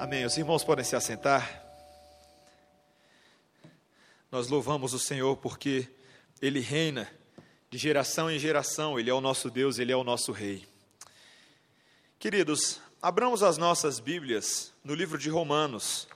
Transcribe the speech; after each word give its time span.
Amém. 0.00 0.24
Os 0.24 0.34
irmãos 0.38 0.64
podem 0.64 0.82
se 0.82 0.96
assentar. 0.96 1.62
Nós 4.32 4.48
louvamos 4.48 4.94
o 4.94 4.98
Senhor 4.98 5.36
porque 5.36 5.86
Ele 6.40 6.58
reina 6.58 7.06
de 7.68 7.76
geração 7.76 8.30
em 8.30 8.38
geração, 8.38 8.98
Ele 8.98 9.10
é 9.10 9.12
o 9.12 9.20
nosso 9.20 9.50
Deus, 9.50 9.78
Ele 9.78 9.92
é 9.92 9.96
o 9.96 10.02
nosso 10.02 10.32
Rei. 10.32 10.66
Queridos, 12.18 12.80
abramos 13.02 13.42
as 13.42 13.58
nossas 13.58 14.00
Bíblias 14.00 14.72
no 14.82 14.94
livro 14.94 15.18
de 15.18 15.28
Romanos, 15.28 16.08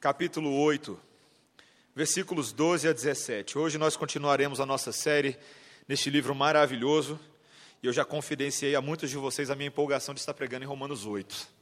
capítulo 0.00 0.52
8, 0.60 0.98
versículos 1.94 2.50
12 2.50 2.88
a 2.88 2.92
17. 2.92 3.58
Hoje 3.58 3.78
nós 3.78 3.96
continuaremos 3.96 4.58
a 4.58 4.66
nossa 4.66 4.90
série 4.90 5.38
neste 5.86 6.10
livro 6.10 6.34
maravilhoso, 6.34 7.16
e 7.80 7.86
eu 7.86 7.92
já 7.92 8.04
confidenciei 8.04 8.74
a 8.74 8.80
muitos 8.80 9.08
de 9.08 9.16
vocês 9.16 9.50
a 9.50 9.54
minha 9.54 9.68
empolgação 9.68 10.14
de 10.14 10.18
estar 10.18 10.34
pregando 10.34 10.64
em 10.64 10.68
Romanos 10.68 11.06
8 11.06 11.57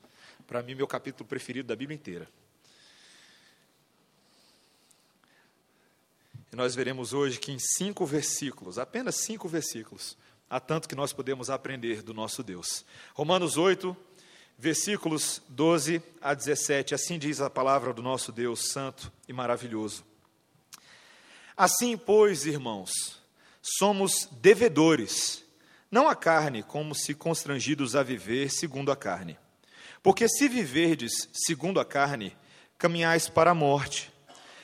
para 0.47 0.63
mim, 0.63 0.75
meu 0.75 0.87
capítulo 0.87 1.29
preferido 1.29 1.69
da 1.69 1.77
Bíblia 1.77 1.97
inteira. 1.97 2.29
E 6.53 6.57
nós 6.57 6.75
veremos 6.75 7.13
hoje 7.13 7.39
que 7.39 7.51
em 7.51 7.59
cinco 7.59 8.07
versículos, 8.07 8.79
apenas 8.79 9.17
cinco 9.17 9.49
versículos, 9.49 10.17
há 10.49 10.61
tanto 10.61 10.89
que 10.89 10.95
nós 10.95 11.13
podemos 11.13 11.51
aprender 11.51 12.03
do 12.03 12.15
nosso 12.15 12.43
Deus. 12.43 12.85
Romanos 13.13 13.57
8, 13.57 13.97
versículos 14.57 15.43
12 15.49 16.01
a 16.21 16.33
17, 16.33 16.95
assim 16.95 17.19
diz 17.19 17.41
a 17.41 17.51
palavra 17.51 17.93
do 17.93 18.03
nosso 18.03 18.31
Deus 18.31 18.71
santo 18.71 19.13
e 19.29 19.33
maravilhoso. 19.33 20.05
Assim, 21.57 21.97
pois, 21.97 22.47
irmãos, 22.47 22.93
somos 23.61 24.29
devedores, 24.41 25.45
não 25.91 26.09
a 26.09 26.15
carne, 26.15 26.63
como 26.63 26.95
se 26.95 27.15
constrangidos 27.15 27.97
a 27.97 28.03
viver 28.03 28.51
segundo 28.51 28.93
a 28.93 28.97
carne. 28.97 29.37
Porque 30.07 30.29
se 30.29 30.47
viverdes 30.49 31.29
segundo 31.33 31.81
a 31.81 31.85
carne, 31.85 32.33
caminhais 32.79 33.29
para 33.29 33.51
a 33.51 33.55
morte. 33.55 34.13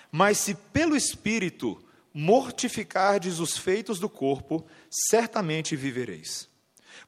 Mas 0.08 0.38
se 0.38 0.54
pelo 0.54 0.94
Espírito 0.94 1.82
mortificardes 2.14 3.40
os 3.40 3.58
feitos 3.58 3.98
do 3.98 4.08
corpo, 4.08 4.64
certamente 4.88 5.74
vivereis. 5.74 6.48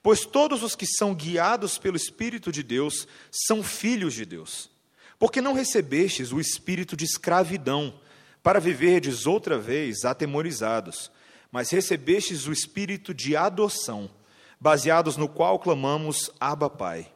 Pois 0.03 0.27
todos 0.27 0.65
os 0.65 0.75
que 0.75 0.85
são 0.85 1.15
guiados 1.15 1.79
pelo 1.79 1.97
Espírito 1.97 2.51
de 2.51 2.65
Deus 2.65 3.07
são 3.31 3.63
filhos 3.63 4.15
de 4.15 4.25
Deus. 4.25 4.69
Porque 5.17 5.41
não 5.41 5.53
recebestes 5.53 6.33
o 6.33 6.41
espírito 6.41 6.97
de 6.97 7.05
escravidão, 7.05 8.01
para 8.43 8.59
viverdes 8.59 9.29
outra 9.29 9.57
vez 9.61 10.05
atemorizados, 10.05 11.09
mas 11.53 11.71
recebestes 11.71 12.49
o 12.49 12.53
espírito 12.53 13.15
de 13.15 13.37
adoção, 13.37 14.11
baseados 14.61 15.17
no 15.17 15.29
qual 15.29 15.57
clamamos 15.57 16.33
Abba 16.41 16.69
Pai. 16.69 17.14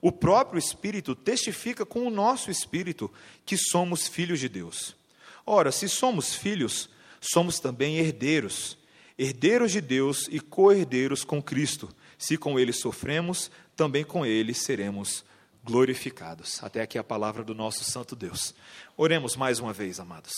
O 0.00 0.12
próprio 0.12 0.58
Espírito 0.58 1.14
testifica 1.14 1.84
com 1.84 2.06
o 2.06 2.10
nosso 2.10 2.50
espírito 2.50 3.12
que 3.44 3.56
somos 3.56 4.06
filhos 4.06 4.38
de 4.38 4.48
Deus. 4.48 4.96
Ora, 5.44 5.72
se 5.72 5.88
somos 5.88 6.34
filhos, 6.34 6.88
somos 7.20 7.58
também 7.58 7.96
herdeiros, 7.98 8.78
herdeiros 9.18 9.72
de 9.72 9.80
Deus 9.80 10.28
e 10.30 10.40
co-herdeiros 10.40 11.24
com 11.24 11.42
Cristo. 11.42 11.88
Se 12.16 12.36
com 12.36 12.58
ele 12.58 12.72
sofremos, 12.72 13.50
também 13.74 14.04
com 14.04 14.26
ele 14.26 14.54
seremos 14.54 15.24
glorificados. 15.64 16.62
Até 16.62 16.82
aqui 16.82 16.98
a 16.98 17.04
palavra 17.04 17.42
do 17.42 17.54
nosso 17.54 17.84
Santo 17.84 18.14
Deus. 18.14 18.54
Oremos 18.96 19.36
mais 19.36 19.58
uma 19.58 19.72
vez, 19.72 19.98
amados. 19.98 20.32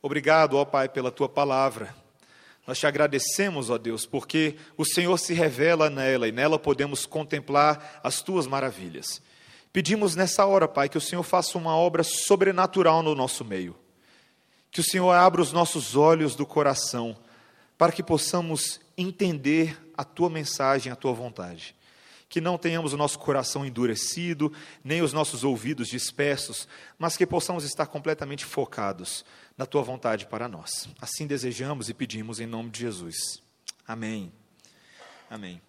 Obrigado, 0.00 0.56
ó 0.56 0.64
Pai, 0.64 0.88
pela 0.88 1.10
tua 1.10 1.28
palavra. 1.28 1.94
Nós 2.68 2.78
te 2.78 2.86
agradecemos, 2.86 3.70
ó 3.70 3.78
Deus, 3.78 4.04
porque 4.04 4.56
o 4.76 4.84
Senhor 4.84 5.16
se 5.16 5.32
revela 5.32 5.88
nela 5.88 6.28
e 6.28 6.32
nela 6.32 6.58
podemos 6.58 7.06
contemplar 7.06 7.98
as 8.04 8.20
tuas 8.20 8.46
maravilhas. 8.46 9.22
Pedimos 9.72 10.14
nessa 10.14 10.44
hora, 10.44 10.68
Pai, 10.68 10.86
que 10.86 10.98
o 10.98 11.00
Senhor 11.00 11.22
faça 11.22 11.56
uma 11.56 11.74
obra 11.74 12.02
sobrenatural 12.02 13.02
no 13.02 13.14
nosso 13.14 13.42
meio. 13.42 13.74
Que 14.70 14.80
o 14.80 14.84
Senhor 14.84 15.10
abra 15.12 15.40
os 15.40 15.50
nossos 15.50 15.96
olhos 15.96 16.34
do 16.36 16.44
coração 16.44 17.16
para 17.78 17.90
que 17.90 18.02
possamos 18.02 18.78
entender 18.98 19.82
a 19.96 20.04
tua 20.04 20.28
mensagem, 20.28 20.92
a 20.92 20.96
tua 20.96 21.14
vontade. 21.14 21.74
Que 22.28 22.38
não 22.38 22.58
tenhamos 22.58 22.92
o 22.92 22.98
nosso 22.98 23.18
coração 23.18 23.64
endurecido, 23.64 24.52
nem 24.84 25.00
os 25.00 25.14
nossos 25.14 25.42
ouvidos 25.42 25.88
dispersos, 25.88 26.68
mas 26.98 27.16
que 27.16 27.26
possamos 27.26 27.64
estar 27.64 27.86
completamente 27.86 28.44
focados 28.44 29.24
da 29.58 29.66
tua 29.66 29.82
vontade 29.82 30.24
para 30.26 30.48
nós. 30.48 30.88
Assim 31.00 31.26
desejamos 31.26 31.88
e 31.88 31.94
pedimos 31.94 32.38
em 32.38 32.46
nome 32.46 32.70
de 32.70 32.78
Jesus. 32.78 33.42
Amém. 33.84 34.32
Amém. 35.28 35.60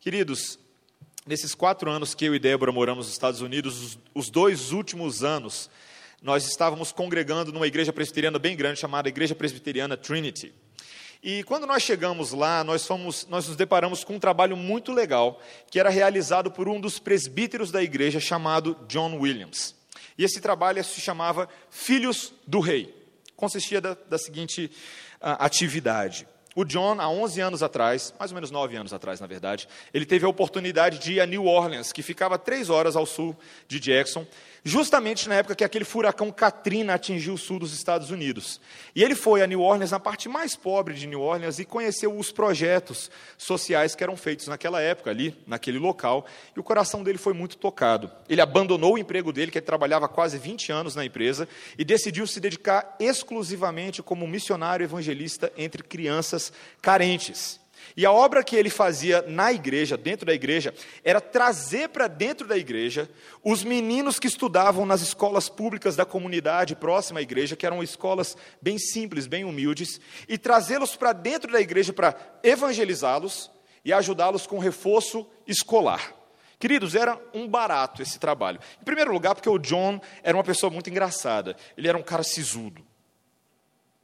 Queridos, 0.00 0.58
nesses 1.24 1.54
quatro 1.54 1.88
anos 1.88 2.12
que 2.12 2.24
eu 2.24 2.34
e 2.34 2.40
Débora 2.40 2.72
moramos 2.72 3.06
nos 3.06 3.14
Estados 3.14 3.40
Unidos, 3.40 3.96
os, 4.12 4.28
dois 4.30 4.72
últimos 4.72 5.22
anos, 5.22 5.70
nós 6.20 6.44
estávamos 6.44 6.90
congregando 6.90 7.52
numa 7.52 7.68
igreja 7.68 7.92
presbiteriana 7.92 8.36
bem 8.36 8.56
grande 8.56 8.80
chamada 8.80 9.08
Igreja 9.08 9.36
Presbiteriana 9.36 9.96
Trinity. 9.96 10.52
E 11.22 11.44
quando 11.44 11.68
nós 11.68 11.84
chegamos 11.84 12.32
lá, 12.32 12.64
nós, 12.64 12.84
fomos, 12.84 13.28
nós 13.28 13.46
nos 13.46 13.56
deparamos 13.56 14.02
com 14.02 14.14
um 14.14 14.18
trabalho 14.18 14.56
muito 14.56 14.90
legal, 14.90 15.40
que 15.70 15.78
era 15.78 15.88
realizado 15.88 16.50
por 16.50 16.68
um 16.68 16.80
dos 16.80 16.98
presbíteros 16.98 17.70
da 17.70 17.80
igreja 17.80 18.18
chamado 18.18 18.76
John 18.88 19.18
Williams. 19.18 19.76
E 20.18 20.24
esse 20.24 20.40
trabalho 20.40 20.82
se 20.82 21.00
chamava 21.00 21.48
Filhos 21.70 22.32
do 22.44 22.58
Rei 22.58 22.99
consistia 23.40 23.80
da, 23.80 23.96
da 24.08 24.18
seguinte 24.18 24.70
uh, 25.16 25.40
atividade. 25.40 26.28
O 26.54 26.64
John, 26.64 27.00
há 27.00 27.08
11 27.08 27.40
anos 27.40 27.62
atrás, 27.62 28.12
mais 28.18 28.32
ou 28.32 28.34
menos 28.34 28.50
9 28.50 28.76
anos 28.76 28.92
atrás, 28.92 29.20
na 29.20 29.26
verdade, 29.26 29.68
ele 29.94 30.04
teve 30.04 30.26
a 30.26 30.28
oportunidade 30.28 30.98
de 30.98 31.14
ir 31.14 31.20
a 31.20 31.26
New 31.26 31.46
Orleans, 31.46 31.92
que 31.92 32.02
ficava 32.02 32.36
três 32.36 32.68
horas 32.68 32.96
ao 32.96 33.06
sul 33.06 33.36
de 33.68 33.78
Jackson, 33.78 34.26
justamente 34.64 35.28
na 35.28 35.36
época 35.36 35.54
que 35.54 35.64
aquele 35.64 35.84
furacão 35.84 36.30
Katrina 36.30 36.94
atingiu 36.94 37.34
o 37.34 37.38
sul 37.38 37.58
dos 37.58 37.72
Estados 37.72 38.10
Unidos. 38.10 38.60
E 38.94 39.02
ele 39.02 39.14
foi 39.14 39.42
a 39.42 39.46
New 39.46 39.60
Orleans, 39.60 39.90
na 39.90 40.00
parte 40.00 40.28
mais 40.28 40.56
pobre 40.56 40.94
de 40.94 41.06
New 41.06 41.20
Orleans, 41.20 41.58
e 41.58 41.64
conheceu 41.64 42.16
os 42.16 42.30
projetos 42.30 43.10
sociais 43.36 43.94
que 43.94 44.02
eram 44.02 44.16
feitos 44.16 44.46
naquela 44.46 44.80
época, 44.80 45.10
ali, 45.10 45.36
naquele 45.46 45.78
local, 45.78 46.26
e 46.56 46.60
o 46.60 46.62
coração 46.62 47.02
dele 47.02 47.18
foi 47.18 47.32
muito 47.32 47.56
tocado. 47.56 48.10
Ele 48.28 48.40
abandonou 48.40 48.94
o 48.94 48.98
emprego 48.98 49.32
dele, 49.32 49.50
que 49.50 49.58
ele 49.58 49.66
trabalhava 49.66 50.08
quase 50.08 50.38
20 50.38 50.72
anos 50.72 50.94
na 50.94 51.04
empresa, 51.04 51.48
e 51.78 51.84
decidiu 51.84 52.26
se 52.26 52.40
dedicar 52.40 52.96
exclusivamente 52.98 54.02
como 54.02 54.26
missionário 54.26 54.84
evangelista 54.84 55.52
entre 55.56 55.82
crianças 55.82 56.52
carentes. 56.80 57.60
E 57.96 58.06
a 58.06 58.12
obra 58.12 58.44
que 58.44 58.56
ele 58.56 58.70
fazia 58.70 59.22
na 59.26 59.52
igreja, 59.52 59.96
dentro 59.96 60.26
da 60.26 60.32
igreja, 60.32 60.74
era 61.04 61.20
trazer 61.20 61.88
para 61.88 62.06
dentro 62.08 62.46
da 62.46 62.56
igreja 62.56 63.08
os 63.44 63.64
meninos 63.64 64.18
que 64.18 64.26
estudavam 64.26 64.86
nas 64.86 65.00
escolas 65.00 65.48
públicas 65.48 65.96
da 65.96 66.04
comunidade 66.04 66.76
próxima 66.76 67.20
à 67.20 67.22
igreja, 67.22 67.56
que 67.56 67.66
eram 67.66 67.82
escolas 67.82 68.36
bem 68.60 68.78
simples, 68.78 69.26
bem 69.26 69.44
humildes, 69.44 70.00
e 70.28 70.38
trazê-los 70.38 70.96
para 70.96 71.12
dentro 71.12 71.50
da 71.52 71.60
igreja 71.60 71.92
para 71.92 72.16
evangelizá-los 72.42 73.50
e 73.84 73.92
ajudá-los 73.92 74.46
com 74.46 74.58
reforço 74.58 75.26
escolar. 75.46 76.14
Queridos, 76.58 76.94
era 76.94 77.18
um 77.32 77.48
barato 77.48 78.02
esse 78.02 78.18
trabalho. 78.18 78.60
Em 78.80 78.84
primeiro 78.84 79.10
lugar, 79.12 79.34
porque 79.34 79.48
o 79.48 79.58
John 79.58 79.98
era 80.22 80.36
uma 80.36 80.44
pessoa 80.44 80.70
muito 80.70 80.90
engraçada. 80.90 81.56
Ele 81.76 81.88
era 81.88 81.96
um 81.96 82.02
cara 82.02 82.22
sisudo. 82.22 82.89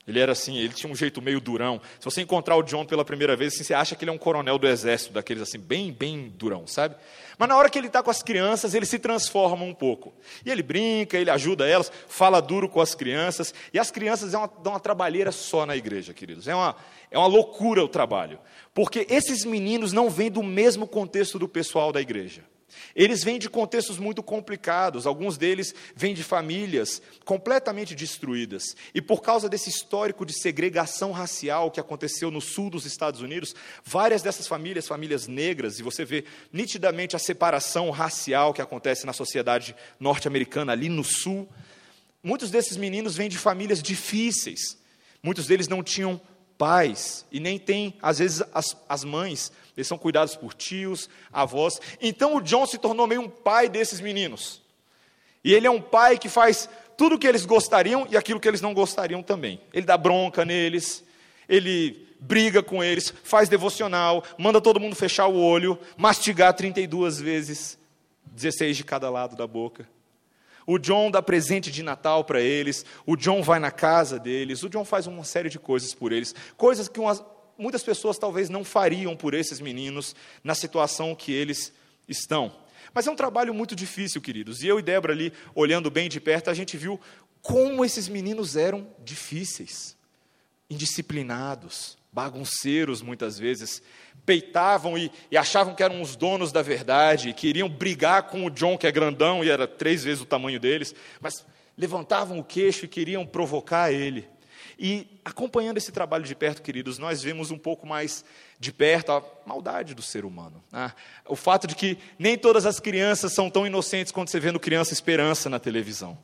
Ele 0.06 0.20
era 0.20 0.32
assim, 0.32 0.56
ele 0.56 0.72
tinha 0.72 0.90
um 0.90 0.94
jeito 0.94 1.20
meio 1.20 1.40
durão. 1.40 1.80
Se 1.98 2.04
você 2.04 2.22
encontrar 2.22 2.54
o 2.56 2.62
John 2.62 2.84
pela 2.84 3.04
primeira 3.04 3.34
vez, 3.34 3.54
assim, 3.54 3.64
você 3.64 3.74
acha 3.74 3.96
que 3.96 4.04
ele 4.04 4.10
é 4.10 4.14
um 4.14 4.18
coronel 4.18 4.56
do 4.56 4.68
exército, 4.68 5.12
daqueles 5.12 5.42
assim, 5.42 5.58
bem, 5.58 5.92
bem 5.92 6.32
durão, 6.36 6.64
sabe? 6.64 6.94
Mas 7.36 7.48
na 7.48 7.56
hora 7.56 7.68
que 7.68 7.76
ele 7.76 7.88
está 7.88 8.02
com 8.04 8.10
as 8.10 8.22
crianças, 8.22 8.72
ele 8.72 8.86
se 8.86 9.00
transforma 9.00 9.64
um 9.64 9.74
pouco. 9.74 10.14
E 10.44 10.50
ele 10.50 10.62
brinca, 10.62 11.18
ele 11.18 11.28
ajuda 11.28 11.66
elas, 11.66 11.90
fala 12.06 12.40
duro 12.40 12.68
com 12.68 12.80
as 12.80 12.94
crianças. 12.94 13.52
E 13.74 13.80
as 13.80 13.90
crianças 13.90 14.32
é 14.32 14.38
uma, 14.38 14.50
dão 14.62 14.74
uma 14.74 14.80
trabalheira 14.80 15.32
só 15.32 15.66
na 15.66 15.76
igreja, 15.76 16.14
queridos. 16.14 16.46
É 16.46 16.54
uma, 16.54 16.76
é 17.10 17.18
uma 17.18 17.26
loucura 17.26 17.82
o 17.84 17.88
trabalho. 17.88 18.38
Porque 18.72 19.06
esses 19.10 19.44
meninos 19.44 19.92
não 19.92 20.08
vêm 20.08 20.30
do 20.30 20.42
mesmo 20.42 20.86
contexto 20.86 21.36
do 21.36 21.48
pessoal 21.48 21.90
da 21.90 22.00
igreja. 22.00 22.42
Eles 22.94 23.22
vêm 23.22 23.38
de 23.38 23.48
contextos 23.48 23.98
muito 23.98 24.22
complicados, 24.22 25.06
alguns 25.06 25.36
deles 25.36 25.74
vêm 25.94 26.14
de 26.14 26.22
famílias 26.22 27.00
completamente 27.24 27.94
destruídas. 27.94 28.76
E 28.94 29.00
por 29.00 29.22
causa 29.22 29.48
desse 29.48 29.70
histórico 29.70 30.26
de 30.26 30.32
segregação 30.32 31.12
racial 31.12 31.70
que 31.70 31.80
aconteceu 31.80 32.30
no 32.30 32.40
sul 32.40 32.70
dos 32.70 32.84
Estados 32.84 33.20
Unidos, 33.20 33.54
várias 33.84 34.22
dessas 34.22 34.46
famílias, 34.46 34.86
famílias 34.86 35.26
negras, 35.26 35.78
e 35.78 35.82
você 35.82 36.04
vê 36.04 36.24
nitidamente 36.52 37.14
a 37.14 37.20
separação 37.20 37.90
racial 37.90 38.52
que 38.52 38.62
acontece 38.62 39.06
na 39.06 39.12
sociedade 39.12 39.74
norte-americana 40.00 40.72
ali 40.72 40.88
no 40.88 41.04
sul, 41.04 41.48
muitos 42.22 42.50
desses 42.50 42.76
meninos 42.76 43.16
vêm 43.16 43.28
de 43.28 43.38
famílias 43.38 43.82
difíceis. 43.82 44.78
Muitos 45.22 45.46
deles 45.46 45.68
não 45.68 45.82
tinham 45.82 46.20
pais 46.58 47.26
e 47.30 47.38
nem 47.38 47.58
têm, 47.58 47.96
às 48.00 48.18
vezes, 48.18 48.42
as, 48.52 48.76
as 48.88 49.04
mães 49.04 49.52
eles 49.76 49.86
são 49.86 49.98
cuidados 49.98 50.34
por 50.34 50.54
tios, 50.54 51.08
avós. 51.32 51.80
Então 52.00 52.36
o 52.36 52.40
John 52.40 52.66
se 52.66 52.78
tornou 52.78 53.06
meio 53.06 53.20
um 53.20 53.28
pai 53.28 53.68
desses 53.68 54.00
meninos. 54.00 54.62
E 55.44 55.52
ele 55.54 55.66
é 55.66 55.70
um 55.70 55.80
pai 55.80 56.18
que 56.18 56.28
faz 56.28 56.68
tudo 56.96 57.16
o 57.16 57.18
que 57.18 57.26
eles 57.26 57.44
gostariam 57.44 58.06
e 58.10 58.16
aquilo 58.16 58.40
que 58.40 58.48
eles 58.48 58.60
não 58.60 58.74
gostariam 58.74 59.22
também. 59.22 59.60
Ele 59.72 59.86
dá 59.86 59.96
bronca 59.96 60.44
neles, 60.44 61.04
ele 61.48 62.06
briga 62.18 62.62
com 62.62 62.82
eles, 62.82 63.12
faz 63.22 63.48
devocional, 63.48 64.24
manda 64.38 64.60
todo 64.60 64.80
mundo 64.80 64.96
fechar 64.96 65.26
o 65.26 65.36
olho, 65.36 65.78
mastigar 65.96 66.54
32 66.54 67.20
vezes 67.20 67.78
16 68.24 68.78
de 68.78 68.84
cada 68.84 69.10
lado 69.10 69.36
da 69.36 69.46
boca. 69.46 69.86
O 70.66 70.78
John 70.78 71.12
dá 71.12 71.22
presente 71.22 71.70
de 71.70 71.82
Natal 71.82 72.24
para 72.24 72.40
eles, 72.40 72.84
o 73.06 73.14
John 73.14 73.40
vai 73.40 73.60
na 73.60 73.70
casa 73.70 74.18
deles, 74.18 74.64
o 74.64 74.68
John 74.68 74.84
faz 74.84 75.06
uma 75.06 75.22
série 75.22 75.48
de 75.48 75.60
coisas 75.60 75.94
por 75.94 76.10
eles, 76.10 76.34
coisas 76.56 76.88
que 76.88 76.98
umas, 76.98 77.22
muitas 77.58 77.82
pessoas 77.82 78.18
talvez 78.18 78.48
não 78.48 78.64
fariam 78.64 79.16
por 79.16 79.34
esses 79.34 79.60
meninos 79.60 80.14
na 80.42 80.54
situação 80.54 81.14
que 81.14 81.32
eles 81.32 81.72
estão. 82.08 82.54
Mas 82.94 83.06
é 83.06 83.10
um 83.10 83.16
trabalho 83.16 83.52
muito 83.52 83.76
difícil, 83.76 84.20
queridos. 84.20 84.62
E 84.62 84.68
eu 84.68 84.78
e 84.78 84.82
Débora 84.82 85.12
ali, 85.12 85.32
olhando 85.54 85.90
bem 85.90 86.08
de 86.08 86.20
perto, 86.20 86.50
a 86.50 86.54
gente 86.54 86.76
viu 86.76 87.00
como 87.42 87.84
esses 87.84 88.08
meninos 88.08 88.56
eram 88.56 88.88
difíceis, 89.04 89.96
indisciplinados, 90.68 91.96
bagunceiros 92.12 93.02
muitas 93.02 93.38
vezes, 93.38 93.82
peitavam 94.24 94.96
e, 94.96 95.12
e, 95.30 95.36
achavam 95.36 95.74
que 95.74 95.82
eram 95.82 96.00
os 96.00 96.16
donos 96.16 96.50
da 96.50 96.62
verdade, 96.62 97.32
queriam 97.34 97.68
brigar 97.68 98.24
com 98.24 98.46
o 98.46 98.50
John, 98.50 98.78
que 98.78 98.86
é 98.86 98.90
grandão 98.90 99.44
e 99.44 99.50
era 99.50 99.68
três 99.68 100.02
vezes 100.02 100.22
o 100.22 100.26
tamanho 100.26 100.58
deles, 100.58 100.94
mas 101.20 101.44
levantavam 101.76 102.38
o 102.38 102.44
queixo 102.44 102.86
e 102.86 102.88
queriam 102.88 103.26
provocar 103.26 103.92
ele. 103.92 104.26
E 104.78 105.20
acompanhando 105.24 105.76
esse 105.76 105.92
trabalho 105.92 106.24
de 106.24 106.34
perto, 106.34 106.62
queridos, 106.62 106.98
nós 106.98 107.22
vemos 107.22 107.50
um 107.50 107.58
pouco 107.58 107.86
mais 107.86 108.24
de 108.58 108.72
perto 108.72 109.12
a 109.12 109.22
maldade 109.44 109.94
do 109.94 110.02
ser 110.02 110.24
humano. 110.24 110.62
Né? 110.72 110.92
O 111.26 111.36
fato 111.36 111.66
de 111.66 111.74
que 111.74 111.98
nem 112.18 112.36
todas 112.36 112.66
as 112.66 112.80
crianças 112.80 113.32
são 113.32 113.50
tão 113.50 113.66
inocentes 113.66 114.12
quando 114.12 114.28
você 114.28 114.40
vê 114.40 114.50
no 114.50 114.60
Criança 114.60 114.92
Esperança 114.92 115.48
na 115.48 115.58
televisão. 115.58 116.18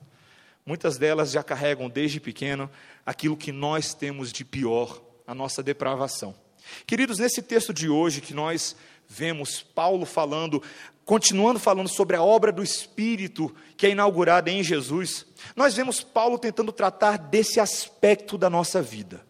Muitas 0.64 0.96
delas 0.96 1.32
já 1.32 1.42
carregam 1.42 1.88
desde 1.88 2.20
pequeno 2.20 2.70
aquilo 3.04 3.36
que 3.36 3.50
nós 3.50 3.94
temos 3.94 4.32
de 4.32 4.44
pior, 4.44 5.02
a 5.26 5.34
nossa 5.34 5.62
depravação. 5.62 6.34
Queridos, 6.86 7.18
nesse 7.18 7.42
texto 7.42 7.74
de 7.74 7.88
hoje 7.88 8.20
que 8.20 8.32
nós 8.32 8.76
vemos 9.12 9.62
Paulo 9.62 10.06
falando, 10.06 10.62
continuando 11.04 11.60
falando 11.60 11.88
sobre 11.88 12.16
a 12.16 12.22
obra 12.22 12.50
do 12.50 12.62
Espírito 12.62 13.54
que 13.76 13.86
é 13.86 13.90
inaugurada 13.90 14.50
em 14.50 14.62
Jesus, 14.62 15.26
nós 15.54 15.74
vemos 15.74 16.02
Paulo 16.02 16.38
tentando 16.38 16.72
tratar 16.72 17.18
desse 17.18 17.60
aspecto 17.60 18.38
da 18.38 18.48
nossa 18.48 18.80
vida. 18.80 19.24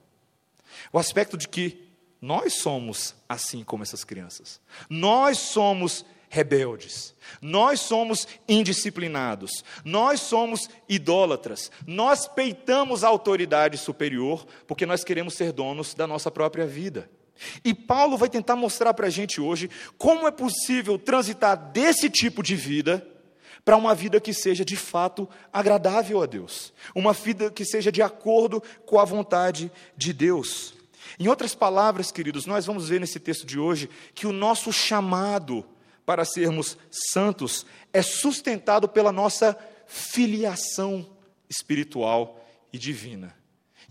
O 0.92 0.98
aspecto 0.98 1.36
de 1.36 1.48
que 1.48 1.88
nós 2.20 2.54
somos 2.54 3.16
assim 3.28 3.64
como 3.64 3.82
essas 3.82 4.04
crianças. 4.04 4.60
Nós 4.88 5.38
somos 5.38 6.04
rebeldes. 6.28 7.14
Nós 7.40 7.80
somos 7.80 8.28
indisciplinados. 8.48 9.64
Nós 9.84 10.20
somos 10.20 10.70
idólatras. 10.88 11.72
Nós 11.84 12.28
peitamos 12.28 13.02
a 13.02 13.08
autoridade 13.08 13.76
superior 13.78 14.46
porque 14.66 14.86
nós 14.86 15.02
queremos 15.02 15.34
ser 15.34 15.50
donos 15.50 15.92
da 15.94 16.06
nossa 16.06 16.30
própria 16.30 16.66
vida. 16.66 17.10
E 17.64 17.74
Paulo 17.74 18.16
vai 18.16 18.28
tentar 18.28 18.56
mostrar 18.56 18.94
para 18.94 19.06
a 19.06 19.10
gente 19.10 19.40
hoje 19.40 19.70
como 19.98 20.26
é 20.26 20.30
possível 20.30 20.98
transitar 20.98 21.56
desse 21.56 22.08
tipo 22.10 22.42
de 22.42 22.56
vida 22.56 23.06
para 23.64 23.76
uma 23.76 23.94
vida 23.94 24.20
que 24.20 24.34
seja 24.34 24.64
de 24.64 24.76
fato 24.76 25.28
agradável 25.52 26.22
a 26.22 26.26
Deus, 26.26 26.72
uma 26.94 27.12
vida 27.12 27.50
que 27.50 27.64
seja 27.64 27.92
de 27.92 28.02
acordo 28.02 28.62
com 28.84 28.98
a 28.98 29.04
vontade 29.04 29.70
de 29.96 30.12
Deus. 30.12 30.74
Em 31.18 31.28
outras 31.28 31.54
palavras, 31.54 32.10
queridos, 32.10 32.46
nós 32.46 32.66
vamos 32.66 32.88
ver 32.88 33.00
nesse 33.00 33.20
texto 33.20 33.46
de 33.46 33.58
hoje 33.58 33.88
que 34.14 34.26
o 34.26 34.32
nosso 34.32 34.72
chamado 34.72 35.64
para 36.04 36.24
sermos 36.24 36.76
santos 36.90 37.64
é 37.92 38.02
sustentado 38.02 38.88
pela 38.88 39.12
nossa 39.12 39.56
filiação 39.86 41.06
espiritual 41.48 42.44
e 42.72 42.78
divina. 42.78 43.41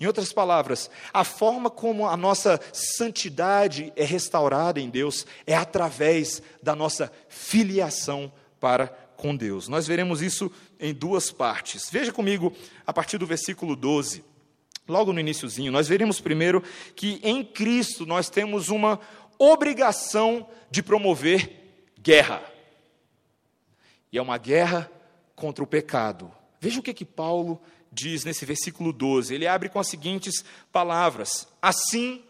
Em 0.01 0.07
outras 0.07 0.33
palavras, 0.33 0.89
a 1.13 1.23
forma 1.23 1.69
como 1.69 2.07
a 2.07 2.17
nossa 2.17 2.59
santidade 2.73 3.93
é 3.95 4.03
restaurada 4.03 4.79
em 4.79 4.89
Deus 4.89 5.27
é 5.45 5.55
através 5.55 6.41
da 6.59 6.75
nossa 6.75 7.13
filiação 7.29 8.33
para 8.59 8.87
com 9.15 9.35
Deus. 9.35 9.67
Nós 9.67 9.85
veremos 9.85 10.23
isso 10.23 10.51
em 10.79 10.91
duas 10.91 11.29
partes. 11.29 11.87
Veja 11.91 12.11
comigo 12.11 12.51
a 12.83 12.91
partir 12.91 13.19
do 13.19 13.27
versículo 13.27 13.75
12. 13.75 14.25
Logo 14.87 15.13
no 15.13 15.19
iníciozinho, 15.19 15.71
nós 15.71 15.87
veremos 15.87 16.19
primeiro 16.19 16.63
que 16.95 17.19
em 17.21 17.45
Cristo 17.45 18.03
nós 18.03 18.27
temos 18.27 18.69
uma 18.69 18.99
obrigação 19.37 20.49
de 20.71 20.81
promover 20.81 21.93
guerra. 22.01 22.41
E 24.11 24.17
é 24.17 24.21
uma 24.21 24.39
guerra 24.39 24.91
contra 25.35 25.63
o 25.63 25.67
pecado. 25.67 26.31
Veja 26.59 26.79
o 26.79 26.83
que 26.83 26.91
que 26.91 27.05
Paulo 27.05 27.61
diz 27.91 28.23
nesse 28.23 28.45
versículo 28.45 28.93
12. 28.93 29.33
Ele 29.33 29.47
abre 29.47 29.69
com 29.69 29.79
as 29.79 29.87
seguintes 29.87 30.43
palavras: 30.71 31.47
Assim, 31.61 32.23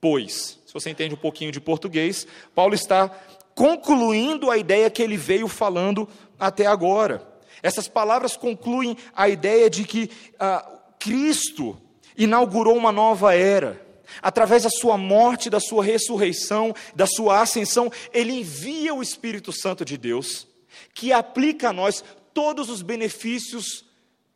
pois. 0.00 0.58
Se 0.66 0.72
você 0.72 0.90
entende 0.90 1.14
um 1.14 1.18
pouquinho 1.18 1.50
de 1.50 1.60
português, 1.60 2.26
Paulo 2.54 2.74
está 2.74 3.08
concluindo 3.54 4.50
a 4.50 4.56
ideia 4.56 4.88
que 4.88 5.02
ele 5.02 5.16
veio 5.16 5.48
falando 5.48 6.08
até 6.38 6.66
agora. 6.66 7.26
Essas 7.62 7.88
palavras 7.88 8.36
concluem 8.36 8.96
a 9.14 9.28
ideia 9.28 9.68
de 9.68 9.84
que 9.84 10.10
ah, 10.38 10.66
Cristo 10.98 11.76
inaugurou 12.16 12.76
uma 12.76 12.92
nova 12.92 13.34
era. 13.34 13.84
Através 14.22 14.64
da 14.64 14.70
sua 14.70 14.96
morte, 14.96 15.50
da 15.50 15.60
sua 15.60 15.84
ressurreição, 15.84 16.74
da 16.94 17.06
sua 17.06 17.40
ascensão, 17.40 17.92
ele 18.12 18.40
envia 18.40 18.94
o 18.94 19.02
Espírito 19.02 19.52
Santo 19.52 19.84
de 19.84 19.96
Deus, 19.96 20.48
que 20.94 21.12
aplica 21.12 21.68
a 21.68 21.72
nós 21.72 22.02
todos 22.32 22.68
os 22.68 22.82
benefícios 22.82 23.84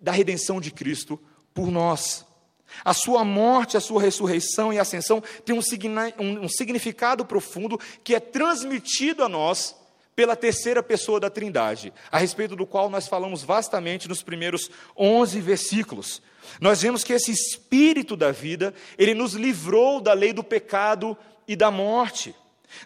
da 0.04 0.12
redenção 0.12 0.60
de 0.60 0.70
Cristo 0.70 1.18
por 1.54 1.70
nós. 1.70 2.26
A 2.84 2.92
sua 2.92 3.24
morte, 3.24 3.76
a 3.76 3.80
sua 3.80 4.02
ressurreição 4.02 4.72
e 4.72 4.78
ascensão 4.78 5.22
tem 5.44 5.56
um, 5.56 5.62
um, 6.18 6.44
um 6.44 6.48
significado 6.48 7.24
profundo 7.24 7.80
que 8.02 8.14
é 8.14 8.20
transmitido 8.20 9.24
a 9.24 9.28
nós 9.28 9.74
pela 10.14 10.36
terceira 10.36 10.82
pessoa 10.82 11.18
da 11.18 11.30
Trindade, 11.30 11.92
a 12.12 12.18
respeito 12.18 12.54
do 12.54 12.66
qual 12.66 12.90
nós 12.90 13.08
falamos 13.08 13.42
vastamente 13.42 14.08
nos 14.08 14.22
primeiros 14.22 14.70
11 14.96 15.40
versículos. 15.40 16.22
Nós 16.60 16.82
vemos 16.82 17.02
que 17.02 17.12
esse 17.12 17.32
espírito 17.32 18.16
da 18.16 18.30
vida, 18.30 18.74
ele 18.98 19.14
nos 19.14 19.32
livrou 19.32 20.00
da 20.00 20.12
lei 20.12 20.32
do 20.32 20.44
pecado 20.44 21.16
e 21.48 21.56
da 21.56 21.70
morte. 21.70 22.34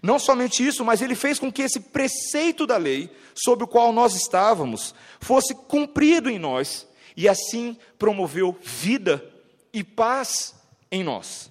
Não 0.03 0.19
somente 0.19 0.67
isso, 0.67 0.85
mas 0.85 1.03
ele 1.03 1.15
fez 1.15 1.39
com 1.39 1.51
que 1.51 1.63
esse 1.63 1.81
preceito 1.81 2.67
da 2.67 2.77
lei, 2.77 3.11
sobre 3.35 3.65
o 3.65 3.69
qual 3.69 3.93
nós 3.93 4.15
estávamos, 4.15 4.95
fosse 5.21 5.55
cumprido 5.55 6.31
em 6.31 6.39
nós 6.39 6.87
e 7.19 7.29
assim 7.29 7.77
promoveu 7.99 8.57
vida 8.63 9.29
e 9.73 9.83
paz 9.83 10.55
em 10.89 11.03
nós. 11.03 11.51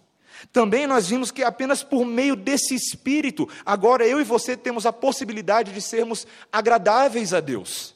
Também 0.53 0.87
nós 0.87 1.09
vimos 1.09 1.29
que 1.29 1.43
apenas 1.43 1.83
por 1.83 2.05
meio 2.05 2.37
desse 2.37 2.73
Espírito, 2.73 3.49
agora 3.65 4.07
eu 4.07 4.21
e 4.21 4.23
você 4.23 4.55
temos 4.55 4.85
a 4.85 4.93
possibilidade 4.93 5.73
de 5.73 5.81
sermos 5.81 6.25
agradáveis 6.53 7.33
a 7.33 7.41
Deus. 7.41 7.93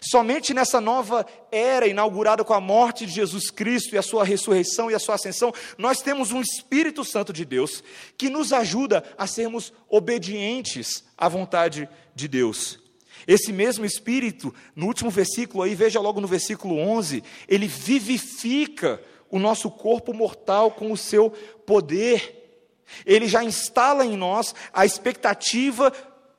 Somente 0.00 0.52
nessa 0.52 0.80
nova 0.80 1.24
era, 1.52 1.86
inaugurada 1.86 2.42
com 2.42 2.52
a 2.52 2.60
morte 2.60 3.06
de 3.06 3.12
Jesus 3.12 3.48
Cristo 3.48 3.94
e 3.94 3.98
a 3.98 4.02
sua 4.02 4.24
ressurreição 4.24 4.90
e 4.90 4.94
a 4.94 4.98
sua 4.98 5.14
ascensão, 5.14 5.54
nós 5.78 6.02
temos 6.02 6.32
um 6.32 6.40
Espírito 6.40 7.04
Santo 7.04 7.32
de 7.32 7.44
Deus 7.44 7.84
que 8.18 8.28
nos 8.28 8.52
ajuda 8.52 9.04
a 9.16 9.28
sermos 9.28 9.72
obedientes 9.88 11.04
à 11.16 11.28
vontade 11.28 11.88
de 12.12 12.26
Deus. 12.26 12.83
Esse 13.26 13.52
mesmo 13.52 13.84
Espírito, 13.84 14.54
no 14.74 14.86
último 14.86 15.10
versículo 15.10 15.62
aí, 15.62 15.74
veja 15.74 16.00
logo 16.00 16.20
no 16.20 16.26
versículo 16.26 16.78
11, 16.78 17.22
ele 17.48 17.66
vivifica 17.66 19.00
o 19.30 19.38
nosso 19.38 19.70
corpo 19.70 20.12
mortal 20.12 20.70
com 20.70 20.92
o 20.92 20.96
seu 20.96 21.30
poder. 21.30 22.62
Ele 23.04 23.26
já 23.26 23.42
instala 23.42 24.04
em 24.04 24.16
nós 24.16 24.54
a 24.72 24.84
expectativa 24.84 25.90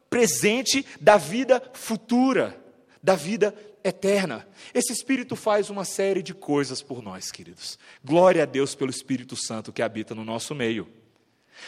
presente 0.09 0.85
da 1.01 1.17
vida 1.17 1.61
futura, 1.73 2.57
da 3.01 3.15
vida 3.15 3.53
eterna. 3.83 4.47
Esse 4.73 4.93
Espírito 4.93 5.35
faz 5.35 5.69
uma 5.69 5.85
série 5.85 6.23
de 6.23 6.33
coisas 6.33 6.81
por 6.81 7.03
nós, 7.03 7.31
queridos. 7.31 7.77
Glória 8.03 8.43
a 8.43 8.45
Deus 8.45 8.73
pelo 8.73 8.89
Espírito 8.89 9.35
Santo 9.35 9.73
que 9.73 9.81
habita 9.81 10.15
no 10.15 10.25
nosso 10.25 10.55
meio. 10.55 10.87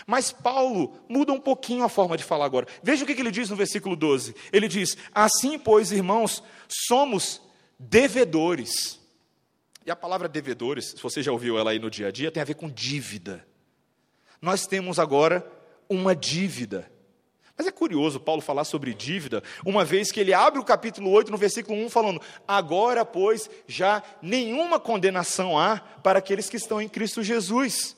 Mas 0.05 0.31
Paulo 0.31 0.99
muda 1.07 1.31
um 1.33 1.39
pouquinho 1.39 1.83
a 1.83 1.89
forma 1.89 2.17
de 2.17 2.23
falar 2.23 2.45
agora. 2.45 2.67
Veja 2.83 3.03
o 3.03 3.07
que 3.07 3.13
ele 3.13 3.31
diz 3.31 3.49
no 3.49 3.55
versículo 3.55 3.95
12. 3.95 4.35
Ele 4.51 4.67
diz: 4.67 4.97
Assim, 5.13 5.57
pois, 5.57 5.91
irmãos, 5.91 6.43
somos 6.67 7.41
devedores. 7.79 8.99
E 9.85 9.91
a 9.91 9.95
palavra 9.95 10.27
devedores, 10.27 10.91
se 10.91 11.01
você 11.01 11.23
já 11.23 11.31
ouviu 11.31 11.57
ela 11.57 11.71
aí 11.71 11.79
no 11.79 11.89
dia 11.89 12.07
a 12.07 12.11
dia, 12.11 12.31
tem 12.31 12.41
a 12.41 12.45
ver 12.45 12.55
com 12.55 12.69
dívida. 12.69 13.47
Nós 14.41 14.67
temos 14.67 14.99
agora 14.99 15.49
uma 15.89 16.15
dívida. 16.15 16.91
Mas 17.57 17.65
é 17.65 17.71
curioso 17.71 18.19
Paulo 18.19 18.41
falar 18.41 18.65
sobre 18.65 18.93
dívida, 18.93 19.41
uma 19.65 19.83
vez 19.83 20.11
que 20.11 20.19
ele 20.19 20.31
abre 20.31 20.59
o 20.59 20.63
capítulo 20.63 21.09
8, 21.09 21.31
no 21.31 21.37
versículo 21.37 21.79
1, 21.85 21.89
falando: 21.89 22.21
Agora, 22.47 23.03
pois, 23.03 23.49
já 23.65 24.03
nenhuma 24.21 24.79
condenação 24.79 25.57
há 25.57 25.79
para 25.79 26.19
aqueles 26.19 26.49
que 26.49 26.57
estão 26.57 26.79
em 26.79 26.87
Cristo 26.87 27.23
Jesus. 27.23 27.97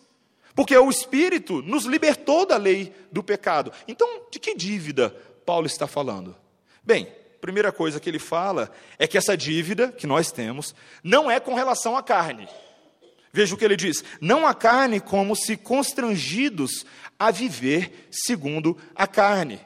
Porque 0.59 0.77
o 0.77 0.89
Espírito 0.89 1.61
nos 1.61 1.85
libertou 1.85 2.45
da 2.45 2.57
lei 2.57 2.93
do 3.13 3.23
pecado. 3.23 3.71
Então, 3.87 4.25
de 4.29 4.39
que 4.39 4.53
dívida 4.53 5.09
Paulo 5.45 5.65
está 5.65 5.87
falando? 5.87 6.35
Bem, 6.83 7.07
primeira 7.39 7.71
coisa 7.71 7.97
que 7.97 8.09
ele 8.09 8.19
fala 8.19 8.69
é 8.97 9.07
que 9.07 9.17
essa 9.17 9.37
dívida 9.37 9.87
que 9.87 10.05
nós 10.05 10.33
temos 10.33 10.75
não 11.01 11.31
é 11.31 11.39
com 11.39 11.53
relação 11.53 11.95
à 11.95 12.03
carne. 12.03 12.45
Veja 13.31 13.55
o 13.55 13.57
que 13.57 13.63
ele 13.63 13.77
diz: 13.77 14.03
não 14.19 14.45
a 14.45 14.53
carne 14.53 14.99
como 14.99 15.33
se 15.33 15.55
constrangidos 15.55 16.85
a 17.17 17.31
viver 17.31 18.09
segundo 18.11 18.77
a 18.93 19.07
carne. 19.07 19.61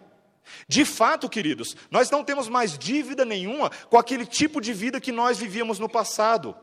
De 0.68 0.86
fato, 0.86 1.28
queridos, 1.28 1.76
nós 1.90 2.12
não 2.12 2.24
temos 2.24 2.48
mais 2.48 2.78
dívida 2.78 3.26
nenhuma 3.26 3.72
com 3.90 3.98
aquele 3.98 4.28
tipo 4.28 4.62
de 4.62 4.72
vida 4.72 5.02
que 5.02 5.12
nós 5.12 5.40
vivíamos 5.40 5.80
no 5.80 5.90
passado, 5.90 6.56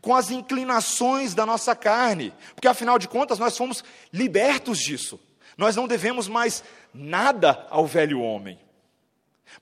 com 0.00 0.14
as 0.14 0.30
inclinações 0.30 1.34
da 1.34 1.44
nossa 1.44 1.74
carne, 1.74 2.32
porque 2.54 2.68
afinal 2.68 2.98
de 2.98 3.08
contas 3.08 3.38
nós 3.38 3.56
fomos 3.56 3.84
libertos 4.12 4.78
disso. 4.78 5.20
Nós 5.56 5.76
não 5.76 5.86
devemos 5.86 6.28
mais 6.28 6.64
nada 6.92 7.66
ao 7.70 7.86
velho 7.86 8.20
homem. 8.20 8.58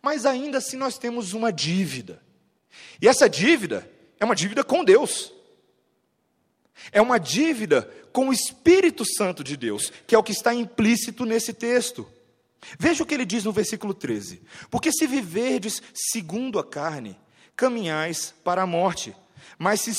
Mas 0.00 0.24
ainda 0.24 0.58
assim 0.58 0.76
nós 0.76 0.98
temos 0.98 1.32
uma 1.32 1.52
dívida. 1.52 2.22
E 3.00 3.08
essa 3.08 3.28
dívida 3.28 3.88
é 4.18 4.24
uma 4.24 4.34
dívida 4.34 4.64
com 4.64 4.84
Deus. 4.84 5.32
É 6.90 7.00
uma 7.00 7.18
dívida 7.18 7.82
com 8.12 8.28
o 8.28 8.32
Espírito 8.32 9.04
Santo 9.04 9.44
de 9.44 9.56
Deus, 9.56 9.92
que 10.06 10.14
é 10.14 10.18
o 10.18 10.22
que 10.22 10.32
está 10.32 10.54
implícito 10.54 11.24
nesse 11.24 11.52
texto. 11.52 12.08
Veja 12.78 13.02
o 13.02 13.06
que 13.06 13.14
ele 13.14 13.24
diz 13.24 13.44
no 13.44 13.52
versículo 13.52 13.92
13: 13.92 14.42
Porque 14.70 14.90
se 14.92 15.06
viverdes 15.06 15.82
segundo 15.94 16.58
a 16.58 16.64
carne, 16.64 17.18
caminhais 17.54 18.34
para 18.42 18.62
a 18.62 18.66
morte, 18.66 19.14
mas 19.58 19.80
se 19.80 19.92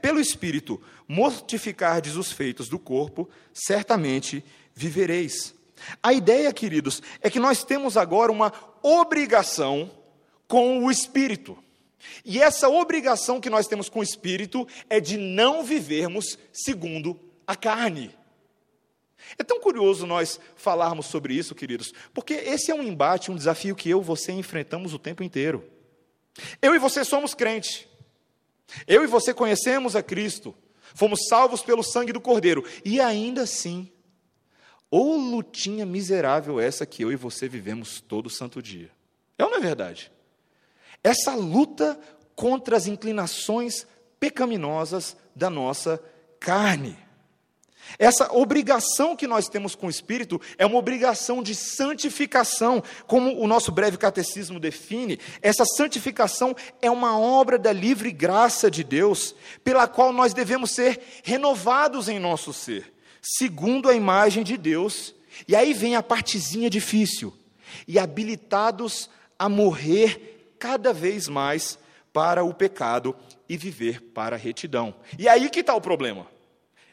pelo 0.00 0.20
Espírito 0.20 0.80
mortificardes 1.06 2.16
os 2.16 2.32
feitos 2.32 2.68
do 2.68 2.78
corpo, 2.78 3.28
certamente 3.52 4.44
vivereis. 4.74 5.54
A 6.02 6.12
ideia, 6.12 6.52
queridos, 6.52 7.02
é 7.20 7.28
que 7.28 7.40
nós 7.40 7.64
temos 7.64 7.96
agora 7.96 8.32
uma 8.32 8.52
obrigação 8.82 9.90
com 10.46 10.84
o 10.84 10.90
Espírito. 10.90 11.58
E 12.24 12.40
essa 12.40 12.68
obrigação 12.68 13.40
que 13.40 13.50
nós 13.50 13.66
temos 13.66 13.88
com 13.88 14.00
o 14.00 14.02
Espírito 14.02 14.66
é 14.88 15.00
de 15.00 15.16
não 15.16 15.64
vivermos 15.64 16.38
segundo 16.52 17.18
a 17.46 17.56
carne. 17.56 18.14
É 19.38 19.42
tão 19.42 19.60
curioso 19.60 20.06
nós 20.06 20.38
falarmos 20.54 21.06
sobre 21.06 21.34
isso, 21.34 21.54
queridos, 21.54 21.92
porque 22.12 22.34
esse 22.34 22.70
é 22.70 22.74
um 22.74 22.82
embate, 22.82 23.30
um 23.30 23.36
desafio 23.36 23.74
que 23.74 23.88
eu 23.88 24.00
e 24.00 24.04
você 24.04 24.32
enfrentamos 24.32 24.92
o 24.92 24.98
tempo 24.98 25.22
inteiro. 25.22 25.64
Eu 26.60 26.74
e 26.74 26.78
você 26.78 27.04
somos 27.04 27.34
crentes. 27.34 27.86
Eu 28.86 29.04
e 29.04 29.06
você 29.06 29.32
conhecemos 29.34 29.94
a 29.96 30.02
Cristo. 30.02 30.54
Fomos 30.94 31.26
salvos 31.28 31.62
pelo 31.62 31.82
sangue 31.82 32.12
do 32.12 32.20
Cordeiro. 32.20 32.64
E 32.84 33.00
ainda 33.00 33.42
assim, 33.42 33.90
ou 34.90 35.16
lutinha 35.16 35.84
miserável 35.84 36.60
essa 36.60 36.86
que 36.86 37.02
eu 37.02 37.10
e 37.10 37.16
você 37.16 37.48
vivemos 37.48 38.00
todo 38.00 38.30
santo 38.30 38.62
dia. 38.62 38.90
É 39.36 39.44
ou 39.44 39.50
não 39.50 39.58
é 39.58 39.60
verdade? 39.60 40.12
Essa 41.02 41.34
luta 41.34 41.98
contra 42.36 42.76
as 42.76 42.86
inclinações 42.86 43.86
pecaminosas 44.20 45.16
da 45.34 45.50
nossa 45.50 46.02
carne. 46.38 46.96
Essa 47.98 48.32
obrigação 48.32 49.14
que 49.14 49.26
nós 49.26 49.48
temos 49.48 49.74
com 49.74 49.86
o 49.86 49.90
Espírito 49.90 50.40
é 50.58 50.66
uma 50.66 50.78
obrigação 50.78 51.42
de 51.42 51.54
santificação, 51.54 52.82
como 53.06 53.38
o 53.38 53.46
nosso 53.46 53.70
breve 53.70 53.96
catecismo 53.96 54.58
define. 54.58 55.18
Essa 55.40 55.64
santificação 55.64 56.56
é 56.82 56.90
uma 56.90 57.18
obra 57.18 57.58
da 57.58 57.72
livre 57.72 58.10
graça 58.10 58.70
de 58.70 58.82
Deus, 58.82 59.34
pela 59.62 59.86
qual 59.86 60.12
nós 60.12 60.34
devemos 60.34 60.72
ser 60.72 61.00
renovados 61.22 62.08
em 62.08 62.18
nosso 62.18 62.52
ser, 62.52 62.92
segundo 63.22 63.88
a 63.88 63.94
imagem 63.94 64.42
de 64.42 64.56
Deus. 64.56 65.14
E 65.46 65.54
aí 65.54 65.72
vem 65.72 65.96
a 65.96 66.02
partezinha 66.02 66.68
difícil: 66.68 67.32
e 67.86 67.98
habilitados 67.98 69.08
a 69.38 69.48
morrer 69.48 70.54
cada 70.58 70.92
vez 70.92 71.28
mais 71.28 71.78
para 72.12 72.44
o 72.44 72.54
pecado 72.54 73.14
e 73.48 73.56
viver 73.56 74.00
para 74.00 74.36
a 74.36 74.38
retidão. 74.38 74.94
E 75.18 75.28
aí 75.28 75.50
que 75.50 75.60
está 75.60 75.74
o 75.74 75.80
problema. 75.80 76.33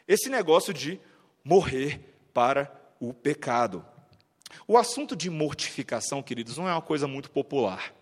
Esse 0.06 0.28
negócio 0.28 0.72
de 0.72 1.00
morrer 1.44 2.00
para 2.32 2.72
o 3.00 3.12
pecado. 3.12 3.84
O 4.66 4.76
assunto 4.76 5.16
de 5.16 5.30
mortificação, 5.30 6.22
queridos, 6.22 6.56
não 6.56 6.68
é 6.68 6.72
uma 6.72 6.82
coisa 6.82 7.06
muito 7.06 7.30
popular. 7.30 7.92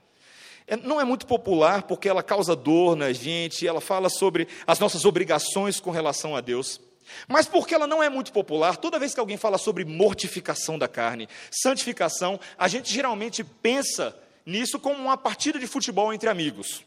É, 0.66 0.76
não 0.76 1.00
é 1.00 1.04
muito 1.04 1.26
popular 1.26 1.82
porque 1.82 2.08
ela 2.08 2.22
causa 2.22 2.54
dor 2.54 2.94
na 2.94 3.12
gente, 3.12 3.66
ela 3.66 3.80
fala 3.80 4.08
sobre 4.08 4.46
as 4.66 4.78
nossas 4.78 5.04
obrigações 5.04 5.80
com 5.80 5.90
relação 5.90 6.36
a 6.36 6.40
Deus. 6.40 6.80
Mas 7.26 7.46
porque 7.46 7.74
ela 7.74 7.86
não 7.86 8.02
é 8.02 8.08
muito 8.08 8.32
popular, 8.32 8.76
toda 8.76 8.98
vez 8.98 9.12
que 9.12 9.20
alguém 9.20 9.36
fala 9.36 9.58
sobre 9.58 9.84
mortificação 9.84 10.78
da 10.78 10.86
carne, 10.86 11.28
santificação, 11.50 12.38
a 12.56 12.68
gente 12.68 12.92
geralmente 12.92 13.42
pensa 13.42 14.16
nisso 14.46 14.78
como 14.78 15.00
uma 15.02 15.16
partida 15.16 15.58
de 15.58 15.66
futebol 15.66 16.12
entre 16.12 16.28
amigos. 16.28 16.84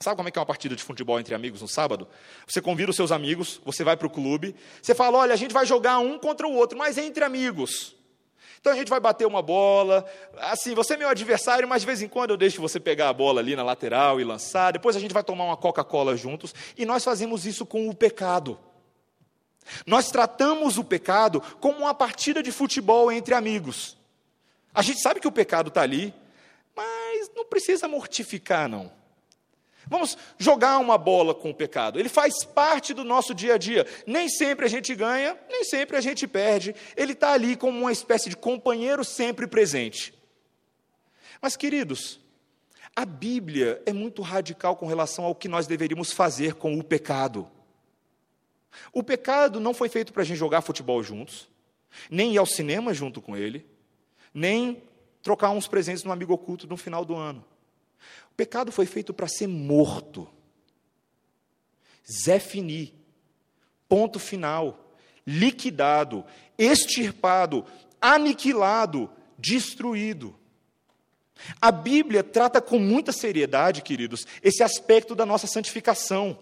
Sabe 0.00 0.16
como 0.16 0.28
é 0.28 0.30
que 0.30 0.38
é 0.38 0.40
uma 0.40 0.46
partida 0.46 0.76
de 0.76 0.82
futebol 0.82 1.18
entre 1.18 1.34
amigos 1.34 1.62
no 1.62 1.68
sábado? 1.68 2.06
Você 2.46 2.60
convida 2.60 2.90
os 2.90 2.96
seus 2.96 3.10
amigos, 3.10 3.60
você 3.64 3.82
vai 3.82 3.96
para 3.96 4.06
o 4.06 4.10
clube, 4.10 4.54
você 4.82 4.94
fala: 4.94 5.18
olha, 5.18 5.32
a 5.32 5.36
gente 5.36 5.52
vai 5.52 5.64
jogar 5.64 5.98
um 5.98 6.18
contra 6.18 6.46
o 6.46 6.52
outro, 6.52 6.76
mas 6.76 6.98
entre 6.98 7.24
amigos. 7.24 7.96
Então 8.60 8.72
a 8.72 8.76
gente 8.76 8.88
vai 8.88 8.98
bater 8.98 9.26
uma 9.26 9.40
bola, 9.40 10.04
assim, 10.38 10.74
você 10.74 10.94
é 10.94 10.96
meu 10.96 11.08
adversário, 11.08 11.68
mas 11.68 11.82
de 11.82 11.86
vez 11.86 12.02
em 12.02 12.08
quando 12.08 12.30
eu 12.30 12.36
deixo 12.36 12.60
você 12.60 12.80
pegar 12.80 13.08
a 13.08 13.12
bola 13.12 13.40
ali 13.40 13.54
na 13.54 13.62
lateral 13.62 14.20
e 14.20 14.24
lançar, 14.24 14.72
depois 14.72 14.96
a 14.96 14.98
gente 14.98 15.14
vai 15.14 15.22
tomar 15.22 15.44
uma 15.44 15.56
Coca-Cola 15.56 16.16
juntos, 16.16 16.52
e 16.76 16.84
nós 16.84 17.04
fazemos 17.04 17.46
isso 17.46 17.64
com 17.64 17.88
o 17.88 17.94
pecado. 17.94 18.58
Nós 19.86 20.10
tratamos 20.10 20.78
o 20.78 20.84
pecado 20.84 21.40
como 21.60 21.78
uma 21.78 21.94
partida 21.94 22.42
de 22.42 22.50
futebol 22.50 23.12
entre 23.12 23.34
amigos. 23.34 23.96
A 24.74 24.82
gente 24.82 25.00
sabe 25.00 25.20
que 25.20 25.28
o 25.28 25.32
pecado 25.32 25.68
está 25.68 25.82
ali, 25.82 26.12
mas 26.74 27.30
não 27.36 27.44
precisa 27.44 27.86
mortificar, 27.86 28.68
não. 28.68 28.90
Vamos 29.88 30.18
jogar 30.36 30.78
uma 30.78 30.98
bola 30.98 31.34
com 31.34 31.50
o 31.50 31.54
pecado. 31.54 31.98
Ele 31.98 32.08
faz 32.08 32.44
parte 32.44 32.92
do 32.92 33.04
nosso 33.04 33.34
dia 33.34 33.54
a 33.54 33.58
dia. 33.58 33.86
Nem 34.06 34.28
sempre 34.28 34.66
a 34.66 34.68
gente 34.68 34.94
ganha, 34.94 35.38
nem 35.48 35.64
sempre 35.64 35.96
a 35.96 36.00
gente 36.00 36.26
perde. 36.26 36.74
Ele 36.96 37.12
está 37.12 37.32
ali 37.32 37.56
como 37.56 37.78
uma 37.78 37.92
espécie 37.92 38.28
de 38.28 38.36
companheiro 38.36 39.04
sempre 39.04 39.46
presente. 39.46 40.12
Mas, 41.40 41.56
queridos, 41.56 42.18
a 42.94 43.04
Bíblia 43.04 43.80
é 43.86 43.92
muito 43.92 44.22
radical 44.22 44.74
com 44.74 44.86
relação 44.86 45.24
ao 45.24 45.34
que 45.34 45.48
nós 45.48 45.66
deveríamos 45.66 46.12
fazer 46.12 46.54
com 46.54 46.76
o 46.76 46.82
pecado. 46.82 47.48
O 48.92 49.02
pecado 49.02 49.60
não 49.60 49.72
foi 49.72 49.88
feito 49.88 50.12
para 50.12 50.22
a 50.22 50.24
gente 50.24 50.38
jogar 50.38 50.62
futebol 50.62 51.02
juntos, 51.02 51.48
nem 52.10 52.34
ir 52.34 52.38
ao 52.38 52.46
cinema 52.46 52.92
junto 52.92 53.22
com 53.22 53.36
ele, 53.36 53.64
nem 54.34 54.82
trocar 55.22 55.50
uns 55.50 55.68
presentes 55.68 56.04
no 56.04 56.12
amigo 56.12 56.32
oculto 56.32 56.66
no 56.66 56.76
final 56.76 57.04
do 57.04 57.14
ano. 57.14 57.44
Pecado 58.36 58.70
foi 58.70 58.86
feito 58.86 59.14
para 59.14 59.28
ser 59.28 59.46
morto. 59.46 60.28
Zé 62.10 62.38
Fini. 62.38 62.94
Ponto 63.88 64.18
final. 64.18 64.94
Liquidado, 65.26 66.24
extirpado, 66.56 67.64
aniquilado, 68.00 69.10
destruído. 69.38 70.36
A 71.60 71.70
Bíblia 71.70 72.22
trata 72.22 72.60
com 72.60 72.78
muita 72.78 73.12
seriedade, 73.12 73.82
queridos, 73.82 74.26
esse 74.42 74.62
aspecto 74.62 75.14
da 75.14 75.26
nossa 75.26 75.46
santificação. 75.46 76.38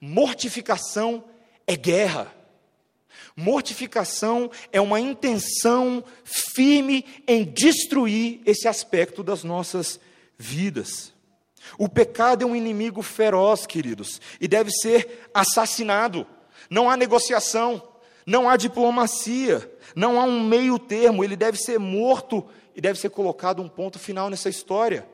Mortificação 0.00 1.24
é 1.66 1.76
guerra. 1.76 2.34
Mortificação 3.36 4.50
é 4.72 4.80
uma 4.80 5.00
intenção 5.00 6.04
firme 6.24 7.04
em 7.26 7.44
destruir 7.44 8.40
esse 8.44 8.66
aspecto 8.66 9.22
das 9.22 9.44
nossas 9.44 10.00
vidas. 10.36 11.12
O 11.76 11.88
pecado 11.88 12.42
é 12.42 12.46
um 12.46 12.56
inimigo 12.56 13.02
feroz, 13.02 13.66
queridos, 13.66 14.20
e 14.40 14.46
deve 14.48 14.70
ser 14.70 15.28
assassinado. 15.34 16.26
Não 16.70 16.88
há 16.88 16.96
negociação, 16.96 17.82
não 18.24 18.48
há 18.48 18.56
diplomacia, 18.56 19.70
não 19.94 20.20
há 20.20 20.24
um 20.24 20.42
meio 20.42 20.78
termo, 20.78 21.24
ele 21.24 21.36
deve 21.36 21.58
ser 21.58 21.78
morto 21.78 22.46
e 22.74 22.80
deve 22.80 22.98
ser 22.98 23.10
colocado 23.10 23.62
um 23.62 23.68
ponto 23.68 23.98
final 23.98 24.30
nessa 24.30 24.48
história. 24.48 25.08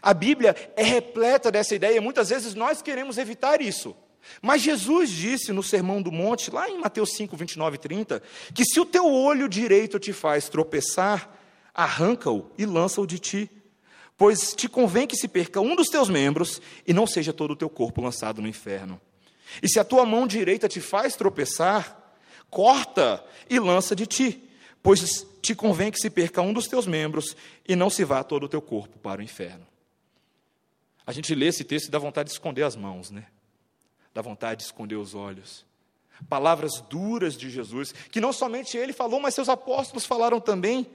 A 0.00 0.14
Bíblia 0.14 0.54
é 0.76 0.82
repleta 0.82 1.50
dessa 1.50 1.74
ideia, 1.74 2.00
muitas 2.00 2.30
vezes 2.30 2.54
nós 2.54 2.80
queremos 2.80 3.18
evitar 3.18 3.60
isso. 3.60 3.96
Mas 4.40 4.62
Jesus 4.62 5.10
disse 5.10 5.52
no 5.52 5.62
Sermão 5.62 6.00
do 6.00 6.12
Monte, 6.12 6.50
lá 6.50 6.70
em 6.70 6.78
Mateus 6.78 7.12
5, 7.14 7.36
29 7.36 7.74
e 7.74 7.78
30, 7.78 8.22
que 8.54 8.64
se 8.64 8.78
o 8.78 8.86
teu 8.86 9.06
olho 9.12 9.48
direito 9.48 9.98
te 9.98 10.12
faz 10.12 10.48
tropeçar, 10.48 11.28
arranca-o 11.74 12.50
e 12.56 12.64
lança-o 12.64 13.06
de 13.06 13.18
ti 13.18 13.50
pois 14.16 14.54
te 14.54 14.68
convém 14.68 15.06
que 15.06 15.16
se 15.16 15.28
perca 15.28 15.60
um 15.60 15.74
dos 15.74 15.88
teus 15.88 16.08
membros 16.08 16.60
e 16.86 16.92
não 16.92 17.06
seja 17.06 17.32
todo 17.32 17.52
o 17.52 17.56
teu 17.56 17.68
corpo 17.68 18.00
lançado 18.00 18.40
no 18.40 18.48
inferno. 18.48 19.00
E 19.62 19.68
se 19.68 19.78
a 19.78 19.84
tua 19.84 20.06
mão 20.06 20.26
direita 20.26 20.68
te 20.68 20.80
faz 20.80 21.16
tropeçar, 21.16 22.14
corta 22.48 23.24
e 23.50 23.58
lança 23.58 23.94
de 23.96 24.06
ti, 24.06 24.48
pois 24.82 25.26
te 25.42 25.54
convém 25.54 25.90
que 25.90 25.98
se 25.98 26.08
perca 26.08 26.40
um 26.40 26.52
dos 26.52 26.68
teus 26.68 26.86
membros 26.86 27.36
e 27.66 27.74
não 27.74 27.90
se 27.90 28.04
vá 28.04 28.22
todo 28.22 28.44
o 28.44 28.48
teu 28.48 28.62
corpo 28.62 28.98
para 28.98 29.20
o 29.20 29.24
inferno. 29.24 29.66
A 31.06 31.12
gente 31.12 31.34
lê 31.34 31.46
esse 31.46 31.64
texto 31.64 31.88
e 31.88 31.90
dá 31.90 31.98
vontade 31.98 32.28
de 32.28 32.34
esconder 32.34 32.62
as 32.62 32.76
mãos, 32.76 33.10
né? 33.10 33.26
Dá 34.14 34.22
vontade 34.22 34.60
de 34.60 34.66
esconder 34.66 34.96
os 34.96 35.14
olhos. 35.14 35.64
Palavras 36.28 36.80
duras 36.88 37.36
de 37.36 37.50
Jesus, 37.50 37.92
que 38.10 38.20
não 38.20 38.32
somente 38.32 38.76
ele 38.76 38.92
falou, 38.92 39.18
mas 39.18 39.34
seus 39.34 39.48
apóstolos 39.48 40.06
falaram 40.06 40.40
também. 40.40 40.86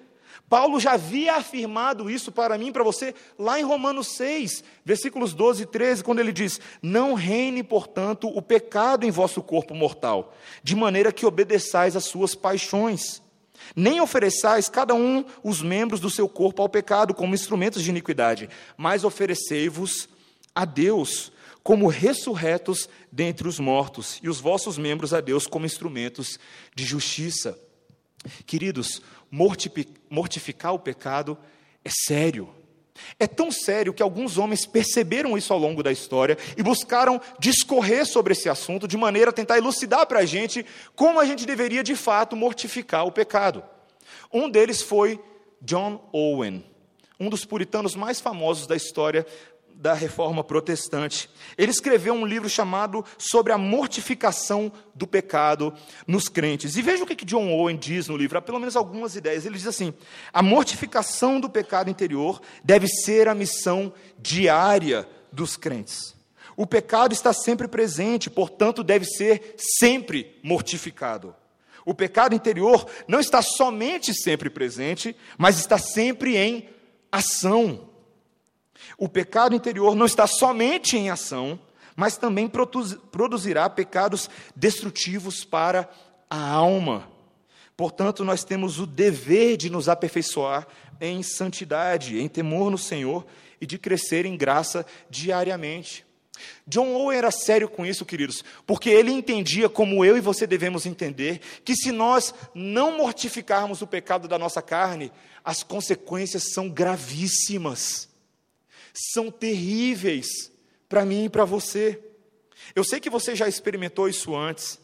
Paulo 0.50 0.80
já 0.80 0.94
havia 0.94 1.36
afirmado 1.36 2.10
isso 2.10 2.32
para 2.32 2.58
mim, 2.58 2.72
para 2.72 2.84
você, 2.84 3.14
lá 3.38 3.60
em 3.60 3.64
Romanos 3.64 4.08
6, 4.16 4.64
versículos 4.86 5.34
12 5.34 5.64
e 5.64 5.66
13, 5.66 6.04
quando 6.04 6.20
ele 6.20 6.32
diz: 6.32 6.60
Não 6.82 7.14
reine, 7.14 7.64
portanto, 7.64 8.28
o 8.28 8.42
pecado 8.42 9.06
em 9.06 9.12
vosso 9.12 9.42
corpo 9.42 9.74
mortal, 9.74 10.34
de 10.64 10.76
maneira 10.76 11.12
que 11.12 11.26
obedeçais 11.26 11.96
às 11.96 12.06
suas 12.06 12.34
paixões. 12.36 13.22
Nem 13.76 14.00
ofereçais 14.00 14.70
cada 14.70 14.94
um 14.94 15.26
os 15.44 15.62
membros 15.62 16.00
do 16.00 16.10
seu 16.10 16.30
corpo 16.30 16.62
ao 16.62 16.70
pecado 16.70 17.14
como 17.14 17.34
instrumentos 17.34 17.84
de 17.84 17.90
iniquidade, 17.90 18.50
mas 18.78 19.04
oferecei-vos 19.04 20.08
a 20.54 20.64
Deus 20.64 21.32
como 21.64 21.88
ressurretos 21.88 22.88
dentre 23.12 23.46
os 23.46 23.60
mortos, 23.60 24.20
e 24.24 24.30
os 24.30 24.40
vossos 24.40 24.78
membros 24.78 25.14
a 25.14 25.20
Deus 25.20 25.46
como 25.46 25.66
instrumentos 25.66 26.40
de 26.74 26.86
justiça. 26.86 27.60
Queridos, 28.46 29.02
mortificar 29.30 30.74
o 30.74 30.80
pecado 30.80 31.38
é 31.84 31.90
sério. 31.90 32.50
É 33.20 33.28
tão 33.28 33.52
sério 33.52 33.94
que 33.94 34.02
alguns 34.02 34.38
homens 34.38 34.66
perceberam 34.66 35.38
isso 35.38 35.54
ao 35.54 35.60
longo 35.60 35.84
da 35.84 35.92
história 35.92 36.38
e 36.58 36.64
buscaram 36.64 37.22
discorrer 37.40 38.06
sobre 38.06 38.34
esse 38.34 38.50
assunto 38.50 38.88
de 38.88 38.98
maneira 38.98 39.30
a 39.30 39.34
tentar 39.34 39.58
elucidar 39.58 40.06
para 40.08 40.20
a 40.20 40.26
gente 40.26 40.66
como 40.96 41.20
a 41.20 41.26
gente 41.26 41.46
deveria 41.46 41.84
de 41.84 41.96
fato 41.96 42.36
mortificar 42.36 43.06
o 43.06 43.12
pecado. 43.12 43.64
Um 44.34 44.50
deles 44.50 44.82
foi 44.82 45.20
John 45.62 46.08
Owen, 46.12 46.66
um 47.20 47.30
dos 47.30 47.46
puritanos 47.46 47.96
mais 47.96 48.20
famosos 48.20 48.68
da 48.68 48.76
história 48.76 49.26
da 49.78 49.94
reforma 49.94 50.44
protestante. 50.44 51.30
Ele 51.58 51.72
escreveu 51.72 52.14
um 52.14 52.26
livro 52.26 52.50
chamado 52.50 53.06
Sobre 53.18 53.54
a 53.54 53.58
Mortificação 53.58 54.72
do 54.96 55.06
Pecado 55.06 55.74
nos 56.08 56.28
Crentes. 56.28 56.76
E 56.76 56.82
veja 56.82 57.04
o 57.04 57.08
que 57.08 57.24
John 57.24 57.52
Owen 57.52 57.78
diz 57.78 58.08
no 58.08 58.18
livro, 58.18 58.38
há 58.38 58.42
pelo 58.42 58.60
menos 58.60 58.76
algumas 58.76 59.16
ideias. 59.16 59.46
Ele 59.46 59.56
diz 59.56 59.68
assim: 59.68 59.94
a 60.34 60.42
mortificação 60.42 61.40
do 61.40 61.50
pecado 61.50 61.90
interior 61.90 62.42
deve 62.64 62.88
ser 62.88 63.28
a 63.28 63.36
missão 63.36 63.94
diária 64.18 65.08
dos 65.32 65.56
crentes. 65.56 66.16
O 66.56 66.66
pecado 66.66 67.14
está 67.14 67.32
sempre 67.32 67.68
presente, 67.68 68.32
portanto, 68.32 68.84
deve 68.84 69.06
ser 69.06 69.56
sempre 69.58 70.40
mortificado. 70.42 71.36
O 71.86 71.94
pecado 71.94 72.34
interior 72.34 72.90
não 73.08 73.20
está 73.20 73.44
somente 73.44 74.12
sempre 74.14 74.50
presente, 74.50 75.16
mas 75.38 75.60
está 75.60 75.78
sempre 75.78 76.36
em 76.36 76.68
ação. 77.12 77.87
O 78.98 79.10
pecado 79.10 79.56
interior 79.56 79.96
não 79.96 80.06
está 80.06 80.28
somente 80.28 80.96
em 80.96 81.10
ação, 81.10 81.60
mas 81.96 82.16
também 82.16 82.48
produzirá 83.12 83.68
pecados 83.70 84.30
destrutivos 84.56 85.44
para 85.44 85.90
a 86.30 86.50
alma. 86.52 87.10
Portanto, 87.76 88.24
nós 88.24 88.44
temos 88.44 88.80
o 88.80 88.86
dever 88.86 89.58
de 89.58 89.70
nos 89.70 89.90
aperfeiçoar 89.90 90.68
em 91.02 91.22
santidade, 91.24 92.20
em 92.20 92.28
temor 92.28 92.70
no 92.70 92.78
Senhor 92.78 93.26
e 93.60 93.66
de 93.66 93.78
crescer 93.78 94.26
em 94.26 94.38
graça 94.38 94.86
diariamente. 95.10 96.06
John 96.68 96.94
Owen 96.94 97.18
era 97.18 97.32
sério 97.32 97.68
com 97.68 97.84
isso, 97.84 98.06
queridos, 98.06 98.44
porque 98.66 98.92
ele 98.92 99.12
entendia, 99.12 99.68
como 99.68 100.06
eu 100.06 100.16
e 100.16 100.22
você 100.22 100.46
devemos 100.46 100.86
entender, 100.86 101.42
que 101.66 101.76
se 101.76 101.92
nós 101.92 102.34
não 102.54 102.98
mortificarmos 102.98 103.82
o 103.82 103.88
pecado 103.88 104.28
da 104.28 104.38
nossa 104.38 104.62
carne, 104.62 105.12
as 105.44 105.64
consequências 105.64 106.52
são 106.54 106.70
gravíssimas 106.70 108.08
são 108.98 109.30
terríveis 109.30 110.52
para 110.90 111.06
mim 111.06 111.26
e 111.26 111.30
para 111.30 111.46
você. 111.46 112.02
Eu 112.76 112.84
sei 112.84 113.00
que 113.00 113.10
você 113.10 113.36
já 113.36 113.48
experimentou 113.48 114.10
isso 114.10 114.36
antes. 114.36 114.80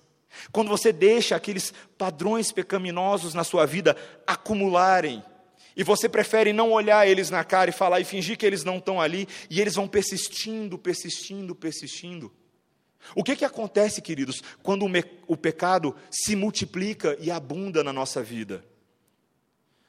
Quando 0.51 0.70
você 0.70 0.91
deixa 0.91 1.36
aqueles 1.36 1.74
padrões 1.98 2.51
pecaminosos 2.51 3.34
na 3.34 3.43
sua 3.43 3.65
vida 3.65 3.96
acumularem, 4.25 5.24
e 5.75 5.84
você 5.84 6.08
prefere 6.08 6.53
não 6.53 6.72
olhar 6.72 7.08
eles 7.08 7.32
na 7.32 7.43
cara 7.43 7.72
e 7.72 7.74
falar 7.74 8.00
e 8.00 8.05
fingir 8.05 8.38
que 8.38 8.46
eles 8.46 8.63
não 8.63 8.77
estão 8.77 9.01
ali, 9.01 9.27
e 9.50 9.60
eles 9.60 9.75
vão 9.75 9.88
persistindo, 9.88 10.77
persistindo, 10.77 11.55
persistindo. 11.55 12.32
O 13.15 13.24
que, 13.24 13.36
que 13.36 13.46
acontece, 13.46 14.01
queridos, 14.01 14.41
quando 14.62 14.84
o, 14.84 14.89
me, 14.89 15.03
o 15.27 15.36
pecado 15.36 15.96
se 16.10 16.36
multiplica 16.36 17.17
e 17.20 17.32
abunda 17.32 17.84
na 17.84 17.91
nossa 17.91 18.22
vida? 18.22 18.63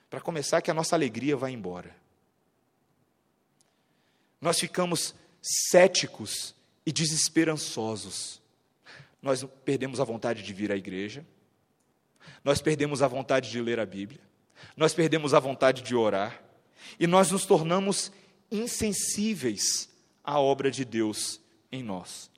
Para 0.09 0.21
começar, 0.21 0.63
que 0.63 0.71
a 0.71 0.75
nossa 0.75 0.97
alegria 0.97 1.37
vai 1.37 1.53
embora 1.53 2.04
nós 4.45 4.61
ficamos 4.61 5.15
céticos 5.41 6.55
e 6.85 6.93
desesperançosos. 6.93 8.43
Nós 9.23 9.43
perdemos 9.65 10.01
a 10.01 10.05
vontade 10.05 10.43
de 10.43 10.53
vir 10.53 10.71
à 10.71 10.77
igreja, 10.77 11.25
nós 12.45 12.61
perdemos 12.61 13.01
a 13.01 13.09
vontade 13.09 13.51
de 13.51 13.59
ler 13.59 13.81
a 13.81 13.87
Bíblia, 13.87 14.21
nós 14.77 14.93
perdemos 14.93 15.33
a 15.33 15.41
vontade 15.41 15.81
de 15.81 15.95
orar, 15.95 16.43
e 17.01 17.07
nós 17.07 17.31
nos 17.31 17.47
tornamos 17.47 18.13
insensíveis 18.53 19.89
à 20.23 20.39
obra 20.39 20.71
de 20.71 20.85
Deus 20.85 21.41
em 21.73 21.83
nós. 21.83 22.31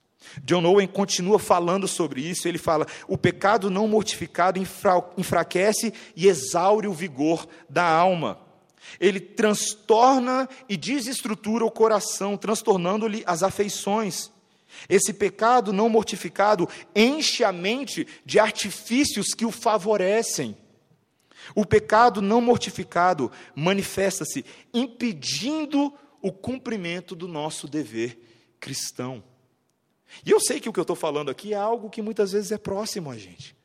John 0.44 0.64
Owen 0.64 0.86
continua 0.86 1.40
falando 1.40 1.88
sobre 1.88 2.20
isso, 2.20 2.46
ele 2.46 2.56
fala: 2.56 2.86
o 3.08 3.18
pecado 3.18 3.68
não 3.68 3.88
mortificado 3.88 4.60
enfraquece 5.16 5.92
e 6.14 6.28
exaure 6.28 6.86
o 6.86 6.92
vigor 6.92 7.48
da 7.68 7.84
alma. 7.84 8.45
Ele 9.00 9.20
transtorna 9.20 10.48
e 10.68 10.76
desestrutura 10.76 11.64
o 11.64 11.70
coração, 11.70 12.36
transtornando-lhe 12.36 13.22
as 13.26 13.42
afeições. 13.42 14.30
Esse 14.88 15.12
pecado 15.12 15.72
não 15.72 15.88
mortificado 15.88 16.68
enche 16.94 17.42
a 17.44 17.52
mente 17.52 18.06
de 18.24 18.38
artifícios 18.38 19.28
que 19.28 19.44
o 19.44 19.50
favorecem. 19.50 20.56
O 21.54 21.64
pecado 21.64 22.20
não 22.20 22.40
mortificado 22.40 23.30
manifesta-se 23.54 24.44
impedindo 24.74 25.92
o 26.20 26.32
cumprimento 26.32 27.14
do 27.14 27.28
nosso 27.28 27.68
dever 27.68 28.18
cristão. 28.58 29.22
E 30.24 30.30
eu 30.30 30.40
sei 30.40 30.60
que 30.60 30.68
o 30.68 30.72
que 30.72 30.78
eu 30.78 30.82
estou 30.82 30.96
falando 30.96 31.30
aqui 31.30 31.52
é 31.52 31.56
algo 31.56 31.90
que 31.90 32.02
muitas 32.02 32.32
vezes 32.32 32.52
é 32.52 32.58
próximo 32.58 33.10
a 33.10 33.16
gente. 33.16 33.55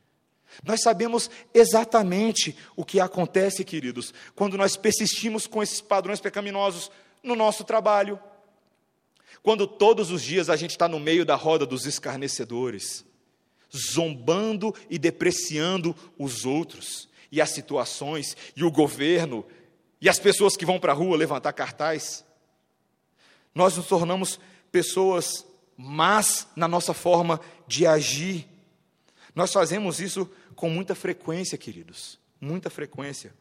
Nós 0.64 0.82
sabemos 0.82 1.30
exatamente 1.52 2.56
o 2.76 2.84
que 2.84 3.00
acontece, 3.00 3.64
queridos, 3.64 4.12
quando 4.34 4.56
nós 4.56 4.76
persistimos 4.76 5.46
com 5.46 5.62
esses 5.62 5.80
padrões 5.80 6.20
pecaminosos 6.20 6.90
no 7.22 7.34
nosso 7.34 7.64
trabalho, 7.64 8.18
quando 9.42 9.66
todos 9.66 10.10
os 10.10 10.22
dias 10.22 10.48
a 10.48 10.56
gente 10.56 10.70
está 10.70 10.88
no 10.88 11.00
meio 11.00 11.24
da 11.24 11.34
roda 11.34 11.66
dos 11.66 11.86
escarnecedores, 11.86 13.04
zombando 13.74 14.74
e 14.88 14.98
depreciando 14.98 15.96
os 16.18 16.44
outros, 16.44 17.08
e 17.30 17.40
as 17.40 17.50
situações, 17.50 18.36
e 18.54 18.62
o 18.62 18.70
governo, 18.70 19.44
e 20.00 20.08
as 20.08 20.18
pessoas 20.18 20.56
que 20.56 20.66
vão 20.66 20.78
para 20.78 20.92
a 20.92 20.94
rua 20.94 21.16
levantar 21.16 21.52
cartaz. 21.52 22.24
Nós 23.54 23.76
nos 23.76 23.86
tornamos 23.86 24.38
pessoas 24.70 25.46
más 25.76 26.46
na 26.54 26.68
nossa 26.68 26.92
forma 26.92 27.40
de 27.66 27.86
agir. 27.86 28.46
Nós 29.34 29.52
fazemos 29.52 29.98
isso 29.98 30.30
com 30.54 30.68
muita 30.68 30.94
frequência, 30.94 31.58
queridos, 31.58 32.18
muita 32.40 32.70
frequência. 32.70 33.32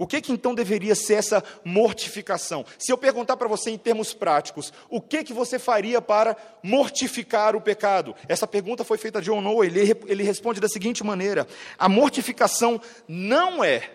O 0.00 0.06
que, 0.06 0.22
que 0.22 0.32
então 0.32 0.54
deveria 0.54 0.94
ser 0.94 1.14
essa 1.14 1.44
mortificação? 1.62 2.64
Se 2.78 2.90
eu 2.90 2.96
perguntar 2.96 3.36
para 3.36 3.46
você 3.46 3.70
em 3.70 3.76
termos 3.76 4.14
práticos, 4.14 4.72
o 4.88 4.98
que, 4.98 5.22
que 5.22 5.32
você 5.34 5.58
faria 5.58 6.00
para 6.00 6.34
mortificar 6.62 7.54
o 7.54 7.60
pecado? 7.60 8.14
Essa 8.26 8.46
pergunta 8.46 8.82
foi 8.82 8.96
feita 8.96 9.18
a 9.18 9.20
John 9.20 9.44
Owen, 9.44 9.70
ele, 9.70 9.94
ele 10.06 10.22
responde 10.22 10.58
da 10.58 10.68
seguinte 10.68 11.04
maneira: 11.04 11.46
a 11.78 11.86
mortificação 11.86 12.80
não 13.06 13.62
é 13.62 13.90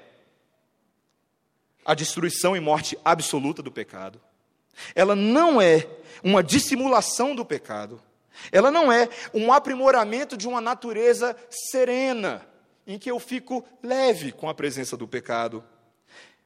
a 1.84 1.96
destruição 1.96 2.56
e 2.56 2.60
morte 2.60 2.96
absoluta 3.04 3.64
do 3.64 3.72
pecado, 3.72 4.22
ela 4.94 5.16
não 5.16 5.60
é 5.60 5.88
uma 6.24 6.44
dissimulação 6.44 7.36
do 7.36 7.44
pecado, 7.44 8.00
ela 8.52 8.72
não 8.72 8.92
é 8.92 9.10
um 9.34 9.52
aprimoramento 9.52 10.38
de 10.38 10.48
uma 10.48 10.62
natureza 10.62 11.36
serena, 11.50 12.46
em 12.86 12.98
que 13.00 13.10
eu 13.10 13.20
fico 13.20 13.66
leve 13.82 14.32
com 14.32 14.50
a 14.50 14.54
presença 14.54 14.96
do 14.96 15.08
pecado. 15.08 15.64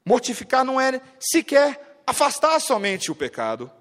Mortificar 0.06 0.64
não 0.64 0.80
é 0.80 1.02
sequer 1.20 2.02
afastar 2.06 2.60
somente 2.60 3.12
o 3.12 3.16
pecado. 3.16 3.72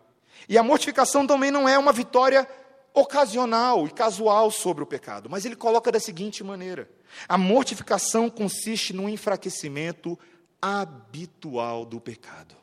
E 0.49 0.59
a 0.59 0.63
mortificação 0.63 1.27
também 1.27 1.51
não 1.51 1.69
é 1.69 1.79
uma 1.79 1.93
vitória 1.93 2.49
ocasional 2.93 3.87
e 3.87 3.91
casual 3.91 4.51
sobre 4.51 4.83
o 4.83 4.87
pecado, 4.87 5.29
mas 5.31 5.45
ele 5.45 5.57
coloca 5.57 5.93
da 5.93 6.01
seguinte 6.01 6.43
maneira: 6.43 6.91
a 7.29 7.39
mortificação 7.39 8.29
consiste 8.29 8.93
no 8.93 9.09
enfraquecimento 9.09 10.19
habitual 10.61 11.85
do 11.85 12.01
pecado. 12.01 12.57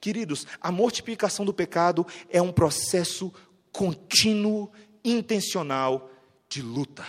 Queridos, 0.00 0.46
a 0.60 0.72
mortificação 0.72 1.44
do 1.44 1.52
pecado 1.52 2.06
é 2.30 2.40
um 2.40 2.52
processo 2.52 3.32
contínuo, 3.74 4.70
intencional 5.04 6.08
de 6.48 6.62
luta, 6.62 7.04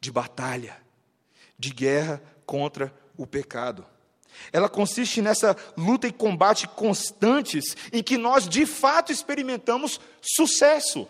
de 0.00 0.10
batalha, 0.10 0.76
de 1.56 1.70
guerra 1.70 2.20
contra 2.44 2.92
o 3.16 3.24
pecado. 3.24 3.86
Ela 4.52 4.68
consiste 4.68 5.22
nessa 5.22 5.56
luta 5.76 6.08
e 6.08 6.12
combate 6.12 6.66
constantes 6.66 7.76
em 7.92 8.02
que 8.02 8.18
nós 8.18 8.48
de 8.48 8.66
fato 8.66 9.12
experimentamos 9.12 10.00
sucesso. 10.20 11.06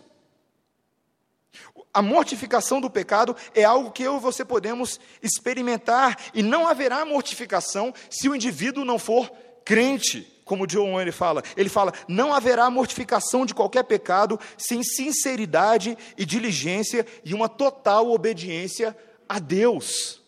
A 1.95 2.03
mortificação 2.03 2.79
do 2.79 2.91
pecado 2.91 3.35
é 3.55 3.65
algo 3.65 3.91
que 3.91 4.03
eu 4.03 4.19
e 4.19 4.21
você 4.21 4.45
podemos 4.45 5.01
experimentar, 5.23 6.19
e 6.35 6.43
não 6.43 6.69
haverá 6.69 7.07
mortificação 7.07 7.95
se 8.11 8.29
o 8.29 8.35
indivíduo 8.35 8.85
não 8.85 8.99
for 8.99 9.31
crente 9.65 10.42
como 10.45 10.67
John 10.67 11.01
ele 11.01 11.13
fala, 11.13 11.43
ele 11.57 11.69
fala: 11.69 11.93
não 12.09 12.33
haverá 12.33 12.69
mortificação 12.71 13.47
de 13.47 13.55
qualquer 13.55 13.85
pecado 13.85 14.39
sem 14.57 14.83
sinceridade 14.83 15.97
e 16.17 16.25
diligência 16.25 17.07
e 17.25 17.35
uma 17.35 17.49
total 17.49 18.11
obediência 18.11 18.97
a 19.29 19.39
Deus. 19.39 20.21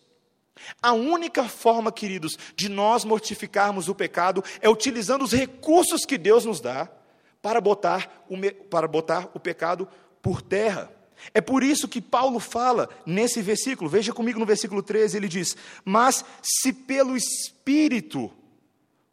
A 0.81 0.93
única 0.93 1.43
forma, 1.43 1.91
queridos, 1.91 2.37
de 2.55 2.69
nós 2.69 3.05
mortificarmos 3.05 3.87
o 3.87 3.95
pecado 3.95 4.43
é 4.61 4.69
utilizando 4.69 5.23
os 5.23 5.31
recursos 5.31 6.05
que 6.05 6.17
Deus 6.17 6.45
nos 6.45 6.59
dá 6.59 6.89
para 7.41 7.61
botar 7.61 8.25
o, 8.29 8.35
para 8.69 8.87
botar 8.87 9.29
o 9.33 9.39
pecado 9.39 9.87
por 10.21 10.41
terra. 10.41 10.91
É 11.33 11.41
por 11.41 11.63
isso 11.63 11.87
que 11.87 12.01
Paulo 12.01 12.39
fala 12.39 12.89
nesse 13.05 13.41
versículo, 13.41 13.89
veja 13.89 14.13
comigo 14.13 14.39
no 14.39 14.45
versículo 14.45 14.81
13, 14.81 15.17
ele 15.17 15.27
diz: 15.27 15.55
Mas 15.83 16.25
se 16.41 16.73
pelo 16.73 17.15
Espírito 17.15 18.31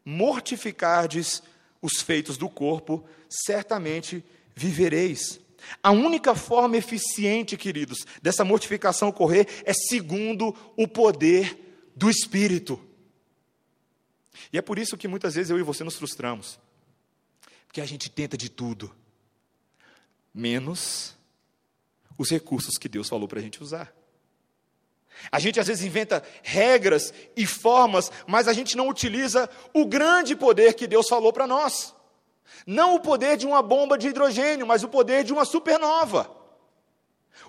mortificardes 0.05 1.41
os 1.81 2.01
feitos 2.01 2.37
do 2.37 2.49
corpo, 2.49 3.03
certamente 3.29 4.23
vivereis. 4.55 5.39
A 5.81 5.91
única 5.91 6.35
forma 6.35 6.77
eficiente, 6.77 7.57
queridos, 7.57 8.05
dessa 8.21 8.43
mortificação 8.43 9.09
ocorrer 9.09 9.47
é 9.65 9.73
segundo 9.73 10.55
o 10.75 10.87
poder 10.87 11.91
do 11.95 12.09
Espírito. 12.09 12.79
E 14.51 14.57
é 14.57 14.61
por 14.61 14.77
isso 14.77 14.97
que 14.97 15.07
muitas 15.07 15.35
vezes 15.35 15.49
eu 15.49 15.59
e 15.59 15.63
você 15.63 15.83
nos 15.83 15.95
frustramos, 15.95 16.59
porque 17.65 17.81
a 17.81 17.85
gente 17.85 18.09
tenta 18.09 18.37
de 18.37 18.49
tudo, 18.49 18.93
menos 20.33 21.15
os 22.17 22.29
recursos 22.29 22.77
que 22.77 22.89
Deus 22.89 23.09
falou 23.09 23.27
para 23.27 23.39
a 23.39 23.41
gente 23.41 23.61
usar. 23.61 23.93
A 25.31 25.39
gente 25.39 25.59
às 25.59 25.67
vezes 25.67 25.83
inventa 25.83 26.23
regras 26.41 27.13
e 27.35 27.45
formas, 27.45 28.11
mas 28.27 28.47
a 28.47 28.53
gente 28.53 28.75
não 28.75 28.87
utiliza 28.87 29.49
o 29.73 29.85
grande 29.85 30.35
poder 30.35 30.73
que 30.73 30.87
Deus 30.87 31.07
falou 31.07 31.31
para 31.31 31.47
nós. 31.47 31.93
Não 32.65 32.95
o 32.95 32.99
poder 32.99 33.37
de 33.37 33.45
uma 33.45 33.61
bomba 33.61 33.97
de 33.97 34.07
hidrogênio, 34.07 34.67
mas 34.67 34.83
o 34.83 34.89
poder 34.89 35.23
de 35.23 35.33
uma 35.33 35.45
supernova. 35.45 36.29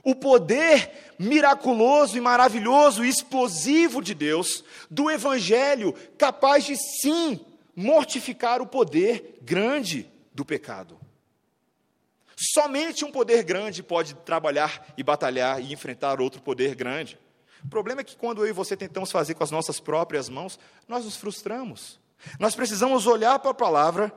O 0.02 0.14
poder 0.14 1.14
miraculoso 1.18 2.16
e 2.16 2.20
maravilhoso 2.20 3.04
e 3.04 3.08
explosivo 3.08 4.02
de 4.02 4.14
Deus, 4.14 4.64
do 4.90 5.10
Evangelho, 5.10 5.94
capaz 6.18 6.64
de 6.64 6.76
sim 6.76 7.40
mortificar 7.74 8.60
o 8.60 8.66
poder 8.66 9.38
grande 9.42 10.10
do 10.32 10.44
pecado. 10.44 10.98
Somente 12.36 13.04
um 13.04 13.12
poder 13.12 13.44
grande 13.44 13.82
pode 13.82 14.14
trabalhar 14.14 14.92
e 14.96 15.02
batalhar 15.02 15.60
e 15.60 15.72
enfrentar 15.72 16.20
outro 16.20 16.42
poder 16.42 16.74
grande. 16.74 17.18
O 17.64 17.68
problema 17.68 18.02
é 18.02 18.04
que 18.04 18.16
quando 18.16 18.42
eu 18.42 18.48
e 18.48 18.52
você 18.52 18.76
tentamos 18.76 19.10
fazer 19.10 19.34
com 19.34 19.42
as 19.42 19.50
nossas 19.50 19.80
próprias 19.80 20.28
mãos, 20.28 20.58
nós 20.86 21.04
nos 21.04 21.16
frustramos. 21.16 21.98
Nós 22.38 22.54
precisamos 22.54 23.06
olhar 23.06 23.38
para 23.38 23.50
a 23.50 23.54
palavra 23.54 24.12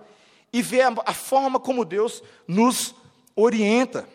e 0.51 0.61
ver 0.61 0.81
a, 0.81 0.93
a 1.05 1.13
forma 1.13 1.59
como 1.59 1.85
Deus 1.85 2.21
nos 2.47 2.93
orienta. 3.35 4.07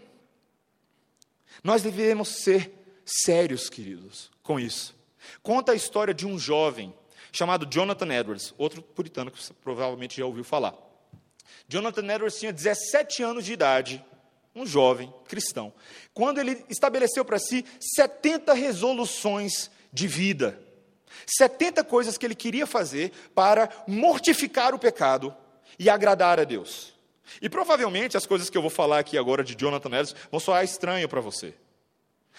Nós 1.65 1.83
devemos 1.83 2.29
ser 2.43 2.73
sérios, 3.05 3.69
queridos, 3.69 4.31
com 4.43 4.59
isso. 4.59 4.95
Conta 5.43 5.73
a 5.73 5.77
história 5.77 6.13
de 6.13 6.27
um 6.27 6.39
jovem 6.39 6.93
chamado 7.31 7.67
Jonathan 7.67 8.13
Edwards, 8.13 8.55
outro 8.59 8.83
puritano 8.83 9.31
que 9.31 9.43
você 9.43 9.55
provavelmente 9.55 10.19
já 10.19 10.27
ouviu 10.27 10.45
falar. 10.45 10.75
Jonathan 11.67 12.05
Edwards 12.13 12.39
tinha 12.39 12.53
17 12.53 13.23
anos 13.23 13.45
de 13.45 13.53
idade, 13.53 14.05
um 14.55 14.67
jovem 14.67 15.13
cristão, 15.27 15.73
quando 16.13 16.39
ele 16.39 16.65
estabeleceu 16.69 17.25
para 17.25 17.39
si 17.39 17.65
70 17.97 18.53
resoluções 18.53 19.71
de 19.93 20.07
vida. 20.07 20.61
70 21.27 21.85
coisas 21.85 22.19
que 22.19 22.27
ele 22.27 22.35
queria 22.35 22.67
fazer 22.67 23.13
para 23.35 23.69
mortificar 23.87 24.75
o 24.75 24.79
pecado 24.79 25.35
e 25.79 25.89
agradar 25.89 26.41
a 26.41 26.45
Deus. 26.45 26.93
E 27.41 27.49
provavelmente 27.49 28.17
as 28.17 28.27
coisas 28.27 28.51
que 28.51 28.57
eu 28.59 28.63
vou 28.63 28.71
falar 28.71 28.99
aqui 28.99 29.17
agora 29.17 29.45
de 29.45 29.55
Jonathan 29.55 29.89
Edwards 29.89 30.15
vão 30.31 30.41
soar 30.41 30.65
estranho 30.65 31.09
para 31.09 31.21
você. 31.21 31.55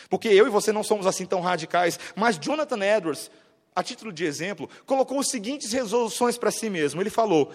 Porque 0.10 0.28
eu 0.28 0.46
e 0.48 0.50
você 0.50 0.72
não 0.72 0.84
somos 0.84 1.08
assim 1.08 1.26
tão 1.26 1.40
radicais, 1.40 2.00
mas 2.16 2.38
Jonathan 2.38 2.84
Edwards, 2.84 3.32
a 3.76 3.82
título 3.84 4.12
de 4.12 4.26
exemplo, 4.26 4.70
colocou 4.86 5.20
as 5.20 5.30
seguintes 5.30 5.72
resoluções 5.72 6.38
para 6.38 6.52
si 6.52 6.70
mesmo. 6.70 7.02
Ele 7.02 7.10
falou: 7.10 7.52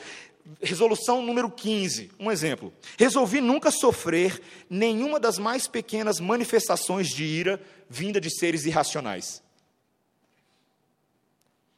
resolução 0.63 1.23
número 1.23 1.51
15, 1.51 2.11
um 2.19 2.31
exemplo. 2.31 2.73
Resolvi 2.99 3.41
nunca 3.41 3.71
sofrer 3.71 4.41
nenhuma 4.69 5.21
das 5.21 5.39
mais 5.39 5.67
pequenas 5.67 6.21
manifestações 6.21 7.09
de 7.09 7.25
ira 7.25 7.61
vinda 7.89 8.21
de 8.21 8.31
seres 8.31 8.65
irracionais. 8.65 9.43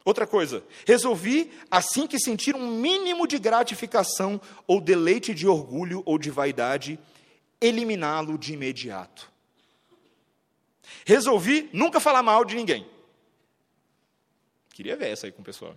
Outra 0.05 0.27
coisa, 0.27 0.65
resolvi, 0.87 1.53
assim 1.71 2.07
que 2.07 2.19
sentir 2.19 2.57
um 2.57 2.71
mínimo 2.71 3.27
de 3.27 3.39
gratificação 3.39 4.41
ou 4.67 4.81
deleite 4.81 5.35
de 5.35 5.47
orgulho 5.47 6.03
ou 6.07 6.19
de 6.19 6.31
vaidade, 6.31 6.99
eliminá-lo 7.61 8.39
de 8.39 8.55
imediato. 8.55 9.31
Resolvi 11.05 11.69
nunca 11.73 12.01
falar 12.01 12.23
mal 12.23 12.45
de 12.45 12.57
ninguém. 12.57 12.89
Queria 14.73 14.97
ver 14.97 15.11
essa 15.11 15.27
aí 15.27 15.33
com 15.33 15.43
o 15.43 15.45
pessoal. 15.45 15.77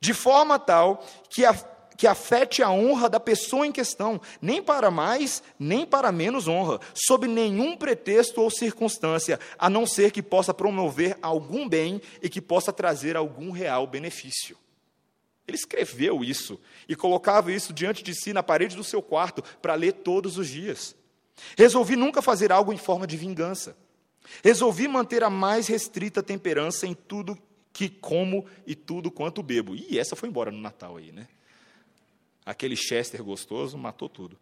De 0.00 0.12
forma 0.12 0.58
tal 0.58 1.06
que 1.28 1.44
a 1.44 1.52
que 2.00 2.06
afete 2.06 2.62
a 2.62 2.70
honra 2.70 3.10
da 3.10 3.20
pessoa 3.20 3.66
em 3.66 3.70
questão, 3.70 4.18
nem 4.40 4.62
para 4.62 4.90
mais, 4.90 5.42
nem 5.58 5.84
para 5.84 6.10
menos 6.10 6.48
honra, 6.48 6.80
sob 6.94 7.28
nenhum 7.28 7.76
pretexto 7.76 8.40
ou 8.40 8.50
circunstância, 8.50 9.38
a 9.58 9.68
não 9.68 9.86
ser 9.86 10.10
que 10.10 10.22
possa 10.22 10.54
promover 10.54 11.18
algum 11.20 11.68
bem 11.68 12.00
e 12.22 12.30
que 12.30 12.40
possa 12.40 12.72
trazer 12.72 13.18
algum 13.18 13.50
real 13.50 13.86
benefício. 13.86 14.56
Ele 15.46 15.58
escreveu 15.58 16.24
isso 16.24 16.58
e 16.88 16.96
colocava 16.96 17.52
isso 17.52 17.70
diante 17.70 18.02
de 18.02 18.14
si 18.14 18.32
na 18.32 18.42
parede 18.42 18.76
do 18.76 18.82
seu 18.82 19.02
quarto 19.02 19.44
para 19.60 19.74
ler 19.74 19.92
todos 19.92 20.38
os 20.38 20.48
dias. 20.48 20.96
Resolvi 21.54 21.96
nunca 21.96 22.22
fazer 22.22 22.50
algo 22.50 22.72
em 22.72 22.78
forma 22.78 23.06
de 23.06 23.18
vingança. 23.18 23.76
Resolvi 24.42 24.88
manter 24.88 25.22
a 25.22 25.28
mais 25.28 25.66
restrita 25.66 26.22
temperança 26.22 26.86
em 26.86 26.94
tudo 26.94 27.36
que 27.74 27.90
como 27.90 28.46
e 28.66 28.74
tudo 28.74 29.10
quanto 29.10 29.42
bebo. 29.42 29.74
E 29.74 29.98
essa 29.98 30.16
foi 30.16 30.30
embora 30.30 30.50
no 30.50 30.62
Natal 30.62 30.96
aí, 30.96 31.12
né? 31.12 31.28
Aquele 32.44 32.76
Chester 32.76 33.22
gostoso, 33.22 33.78
matou 33.78 34.08
tudo. 34.08 34.38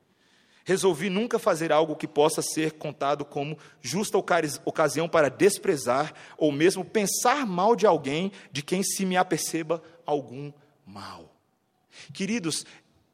Resolvi 0.65 1.09
nunca 1.09 1.39
fazer 1.39 1.73
algo 1.73 1.97
que 1.97 2.07
possa 2.07 2.43
ser 2.43 2.73
contado 2.73 3.25
como 3.25 3.57
justa 3.81 4.19
ocasião 4.19 5.09
para 5.09 5.31
desprezar 5.31 6.13
ou 6.37 6.53
mesmo 6.53 6.85
pensar 6.85 7.47
mal 7.47 7.75
de 7.75 7.87
alguém 7.87 8.31
de 8.53 8.63
quem 8.63 8.83
se 8.83 9.07
me 9.07 9.17
aperceba 9.17 9.83
algum 10.05 10.53
mal. 10.85 11.35
Queridos, 12.13 12.67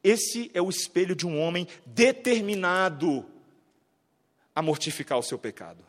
esse 0.03 0.51
é 0.53 0.61
o 0.61 0.69
espelho 0.69 1.15
de 1.15 1.27
um 1.27 1.41
homem 1.41 1.67
determinado 1.87 3.25
a 4.55 4.61
mortificar 4.61 5.19
o 5.19 5.23
seu 5.23 5.39
pecado. 5.39 5.85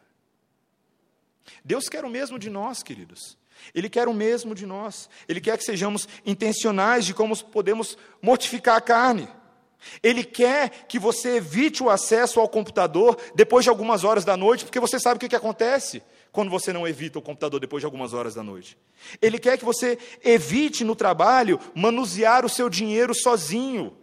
Deus 1.64 1.90
quer 1.90 2.06
o 2.06 2.10
mesmo 2.10 2.40
de 2.40 2.50
nós, 2.50 2.82
queridos. 2.82 3.38
Ele 3.74 3.90
quer 3.90 4.08
o 4.08 4.14
mesmo 4.14 4.54
de 4.54 4.66
nós. 4.66 5.10
Ele 5.28 5.42
quer 5.42 5.58
que 5.58 5.64
sejamos 5.64 6.08
intencionais 6.26 7.06
de 7.06 7.14
como 7.14 7.36
podemos 7.46 7.98
mortificar 8.22 8.76
a 8.76 8.82
carne. 8.82 9.28
Ele 10.02 10.24
quer 10.24 10.86
que 10.88 10.98
você 10.98 11.38
evite 11.38 11.84
o 11.84 11.90
acesso 11.90 12.40
ao 12.40 12.50
computador 12.50 13.18
depois 13.36 13.64
de 13.64 13.70
algumas 13.70 14.04
horas 14.04 14.26
da 14.26 14.36
noite, 14.36 14.66
porque 14.66 14.80
você 14.80 15.00
sabe 15.00 15.18
o 15.18 15.20
que, 15.20 15.30
que 15.30 15.36
acontece 15.36 16.02
quando 16.32 16.50
você 16.50 16.74
não 16.74 16.88
evita 16.88 17.18
o 17.18 17.22
computador 17.22 17.60
depois 17.60 17.82
de 17.82 17.86
algumas 17.86 18.14
horas 18.14 18.36
da 18.36 18.44
noite. 18.44 18.78
Ele 19.22 19.40
quer 19.40 19.58
que 19.58 19.64
você 19.64 19.98
evite 20.24 20.84
no 20.84 20.96
trabalho 20.96 21.60
manusear 21.74 22.46
o 22.46 22.50
seu 22.50 22.70
dinheiro 22.70 23.14
sozinho. 23.14 23.96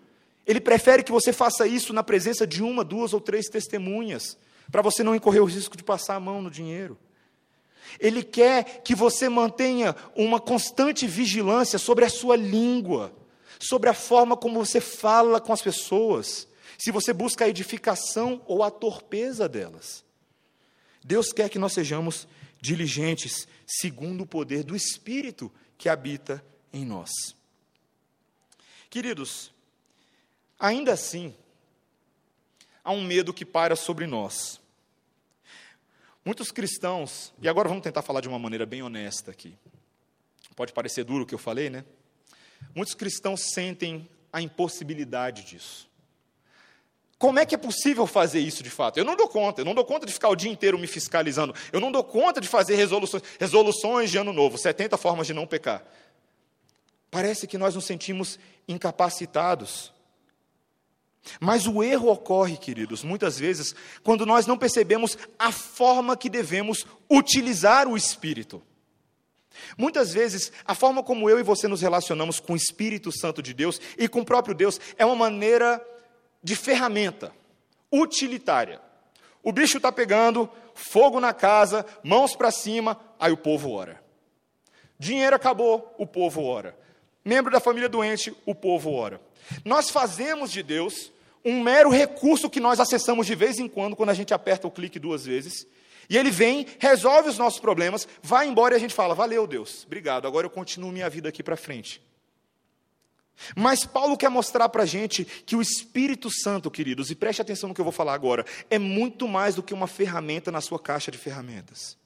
Ele 0.46 0.60
prefere 0.60 1.02
que 1.02 1.12
você 1.12 1.32
faça 1.32 1.66
isso 1.66 1.92
na 1.92 2.02
presença 2.02 2.46
de 2.46 2.62
uma, 2.62 2.82
duas 2.82 3.12
ou 3.12 3.20
três 3.20 3.48
testemunhas, 3.48 4.38
para 4.70 4.82
você 4.82 5.02
não 5.02 5.14
incorrer 5.14 5.42
o 5.42 5.46
risco 5.46 5.76
de 5.76 5.84
passar 5.84 6.16
a 6.16 6.20
mão 6.20 6.40
no 6.40 6.50
dinheiro. 6.50 6.96
Ele 7.98 8.22
quer 8.22 8.82
que 8.82 8.94
você 8.94 9.28
mantenha 9.28 9.94
uma 10.16 10.40
constante 10.40 11.06
vigilância 11.06 11.78
sobre 11.78 12.04
a 12.04 12.10
sua 12.10 12.36
língua, 12.36 13.12
sobre 13.58 13.88
a 13.88 13.94
forma 13.94 14.36
como 14.36 14.64
você 14.64 14.80
fala 14.80 15.40
com 15.40 15.52
as 15.52 15.62
pessoas, 15.62 16.48
se 16.78 16.90
você 16.90 17.12
busca 17.12 17.44
a 17.44 17.48
edificação 17.48 18.42
ou 18.46 18.62
a 18.62 18.70
torpeza 18.70 19.48
delas. 19.48 20.04
Deus 21.04 21.32
quer 21.32 21.48
que 21.48 21.58
nós 21.58 21.72
sejamos 21.72 22.26
diligentes, 22.60 23.48
segundo 23.66 24.22
o 24.22 24.26
poder 24.26 24.62
do 24.62 24.76
Espírito 24.76 25.52
que 25.76 25.88
habita 25.88 26.44
em 26.72 26.84
nós. 26.84 27.10
Queridos, 28.88 29.52
ainda 30.58 30.92
assim, 30.92 31.34
há 32.84 32.92
um 32.92 33.02
medo 33.02 33.34
que 33.34 33.44
para 33.44 33.74
sobre 33.74 34.06
nós. 34.06 34.61
Muitos 36.24 36.52
cristãos, 36.52 37.32
e 37.40 37.48
agora 37.48 37.68
vamos 37.68 37.82
tentar 37.82 38.02
falar 38.02 38.20
de 38.20 38.28
uma 38.28 38.38
maneira 38.38 38.64
bem 38.64 38.82
honesta 38.82 39.30
aqui. 39.30 39.56
Pode 40.54 40.72
parecer 40.72 41.04
duro 41.04 41.24
o 41.24 41.26
que 41.26 41.34
eu 41.34 41.38
falei, 41.38 41.68
né? 41.68 41.84
Muitos 42.74 42.94
cristãos 42.94 43.52
sentem 43.52 44.08
a 44.32 44.40
impossibilidade 44.40 45.44
disso. 45.44 45.90
Como 47.18 47.38
é 47.38 47.46
que 47.46 47.54
é 47.54 47.58
possível 47.58 48.06
fazer 48.06 48.40
isso 48.40 48.62
de 48.62 48.70
fato? 48.70 48.98
Eu 48.98 49.04
não 49.04 49.14
dou 49.14 49.28
conta, 49.28 49.60
eu 49.60 49.64
não 49.64 49.74
dou 49.74 49.84
conta 49.84 50.06
de 50.06 50.12
ficar 50.12 50.28
o 50.28 50.34
dia 50.34 50.50
inteiro 50.50 50.78
me 50.78 50.86
fiscalizando, 50.86 51.54
eu 51.72 51.80
não 51.80 51.92
dou 51.92 52.02
conta 52.02 52.40
de 52.40 52.48
fazer 52.48 52.74
resoluções, 52.74 53.22
resoluções 53.38 54.10
de 54.10 54.18
ano 54.18 54.32
novo, 54.32 54.58
70 54.58 54.96
formas 54.96 55.26
de 55.26 55.32
não 55.32 55.46
pecar. 55.46 55.84
Parece 57.10 57.46
que 57.46 57.58
nós 57.58 57.74
nos 57.74 57.84
sentimos 57.84 58.38
incapacitados. 58.66 59.92
Mas 61.40 61.66
o 61.66 61.82
erro 61.82 62.10
ocorre, 62.10 62.56
queridos, 62.56 63.04
muitas 63.04 63.38
vezes, 63.38 63.74
quando 64.02 64.26
nós 64.26 64.46
não 64.46 64.58
percebemos 64.58 65.16
a 65.38 65.52
forma 65.52 66.16
que 66.16 66.28
devemos 66.28 66.84
utilizar 67.08 67.86
o 67.86 67.96
Espírito. 67.96 68.62
Muitas 69.76 70.12
vezes, 70.12 70.52
a 70.64 70.74
forma 70.74 71.02
como 71.02 71.28
eu 71.28 71.38
e 71.38 71.42
você 71.42 71.68
nos 71.68 71.82
relacionamos 71.82 72.40
com 72.40 72.54
o 72.54 72.56
Espírito 72.56 73.12
Santo 73.12 73.42
de 73.42 73.54
Deus 73.54 73.80
e 73.96 74.08
com 74.08 74.20
o 74.20 74.24
próprio 74.24 74.54
Deus 74.54 74.80
é 74.96 75.04
uma 75.04 75.14
maneira 75.14 75.84
de 76.42 76.56
ferramenta, 76.56 77.32
utilitária. 77.90 78.80
O 79.42 79.52
bicho 79.52 79.76
está 79.76 79.92
pegando, 79.92 80.48
fogo 80.74 81.20
na 81.20 81.32
casa, 81.32 81.84
mãos 82.02 82.34
para 82.34 82.50
cima, 82.50 82.98
aí 83.18 83.32
o 83.32 83.36
povo 83.36 83.72
ora. 83.72 84.02
Dinheiro 84.98 85.36
acabou, 85.36 85.94
o 85.98 86.06
povo 86.06 86.44
ora. 86.44 86.76
Membro 87.24 87.52
da 87.52 87.60
família 87.60 87.88
doente, 87.88 88.34
o 88.44 88.54
povo 88.54 88.92
ora. 88.92 89.20
Nós 89.64 89.90
fazemos 89.90 90.50
de 90.50 90.62
Deus 90.62 91.12
um 91.44 91.60
mero 91.60 91.90
recurso 91.90 92.50
que 92.50 92.60
nós 92.60 92.80
acessamos 92.80 93.26
de 93.26 93.34
vez 93.34 93.58
em 93.58 93.68
quando, 93.68 93.96
quando 93.96 94.10
a 94.10 94.14
gente 94.14 94.32
aperta 94.32 94.66
o 94.66 94.70
clique 94.70 94.98
duas 94.98 95.26
vezes, 95.26 95.66
e 96.08 96.16
ele 96.16 96.30
vem, 96.30 96.66
resolve 96.78 97.28
os 97.28 97.38
nossos 97.38 97.60
problemas, 97.60 98.06
vai 98.22 98.46
embora 98.46 98.74
e 98.74 98.76
a 98.76 98.80
gente 98.80 98.94
fala: 98.94 99.14
Valeu, 99.14 99.46
Deus, 99.46 99.84
obrigado, 99.86 100.26
agora 100.26 100.46
eu 100.46 100.50
continuo 100.50 100.92
minha 100.92 101.08
vida 101.08 101.28
aqui 101.28 101.42
para 101.42 101.56
frente. 101.56 102.02
Mas 103.56 103.84
Paulo 103.84 104.16
quer 104.16 104.28
mostrar 104.28 104.68
para 104.68 104.82
a 104.82 104.86
gente 104.86 105.24
que 105.24 105.56
o 105.56 105.62
Espírito 105.62 106.30
Santo, 106.30 106.70
queridos, 106.70 107.10
e 107.10 107.14
preste 107.14 107.42
atenção 107.42 107.68
no 107.68 107.74
que 107.74 107.80
eu 107.80 107.84
vou 107.84 107.92
falar 107.92 108.14
agora, 108.14 108.44
é 108.70 108.78
muito 108.78 109.26
mais 109.26 109.54
do 109.54 109.62
que 109.62 109.74
uma 109.74 109.86
ferramenta 109.86 110.52
na 110.52 110.60
sua 110.60 110.78
caixa 110.78 111.10
de 111.10 111.18
ferramentas. 111.18 111.96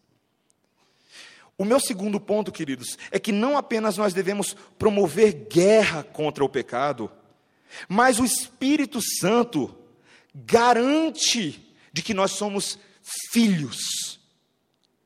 O 1.58 1.64
meu 1.64 1.80
segundo 1.80 2.20
ponto, 2.20 2.52
queridos, 2.52 2.98
é 3.10 3.18
que 3.18 3.32
não 3.32 3.56
apenas 3.56 3.96
nós 3.96 4.12
devemos 4.12 4.54
promover 4.78 5.46
guerra 5.50 6.02
contra 6.02 6.44
o 6.44 6.48
pecado, 6.48 7.10
mas 7.88 8.18
o 8.18 8.24
Espírito 8.24 9.00
Santo 9.00 9.74
garante 10.34 11.74
de 11.92 12.02
que 12.02 12.12
nós 12.12 12.32
somos 12.32 12.78
filhos 13.32 14.20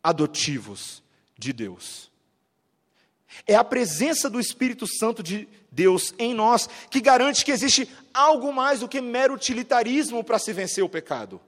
adotivos 0.02 1.02
de 1.38 1.52
Deus. 1.52 2.10
É 3.46 3.54
a 3.54 3.62
presença 3.62 4.28
do 4.28 4.40
Espírito 4.40 4.86
Santo 4.86 5.22
de 5.22 5.48
Deus 5.70 6.12
em 6.18 6.34
nós 6.34 6.68
que 6.90 7.00
garante 7.00 7.44
que 7.44 7.52
existe 7.52 7.88
algo 8.12 8.52
mais 8.52 8.80
do 8.80 8.88
que 8.88 9.00
mero 9.00 9.34
utilitarismo 9.34 10.24
para 10.24 10.38
se 10.38 10.52
vencer 10.52 10.82
o 10.82 10.88
pecado. 10.88 11.40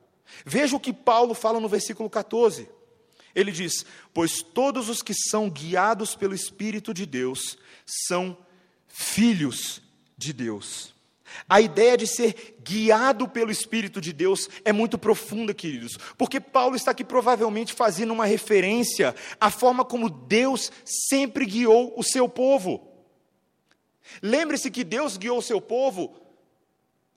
Veja 0.47 0.77
o 0.77 0.81
que 0.81 0.93
Paulo 0.93 1.35
fala 1.35 1.59
no 1.59 1.69
versículo 1.69 2.09
14. 2.09 2.69
Ele 3.35 3.53
diz: 3.53 3.85
Pois 4.13 4.43
todos 4.43 4.89
os 4.89 5.03
que 5.03 5.15
são 5.15 5.49
guiados 5.49 6.15
pelo 6.15 6.35
Espírito 6.35 6.93
de 6.93 7.07
Deus 7.07 7.57
são 7.87 8.37
filhos 8.89 9.83
de 10.17 10.33
Deus. 10.33 10.93
A 11.49 11.61
ideia 11.61 11.97
de 11.97 12.07
ser 12.07 12.57
guiado 12.63 13.27
pelo 13.27 13.51
Espírito 13.51 14.01
de 14.01 14.13
Deus 14.13 14.49
é 14.65 14.73
muito 14.73 14.99
profunda, 14.99 15.55
queridos, 15.55 15.99
porque 16.19 16.39
Paulo 16.39 16.77
está 16.77 16.91
aqui 16.91 17.05
provavelmente 17.05 17.73
fazendo 17.73 18.13
uma 18.13 18.27
referência 18.27 19.15
à 19.41 19.51
forma 19.51 19.85
como 19.85 20.11
Deus 20.11 20.71
sempre 20.85 21.47
guiou 21.47 21.95
o 21.97 22.03
seu 22.03 22.29
povo. 22.29 22.89
Lembre-se 24.21 24.71
que 24.71 24.85
Deus 24.85 25.17
guiou 25.17 25.39
o 25.39 25.43
seu 25.43 25.61
povo 25.61 26.15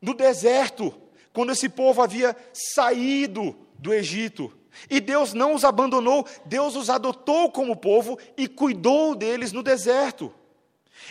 no 0.01 0.13
deserto, 0.13 0.93
quando 1.33 1.51
esse 1.51 1.67
povo 1.67 2.01
havia 2.01 2.35
saído 2.53 3.55
do 3.77 3.93
Egito. 3.93 4.55
E 4.89 4.99
Deus 4.99 5.33
não 5.33 5.53
os 5.53 5.63
abandonou, 5.63 6.25
Deus 6.45 6.75
os 6.75 6.89
adotou 6.89 7.51
como 7.51 7.75
povo 7.75 8.17
e 8.37 8.47
cuidou 8.47 9.15
deles 9.15 9.51
no 9.51 9.63
deserto. 9.63 10.33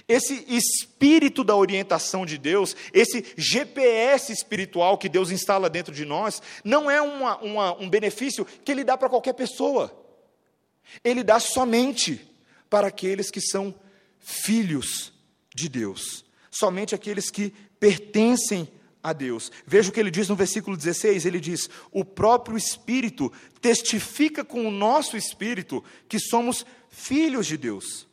Esse 0.09 0.44
espírito 0.48 1.44
da 1.44 1.55
orientação 1.55 2.27
de 2.27 2.37
Deus, 2.37 2.74
esse 2.92 3.24
GPS 3.37 4.33
espiritual 4.33 4.98
que 4.98 5.09
Deus 5.09 5.31
instala 5.31 5.70
dentro 5.70 5.94
de 5.94 6.05
nós, 6.05 6.42
não 6.64 6.90
é 6.90 7.00
uma, 7.00 7.37
uma, 7.38 7.74
um 7.81 7.88
benefício 7.88 8.44
que 8.44 8.72
Ele 8.72 8.85
dá 8.85 8.96
para 8.96 9.09
qualquer 9.09 9.35
pessoa. 9.35 9.92
Ele 11.03 11.22
dá 11.22 11.38
somente 11.38 12.20
para 12.68 12.88
aqueles 12.88 13.31
que 13.31 13.40
são 13.40 13.74
filhos 14.18 15.12
de 15.55 15.68
Deus, 15.68 16.24
somente 16.50 16.94
aqueles 16.94 17.31
que 17.31 17.50
pertencem 17.79 18.68
a 19.05 19.12
Deus. 19.12 19.53
Veja 19.67 19.90
o 19.90 19.93
que 19.93 20.01
ele 20.01 20.11
diz 20.11 20.31
no 20.31 20.35
versículo 20.35 20.75
16: 20.75 21.27
ele 21.27 21.38
diz: 21.38 21.69
O 21.93 22.03
próprio 22.03 22.57
Espírito 22.57 23.31
testifica 23.61 24.43
com 24.43 24.67
o 24.67 24.71
nosso 24.71 25.14
espírito 25.14 25.85
que 26.09 26.19
somos 26.19 26.64
filhos 26.88 27.47
de 27.47 27.59
Deus. 27.59 28.09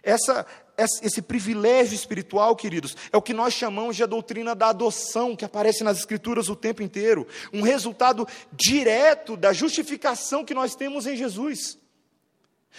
Essa, 0.00 0.46
esse 0.78 1.20
privilégio 1.20 1.96
espiritual, 1.96 2.54
queridos, 2.54 2.96
é 3.12 3.16
o 3.16 3.22
que 3.22 3.34
nós 3.34 3.52
chamamos 3.52 3.96
de 3.96 4.04
a 4.04 4.06
doutrina 4.06 4.54
da 4.54 4.68
adoção, 4.68 5.34
que 5.34 5.44
aparece 5.44 5.82
nas 5.82 5.98
Escrituras 5.98 6.48
o 6.48 6.54
tempo 6.54 6.82
inteiro, 6.82 7.26
um 7.52 7.62
resultado 7.62 8.26
direto 8.52 9.36
da 9.36 9.52
justificação 9.52 10.44
que 10.44 10.54
nós 10.54 10.76
temos 10.76 11.04
em 11.04 11.16
Jesus. 11.16 11.76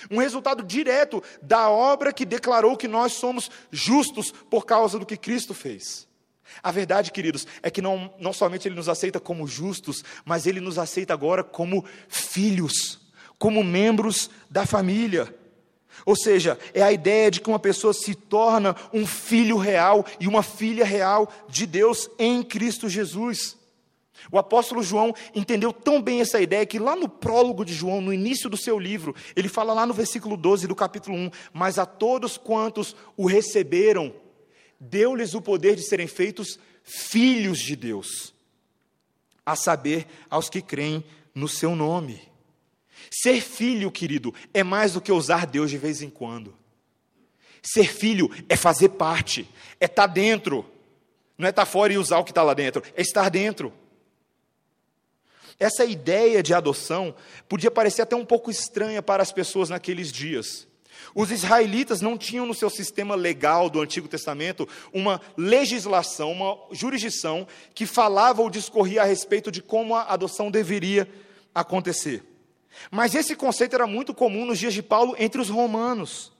Um 0.10 0.20
resultado 0.20 0.64
direto 0.64 1.22
da 1.42 1.70
obra 1.70 2.14
que 2.14 2.24
declarou 2.24 2.78
que 2.78 2.88
nós 2.88 3.14
somos 3.14 3.52
justos 3.70 4.32
por 4.32 4.66
causa 4.66 4.98
do 4.98 5.06
que 5.06 5.18
Cristo 5.18 5.54
fez. 5.54 6.09
A 6.62 6.72
verdade, 6.72 7.12
queridos, 7.12 7.46
é 7.62 7.70
que 7.70 7.82
não, 7.82 8.14
não 8.20 8.34
somente 8.34 8.68
Ele 8.68 8.76
nos 8.76 8.90
aceita 8.90 9.20
como 9.20 9.48
justos, 9.48 10.04
mas 10.26 10.46
Ele 10.46 10.60
nos 10.60 10.78
aceita 10.78 11.14
agora 11.14 11.44
como 11.44 11.86
filhos, 12.08 13.00
como 13.38 13.64
membros 13.64 14.30
da 14.50 14.66
família. 14.66 15.34
Ou 16.06 16.16
seja, 16.16 16.58
é 16.74 16.82
a 16.82 16.92
ideia 16.92 17.30
de 17.30 17.42
que 17.42 17.50
uma 17.50 17.60
pessoa 17.60 17.94
se 17.94 18.16
torna 18.16 18.76
um 18.94 19.06
filho 19.06 19.58
real 19.58 20.06
e 20.20 20.28
uma 20.28 20.44
filha 20.44 20.86
real 20.86 21.32
de 21.48 21.66
Deus 21.66 22.10
em 22.18 22.42
Cristo 22.44 22.90
Jesus. 22.90 23.58
O 24.32 24.38
apóstolo 24.38 24.84
João 24.84 25.14
entendeu 25.34 25.72
tão 25.72 26.02
bem 26.02 26.22
essa 26.22 26.42
ideia 26.42 26.66
que 26.66 26.78
lá 26.78 26.96
no 26.96 27.08
prólogo 27.08 27.64
de 27.64 27.74
João, 27.74 28.02
no 28.02 28.14
início 28.14 28.50
do 28.50 28.58
seu 28.58 28.78
livro, 28.78 29.16
ele 29.36 29.48
fala 29.48 29.74
lá 29.74 29.86
no 29.86 29.94
versículo 29.94 30.36
12 30.36 30.68
do 30.68 30.76
capítulo 30.76 31.16
1: 31.16 31.32
Mas 31.54 31.80
a 31.80 31.86
todos 31.86 32.38
quantos 32.38 32.96
o 33.16 33.26
receberam, 33.26 34.14
deu-lhes 34.80 35.34
o 35.34 35.42
poder 35.42 35.76
de 35.76 35.84
serem 35.84 36.08
feitos 36.08 36.58
filhos 36.84 37.60
de 37.60 37.76
Deus, 37.76 38.34
a 39.46 39.56
saber, 39.56 40.08
aos 40.30 40.50
que 40.50 40.62
creem 40.62 41.04
no 41.34 41.48
seu 41.48 41.76
nome. 41.76 42.22
Ser 43.12 43.42
filho, 43.42 43.92
querido, 43.92 44.34
é 44.54 44.64
mais 44.64 44.94
do 44.94 45.02
que 45.02 45.12
usar 45.12 45.46
Deus 45.46 45.70
de 45.70 45.78
vez 45.78 46.02
em 46.02 46.10
quando. 46.10 46.56
Ser 47.62 47.92
filho 47.92 48.30
é 48.48 48.56
fazer 48.56 48.90
parte, 48.90 49.50
é 49.80 49.86
estar 49.86 50.08
tá 50.08 50.14
dentro. 50.14 50.66
Não 51.38 51.48
é 51.48 51.50
estar 51.50 51.66
tá 51.66 51.72
fora 51.72 51.94
e 51.94 51.98
usar 51.98 52.20
o 52.20 52.24
que 52.24 52.32
está 52.32 52.44
lá 52.44 52.54
dentro, 52.54 52.84
é 52.96 53.02
estar 53.02 53.30
dentro. 53.30 53.74
Essa 55.60 55.84
ideia 55.84 56.42
de 56.42 56.54
adoção 56.54 57.14
podia 57.50 57.70
parecer 57.70 58.02
até 58.02 58.16
um 58.16 58.26
pouco 58.26 58.50
estranha 58.50 59.02
para 59.02 59.22
as 59.22 59.32
pessoas 59.32 59.70
naqueles 59.70 60.12
dias. 60.12 60.69
Os 61.16 61.32
israelitas 61.32 62.02
não 62.02 62.18
tinham 62.18 62.46
no 62.46 62.54
seu 62.54 62.70
sistema 62.70 63.16
legal 63.16 63.70
do 63.70 63.82
Antigo 63.82 64.08
Testamento 64.08 64.68
uma 64.94 65.22
legislação, 65.36 66.32
uma 66.32 66.58
jurisdição 66.72 67.48
que 67.74 67.86
falava 67.86 68.42
ou 68.42 68.50
discorria 68.50 69.02
a 69.02 69.06
respeito 69.06 69.52
de 69.52 69.62
como 69.62 69.96
a 69.96 70.04
adoção 70.04 70.52
deveria 70.52 71.10
acontecer. 71.54 72.24
Mas 72.92 73.16
esse 73.16 73.36
conceito 73.36 73.76
era 73.76 73.88
muito 73.88 74.14
comum 74.14 74.46
nos 74.46 74.60
dias 74.60 74.74
de 74.74 74.84
Paulo 74.84 75.16
entre 75.18 75.42
os 75.42 75.50
romanos. 75.50 76.32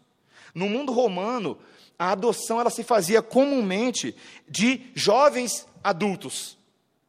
No 0.54 0.70
mundo 0.70 0.92
romano, 0.92 1.58
a 1.98 2.12
adoção 2.12 2.60
ela 2.60 2.70
se 2.70 2.84
fazia 2.84 3.22
comumente 3.22 4.16
de 4.48 4.90
jovens 4.96 5.68
adultos. 5.84 6.58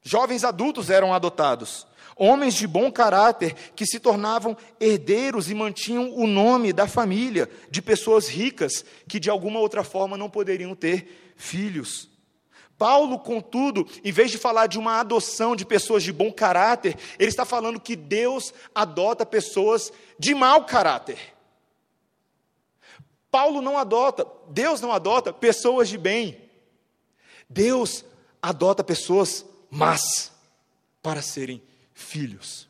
Jovens 0.03 0.45
adultos 0.45 0.91
eram 0.91 1.13
adotados. 1.15 1.87
Homens 2.23 2.53
de 2.53 2.67
bom 2.67 2.93
caráter 2.93 3.55
que 3.75 3.87
se 3.87 3.99
tornavam 3.99 4.55
herdeiros 4.79 5.51
e 5.51 5.55
mantinham 5.55 6.13
o 6.15 6.27
nome 6.27 6.71
da 6.71 6.87
família 6.87 7.49
de 7.71 7.81
pessoas 7.81 8.29
ricas 8.29 8.85
que 9.09 9.19
de 9.19 9.31
alguma 9.31 9.59
outra 9.59 9.83
forma 9.83 10.19
não 10.19 10.29
poderiam 10.29 10.75
ter 10.75 11.35
filhos. 11.35 12.11
Paulo, 12.77 13.19
contudo, 13.19 13.89
em 14.05 14.13
vez 14.13 14.31
de 14.31 14.37
falar 14.37 14.67
de 14.67 14.79
uma 14.79 15.01
adoção 15.01 15.57
de 15.57 15.65
pessoas 15.65 16.03
de 16.03 16.13
bom 16.13 16.31
caráter, 16.31 16.95
ele 17.19 17.31
está 17.31 17.47
falando 17.47 17.81
que 17.81 17.97
Deus 17.97 18.53
adota 18.75 19.25
pessoas 19.25 19.91
de 20.19 20.35
mau 20.35 20.67
caráter. 20.67 21.19
Paulo 23.31 23.63
não 23.63 23.79
adota, 23.79 24.27
Deus 24.51 24.83
não 24.83 24.93
adota 24.93 25.33
pessoas 25.33 25.89
de 25.89 25.97
bem. 25.97 26.39
Deus 27.49 28.05
adota 28.43 28.85
pessoas 28.85 29.43
más 29.71 30.31
para 31.03 31.23
serem 31.23 31.63
filhos. 32.01 32.69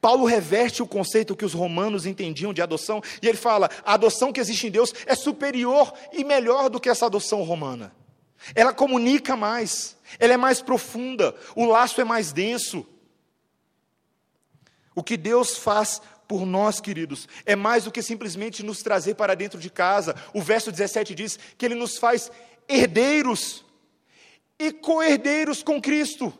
Paulo 0.00 0.24
reverte 0.24 0.82
o 0.82 0.86
conceito 0.86 1.36
que 1.36 1.44
os 1.44 1.54
romanos 1.54 2.06
entendiam 2.06 2.52
de 2.52 2.60
adoção, 2.60 3.02
e 3.22 3.28
ele 3.28 3.38
fala: 3.38 3.70
a 3.84 3.94
adoção 3.94 4.32
que 4.32 4.40
existe 4.40 4.66
em 4.66 4.70
Deus 4.70 4.92
é 5.06 5.14
superior 5.14 5.92
e 6.12 6.24
melhor 6.24 6.68
do 6.68 6.80
que 6.80 6.88
essa 6.88 7.06
adoção 7.06 7.42
romana. 7.42 7.92
Ela 8.54 8.72
comunica 8.72 9.36
mais, 9.36 9.96
ela 10.18 10.34
é 10.34 10.36
mais 10.36 10.60
profunda, 10.60 11.34
o 11.56 11.64
laço 11.64 12.00
é 12.00 12.04
mais 12.04 12.32
denso. 12.32 12.86
O 14.94 15.02
que 15.02 15.16
Deus 15.16 15.56
faz 15.56 16.00
por 16.26 16.44
nós, 16.44 16.80
queridos, 16.80 17.28
é 17.46 17.56
mais 17.56 17.84
do 17.84 17.92
que 17.92 18.02
simplesmente 18.02 18.62
nos 18.62 18.82
trazer 18.82 19.14
para 19.14 19.34
dentro 19.34 19.58
de 19.58 19.70
casa. 19.70 20.14
O 20.34 20.42
verso 20.42 20.70
17 20.70 21.14
diz 21.14 21.38
que 21.56 21.64
Ele 21.64 21.74
nos 21.74 21.96
faz 21.96 22.30
herdeiros 22.68 23.64
e 24.58 24.72
co-herdeiros 24.72 25.62
com 25.62 25.80
Cristo. 25.80 26.36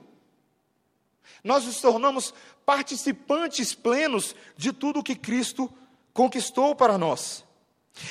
Nós 1.43 1.65
nos 1.65 1.81
tornamos 1.81 2.35
participantes 2.67 3.75
plenos 3.75 4.35
de 4.57 4.73
tudo 4.73 5.01
o 5.01 5.03
que 5.03 5.15
Cristo 5.15 5.73
conquistou 6.13 6.75
para 6.75 6.99
nós. 6.99 7.45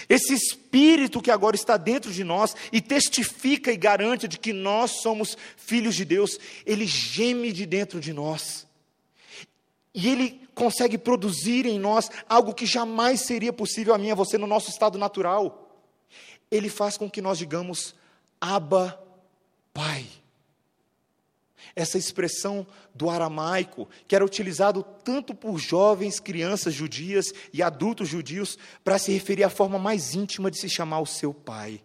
Esse 0.10 0.34
espírito 0.34 1.22
que 1.22 1.32
agora 1.32 1.56
está 1.56 1.78
dentro 1.78 2.12
de 2.12 2.24
nós 2.24 2.56
e 2.72 2.82
testifica 2.82 3.72
e 3.72 3.78
garante 3.78 4.28
de 4.28 4.38
que 4.38 4.52
nós 4.52 5.02
somos 5.02 5.38
filhos 5.56 5.96
de 5.96 6.04
Deus, 6.04 6.38
ele 6.66 6.86
geme 6.86 7.52
de 7.52 7.66
dentro 7.66 8.00
de 8.00 8.12
nós. 8.12 8.68
E 9.94 10.10
ele 10.10 10.48
consegue 10.54 10.98
produzir 10.98 11.66
em 11.66 11.80
nós 11.80 12.10
algo 12.28 12.54
que 12.54 12.66
jamais 12.66 13.22
seria 13.22 13.54
possível 13.54 13.94
a 13.94 13.98
mim 13.98 14.08
e 14.08 14.12
a 14.12 14.16
você 14.16 14.38
no 14.38 14.48
nosso 14.48 14.70
estado 14.70 14.98
natural. 14.98 15.82
Ele 16.52 16.70
faz 16.70 16.98
com 16.98 17.10
que 17.10 17.22
nós 17.22 17.38
digamos: 17.38 17.96
Abba, 18.40 19.02
Pai 19.74 20.06
essa 21.78 21.96
expressão 21.96 22.66
do 22.94 23.08
aramaico, 23.08 23.88
que 24.08 24.16
era 24.16 24.26
utilizado 24.26 24.84
tanto 25.04 25.36
por 25.36 25.60
jovens, 25.60 26.20
crianças 26.20 26.74
judias 26.74 27.32
e 27.54 27.62
adultos 27.62 28.10
judios, 28.10 28.58
para 28.84 28.98
se 28.98 29.12
referir 29.12 29.44
à 29.44 29.50
forma 29.50 29.78
mais 29.78 30.16
íntima 30.16 30.50
de 30.50 30.60
se 30.60 30.68
chamar 30.68 31.02
o 31.02 31.06
seu 31.06 31.32
pai. 31.32 31.84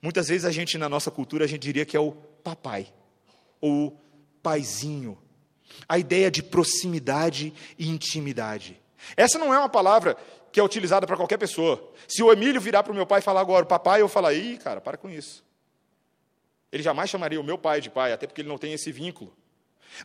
Muitas 0.00 0.28
vezes 0.28 0.46
a 0.46 0.50
gente, 0.50 0.78
na 0.78 0.88
nossa 0.88 1.10
cultura, 1.10 1.44
a 1.44 1.46
gente 1.46 1.60
diria 1.60 1.84
que 1.84 1.94
é 1.94 2.00
o 2.00 2.12
papai, 2.12 2.90
ou 3.60 3.88
o 3.88 3.90
paizinho. 4.42 5.18
A 5.86 5.98
ideia 5.98 6.30
de 6.30 6.42
proximidade 6.42 7.52
e 7.78 7.90
intimidade. 7.90 8.80
Essa 9.14 9.38
não 9.38 9.52
é 9.52 9.58
uma 9.58 9.68
palavra 9.68 10.16
que 10.50 10.58
é 10.58 10.62
utilizada 10.62 11.06
para 11.06 11.18
qualquer 11.18 11.36
pessoa. 11.36 11.92
Se 12.08 12.22
o 12.22 12.32
Emílio 12.32 12.62
virar 12.62 12.82
para 12.82 12.92
o 12.92 12.96
meu 12.96 13.06
pai 13.06 13.20
e 13.20 13.22
falar 13.22 13.42
agora, 13.42 13.66
papai, 13.66 14.00
eu 14.00 14.08
falar, 14.08 14.32
ih, 14.32 14.56
cara, 14.56 14.80
para 14.80 14.96
com 14.96 15.10
isso. 15.10 15.44
Ele 16.72 16.82
jamais 16.82 17.10
chamaria 17.10 17.40
o 17.40 17.44
meu 17.44 17.58
pai 17.58 17.80
de 17.80 17.90
pai, 17.90 18.12
até 18.12 18.26
porque 18.26 18.40
ele 18.40 18.48
não 18.48 18.58
tem 18.58 18.72
esse 18.72 18.90
vínculo. 18.90 19.32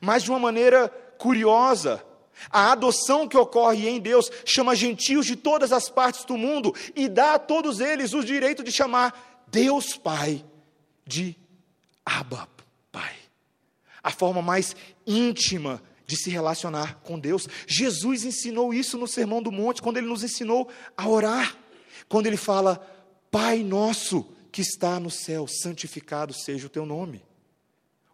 Mas 0.01 0.23
de 0.23 0.29
uma 0.29 0.39
maneira 0.39 0.89
curiosa, 1.17 2.03
a 2.49 2.73
adoção 2.73 3.27
que 3.27 3.37
ocorre 3.37 3.87
em 3.87 3.99
Deus 3.99 4.29
chama 4.45 4.75
gentios 4.75 5.25
de 5.25 5.35
todas 5.35 5.71
as 5.71 5.89
partes 5.89 6.25
do 6.25 6.37
mundo 6.37 6.75
e 6.95 7.07
dá 7.07 7.35
a 7.35 7.39
todos 7.39 7.79
eles 7.79 8.13
o 8.13 8.23
direito 8.23 8.63
de 8.63 8.71
chamar 8.71 9.45
Deus 9.47 9.95
Pai 9.97 10.45
de 11.05 11.35
Abba 12.05 12.49
Pai. 12.91 13.15
A 14.03 14.11
forma 14.11 14.41
mais 14.41 14.75
íntima 15.05 15.81
de 16.05 16.15
se 16.15 16.29
relacionar 16.29 16.99
com 17.03 17.19
Deus. 17.19 17.47
Jesus 17.65 18.23
ensinou 18.23 18.73
isso 18.73 18.97
no 18.97 19.07
Sermão 19.07 19.41
do 19.41 19.51
Monte, 19.51 19.81
quando 19.81 19.97
ele 19.97 20.07
nos 20.07 20.23
ensinou 20.23 20.69
a 20.95 21.07
orar. 21.07 21.55
Quando 22.07 22.27
ele 22.27 22.37
fala, 22.37 22.77
Pai 23.31 23.63
nosso 23.63 24.36
que 24.57 24.61
está 24.63 24.99
no 24.99 25.11
céu, 25.11 25.45
santificado 25.47 26.33
seja 26.33 26.65
o 26.65 26.69
teu 26.69 26.83
nome. 26.83 27.23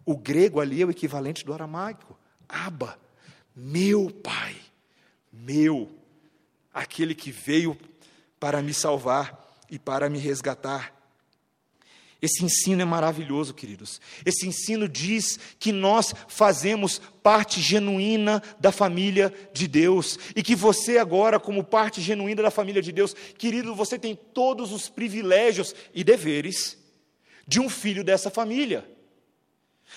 O 0.06 0.18
grego 0.18 0.60
ali 0.60 0.82
é 0.82 0.86
o 0.86 0.92
equivalente 0.92 1.46
do 1.46 1.54
aramaico. 1.54 2.20
Aba, 2.50 3.00
meu 3.56 4.12
Pai, 4.12 4.54
meu, 5.32 5.90
aquele 6.74 7.16
que 7.16 7.32
veio 7.32 7.78
para 8.42 8.62
me 8.62 8.74
salvar 8.74 9.56
e 9.72 9.80
para 9.80 10.10
me 10.10 10.20
resgatar. 10.20 10.94
Esse 12.24 12.46
ensino 12.46 12.82
é 12.82 12.86
maravilhoso, 12.86 13.54
queridos. 13.54 14.00
Esse 14.26 14.48
ensino 14.48 14.88
diz 14.88 15.38
que 15.60 15.74
nós 15.74 16.16
fazemos 16.30 17.02
parte 17.22 17.60
genuína 17.60 18.42
da 18.62 18.72
família 18.72 19.34
de 19.52 19.68
Deus 19.68 20.18
e 20.34 20.42
que 20.42 20.56
você, 20.56 20.98
agora, 20.98 21.38
como 21.38 21.66
parte 21.66 22.00
genuína 22.00 22.42
da 22.42 22.50
família 22.50 22.82
de 22.82 22.94
Deus, 22.94 23.14
querido, 23.38 23.76
você 23.76 24.00
tem 24.00 24.16
todos 24.16 24.72
os 24.72 24.88
privilégios 24.88 25.76
e 25.94 26.02
deveres 26.02 26.78
de 27.46 27.60
um 27.60 27.68
filho 27.68 28.06
dessa 28.06 28.30
família. 28.30 28.90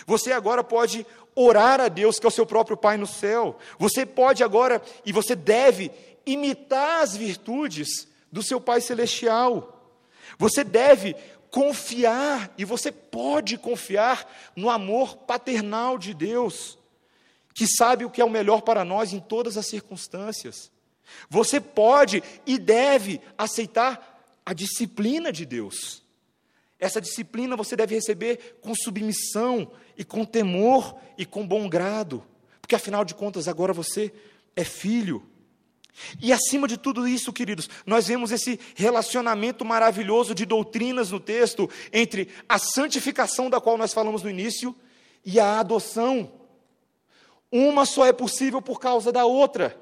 Você 0.05 0.33
agora 0.33 0.65
pode 0.65 1.07
orar 1.33 1.81
a 1.81 1.87
Deus, 1.87 2.19
que 2.19 2.27
é 2.27 2.29
o 2.29 2.33
seu 2.33 2.45
próprio 2.45 2.77
Pai 2.77 2.97
no 2.97 3.07
céu. 3.07 3.57
Você 3.79 4.05
pode 4.05 4.43
agora 4.43 4.83
e 5.05 5.13
você 5.13 5.37
deve 5.37 5.93
imitar 6.27 7.05
as 7.05 7.17
virtudes 7.17 8.09
do 8.33 8.43
seu 8.43 8.61
Pai 8.61 8.81
celestial. 8.81 9.75
Você 10.39 10.65
deve 10.65 11.15
confiar, 11.57 12.53
e 12.59 12.67
você 12.67 12.93
pode 12.93 13.57
confiar 13.57 14.31
no 14.55 14.69
amor 14.69 15.17
paternal 15.17 15.97
de 15.97 16.13
Deus, 16.13 16.77
que 17.55 17.67
sabe 17.67 18.05
o 18.05 18.11
que 18.11 18.21
é 18.21 18.25
o 18.27 18.29
melhor 18.29 18.61
para 18.61 18.85
nós 18.85 19.15
em 19.15 19.21
todas 19.21 19.57
as 19.57 19.67
circunstâncias. 19.67 20.71
Você 21.31 21.59
pode 21.59 22.23
e 22.45 22.59
deve 22.59 23.23
aceitar 23.39 24.23
a 24.45 24.53
disciplina 24.53 25.33
de 25.33 25.47
Deus. 25.47 26.03
Essa 26.79 27.01
disciplina 27.01 27.57
você 27.57 27.75
deve 27.75 27.95
receber 27.95 28.59
com 28.61 28.75
submissão 28.75 29.73
e 29.97 30.05
com 30.05 30.27
temor 30.27 30.95
e 31.17 31.25
com 31.25 31.49
bom 31.49 31.71
grado, 31.71 32.23
porque 32.61 32.75
afinal 32.75 33.03
de 33.03 33.15
contas 33.15 33.49
agora 33.49 33.73
você 33.73 34.13
é 34.55 34.63
filho. 34.63 35.27
E 36.21 36.33
acima 36.33 36.69
de 36.69 36.77
tudo 36.77 37.07
isso, 37.09 37.33
queridos, 37.33 37.69
nós 37.85 38.07
vemos 38.07 38.31
esse 38.31 38.61
relacionamento 38.75 39.65
maravilhoso 39.65 40.35
de 40.35 40.45
doutrinas 40.45 41.11
no 41.11 41.21
texto 41.21 41.69
entre 41.93 42.29
a 42.49 42.59
santificação 42.59 43.49
da 43.49 43.61
qual 43.61 43.79
nós 43.79 43.93
falamos 43.93 44.23
no 44.23 44.31
início 44.31 44.75
e 45.25 45.41
a 45.41 45.61
adoção. 45.61 46.33
Uma 47.51 47.87
só 47.87 48.07
é 48.07 48.13
possível 48.13 48.61
por 48.61 48.79
causa 48.79 49.11
da 49.11 49.25
outra. 49.25 49.81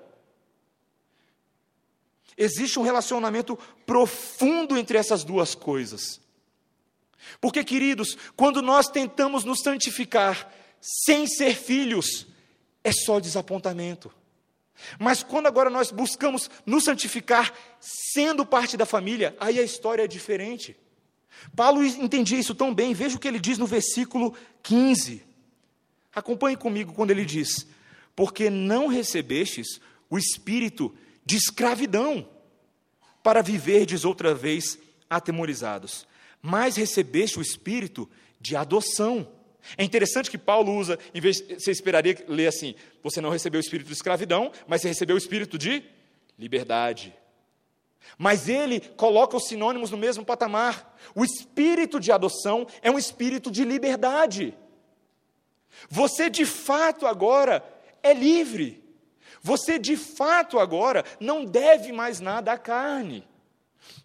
Existe 2.37 2.79
um 2.79 2.83
relacionamento 2.83 3.59
profundo 3.87 4.77
entre 4.77 4.99
essas 4.99 5.25
duas 5.25 5.55
coisas. 5.55 6.21
Porque, 7.41 7.65
queridos, 7.65 8.17
quando 8.37 8.61
nós 8.61 8.89
tentamos 8.89 9.45
nos 9.45 9.61
santificar 9.61 10.53
sem 10.81 11.27
ser 11.27 11.57
filhos, 11.57 12.27
é 12.83 12.93
só 12.93 13.19
desapontamento. 13.19 14.13
Mas 14.99 15.23
quando 15.23 15.47
agora 15.47 15.71
nós 15.71 15.91
buscamos 15.91 16.51
nos 16.67 16.85
santificar 16.85 17.53
sendo 17.81 18.45
parte 18.45 18.77
da 18.77 18.87
família, 18.87 19.37
aí 19.39 19.59
a 19.59 19.63
história 19.63 20.03
é 20.03 20.09
diferente. 20.09 20.77
Paulo 21.55 21.85
entendia 21.85 22.39
isso 22.39 22.55
tão 22.55 22.75
bem, 22.75 22.95
veja 22.95 23.17
o 23.17 23.19
que 23.19 23.29
ele 23.29 23.41
diz 23.41 23.59
no 23.59 23.67
versículo 23.67 24.35
15. 24.63 25.23
Acompanhe 26.15 26.57
comigo 26.57 26.93
quando 26.93 27.11
ele 27.11 27.25
diz: 27.25 27.67
Porque 28.15 28.49
não 28.49 28.87
recebestes 28.87 29.81
o 30.09 30.19
espírito 30.19 30.95
de 31.25 31.37
escravidão 31.37 32.29
para 33.23 33.43
viverdes 33.43 34.05
outra 34.05 34.35
vez 34.35 34.79
atemorizados, 35.09 36.07
mas 36.43 36.77
recebeste 36.77 37.39
o 37.39 37.43
espírito 37.43 38.09
de 38.41 38.55
adoção 38.55 39.27
é 39.77 39.85
interessante 39.85 40.31
que 40.31 40.39
Paulo 40.39 40.75
usa, 40.75 40.99
em 41.15 41.21
vez 41.21 41.41
você 41.41 41.71
esperaria 41.71 42.25
ler 42.29 42.49
assim: 42.49 42.75
você 43.03 43.21
não 43.21 43.31
recebeu 43.31 43.59
o 43.59 43.65
espírito 43.65 43.87
de 43.87 43.95
escravidão, 43.95 44.53
mas 44.67 44.83
você 44.83 44.89
recebeu 44.89 45.17
o 45.17 45.19
espírito 45.19 45.57
de 45.57 45.83
liberdade. 46.39 47.15
Mas 48.19 48.49
ele 48.49 48.81
coloca 48.81 49.37
os 49.37 49.49
sinônimos 49.49 49.91
no 49.91 49.97
mesmo 49.97 50.25
patamar. 50.25 50.97
O 51.15 51.25
espírito 51.25 51.99
de 51.99 52.13
adoção 52.13 52.67
é 52.83 52.91
um 52.91 52.99
espírito 52.99 53.51
de 53.51 53.65
liberdade. 53.65 54.55
Você 55.89 56.29
de 56.29 56.45
fato 56.45 57.07
agora 57.07 57.65
é 58.03 58.13
livre. 58.13 58.85
Você 59.43 59.79
de 59.79 59.97
fato 59.97 60.59
agora 60.59 61.05
não 61.19 61.45
deve 61.45 61.93
mais 61.93 62.21
nada 62.21 62.53
à 62.53 62.59
carne. 62.59 63.27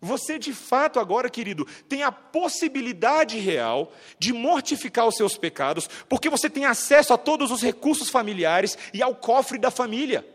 Você 0.02 0.40
de 0.40 0.54
fato 0.54 1.00
agora, 1.00 1.30
querido, 1.30 1.66
tem 1.88 2.04
a 2.04 2.12
possibilidade 2.12 3.38
real 3.38 3.92
de 4.18 4.32
mortificar 4.32 5.08
os 5.08 5.16
seus 5.16 5.38
pecados, 5.38 5.90
porque 6.08 6.30
você 6.30 6.50
tem 6.50 6.66
acesso 6.66 7.14
a 7.14 7.18
todos 7.18 7.52
os 7.52 7.62
recursos 7.62 8.10
familiares 8.10 8.78
e 8.94 9.02
ao 9.02 9.16
cofre 9.16 9.58
da 9.58 9.70
família, 9.70 10.26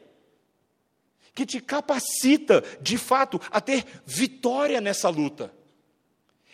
que 1.35 1.46
te 1.46 1.61
capacita, 1.61 2.62
de 2.80 2.98
fato, 2.98 3.40
a 3.50 3.61
ter 3.61 3.85
vitória 4.04 4.80
nessa 4.80 5.09
luta. 5.09 5.52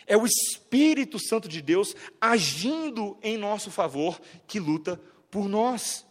É 0.07 0.17
o 0.17 0.25
Espírito 0.25 1.19
Santo 1.19 1.47
de 1.47 1.61
Deus 1.61 1.95
agindo 2.19 3.17
em 3.21 3.37
nosso 3.37 3.69
favor 3.69 4.19
que 4.47 4.59
luta 4.59 4.99
por 5.29 5.47
nós. 5.47 6.05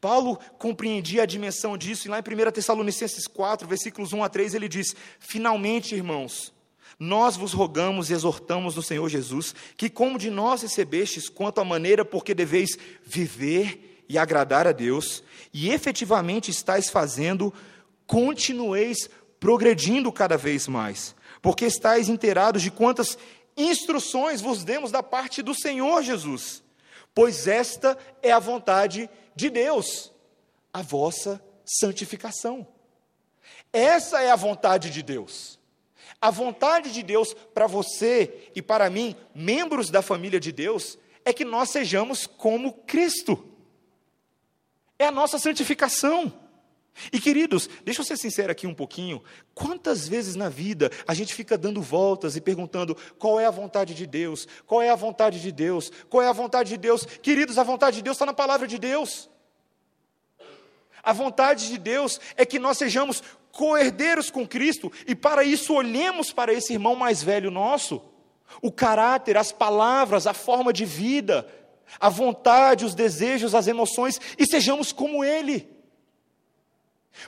Paulo 0.00 0.38
compreendia 0.58 1.22
a 1.22 1.26
dimensão 1.26 1.76
disso, 1.76 2.06
e 2.06 2.10
lá 2.10 2.18
em 2.18 2.22
1 2.22 2.50
Tessalonicenses 2.52 3.26
4, 3.26 3.66
versículos 3.66 4.12
1 4.12 4.24
a 4.24 4.28
3, 4.28 4.54
ele 4.54 4.68
diz: 4.68 4.94
Finalmente, 5.18 5.94
irmãos, 5.94 6.52
nós 6.98 7.36
vos 7.36 7.52
rogamos 7.52 8.10
e 8.10 8.12
exortamos 8.12 8.74
no 8.74 8.82
Senhor 8.82 9.08
Jesus, 9.08 9.54
que 9.76 9.88
como 9.88 10.18
de 10.18 10.30
nós 10.30 10.62
recebestes, 10.62 11.28
quanto 11.28 11.60
à 11.60 11.64
maneira 11.64 12.04
por 12.04 12.24
que 12.24 12.34
deveis 12.34 12.76
viver 13.04 14.04
e 14.08 14.18
agradar 14.18 14.66
a 14.66 14.72
Deus, 14.72 15.22
e 15.52 15.70
efetivamente 15.70 16.50
estáis 16.50 16.88
fazendo, 16.90 17.52
continueis 18.06 19.08
progredindo 19.38 20.10
cada 20.10 20.36
vez 20.36 20.66
mais, 20.66 21.14
porque 21.40 21.66
estáis 21.66 22.08
inteirados 22.08 22.62
de 22.62 22.70
quantas 22.70 23.16
instruções 23.56 24.40
vos 24.40 24.64
demos 24.64 24.90
da 24.90 25.02
parte 25.02 25.42
do 25.42 25.54
Senhor 25.54 26.02
Jesus, 26.02 26.62
pois 27.14 27.46
esta 27.46 27.96
é 28.22 28.32
a 28.32 28.38
vontade 28.38 29.02
de 29.02 29.08
Deus, 29.48 30.12
a 30.72 30.82
vossa 30.82 31.42
santificação. 31.64 32.66
Essa 33.72 34.20
é 34.20 34.30
a 34.30 34.36
vontade 34.36 34.90
de 34.90 35.02
Deus. 35.02 35.58
A 36.20 36.30
vontade 36.30 36.92
de 36.92 37.02
Deus 37.02 37.32
para 37.32 37.66
você 37.66 38.50
e 38.54 38.60
para 38.60 38.90
mim, 38.90 39.14
membros 39.34 39.90
da 39.90 40.02
família 40.02 40.40
de 40.40 40.50
Deus, 40.50 40.98
é 41.24 41.32
que 41.32 41.44
nós 41.44 41.70
sejamos 41.70 42.26
como 42.26 42.72
Cristo. 42.72 43.46
É 44.98 45.06
a 45.06 45.12
nossa 45.12 45.38
santificação. 45.38 46.32
E 47.12 47.20
queridos, 47.20 47.68
deixa 47.84 48.00
eu 48.00 48.04
ser 48.04 48.16
sincero 48.16 48.50
aqui 48.50 48.66
um 48.66 48.74
pouquinho. 48.74 49.22
Quantas 49.54 50.08
vezes 50.08 50.34
na 50.34 50.48
vida 50.48 50.90
a 51.06 51.14
gente 51.14 51.34
fica 51.34 51.56
dando 51.56 51.80
voltas 51.80 52.36
e 52.36 52.40
perguntando 52.40 52.96
qual 53.18 53.38
é 53.38 53.46
a 53.46 53.50
vontade 53.50 53.94
de 53.94 54.06
Deus? 54.06 54.46
Qual 54.66 54.82
é 54.82 54.90
a 54.90 54.96
vontade 54.96 55.40
de 55.40 55.52
Deus? 55.52 55.92
Qual 56.08 56.22
é 56.22 56.28
a 56.28 56.32
vontade 56.32 56.70
de 56.70 56.76
Deus? 56.76 57.04
Queridos, 57.04 57.58
a 57.58 57.62
vontade 57.62 57.96
de 57.96 58.02
Deus 58.02 58.16
está 58.16 58.26
na 58.26 58.34
palavra 58.34 58.66
de 58.66 58.78
Deus. 58.78 59.30
A 61.02 61.12
vontade 61.12 61.68
de 61.68 61.78
Deus 61.78 62.20
é 62.36 62.44
que 62.44 62.58
nós 62.58 62.76
sejamos 62.76 63.22
coerdeiros 63.52 64.30
com 64.30 64.46
Cristo 64.46 64.92
e 65.06 65.14
para 65.14 65.44
isso 65.44 65.74
olhemos 65.74 66.32
para 66.32 66.52
esse 66.52 66.72
irmão 66.72 66.96
mais 66.96 67.22
velho 67.22 67.50
nosso. 67.50 68.02
O 68.60 68.72
caráter, 68.72 69.36
as 69.36 69.52
palavras, 69.52 70.26
a 70.26 70.34
forma 70.34 70.72
de 70.72 70.84
vida, 70.84 71.46
a 72.00 72.08
vontade, 72.08 72.84
os 72.84 72.94
desejos, 72.94 73.54
as 73.54 73.66
emoções 73.66 74.20
e 74.36 74.46
sejamos 74.46 74.92
como 74.92 75.24
ele. 75.24 75.77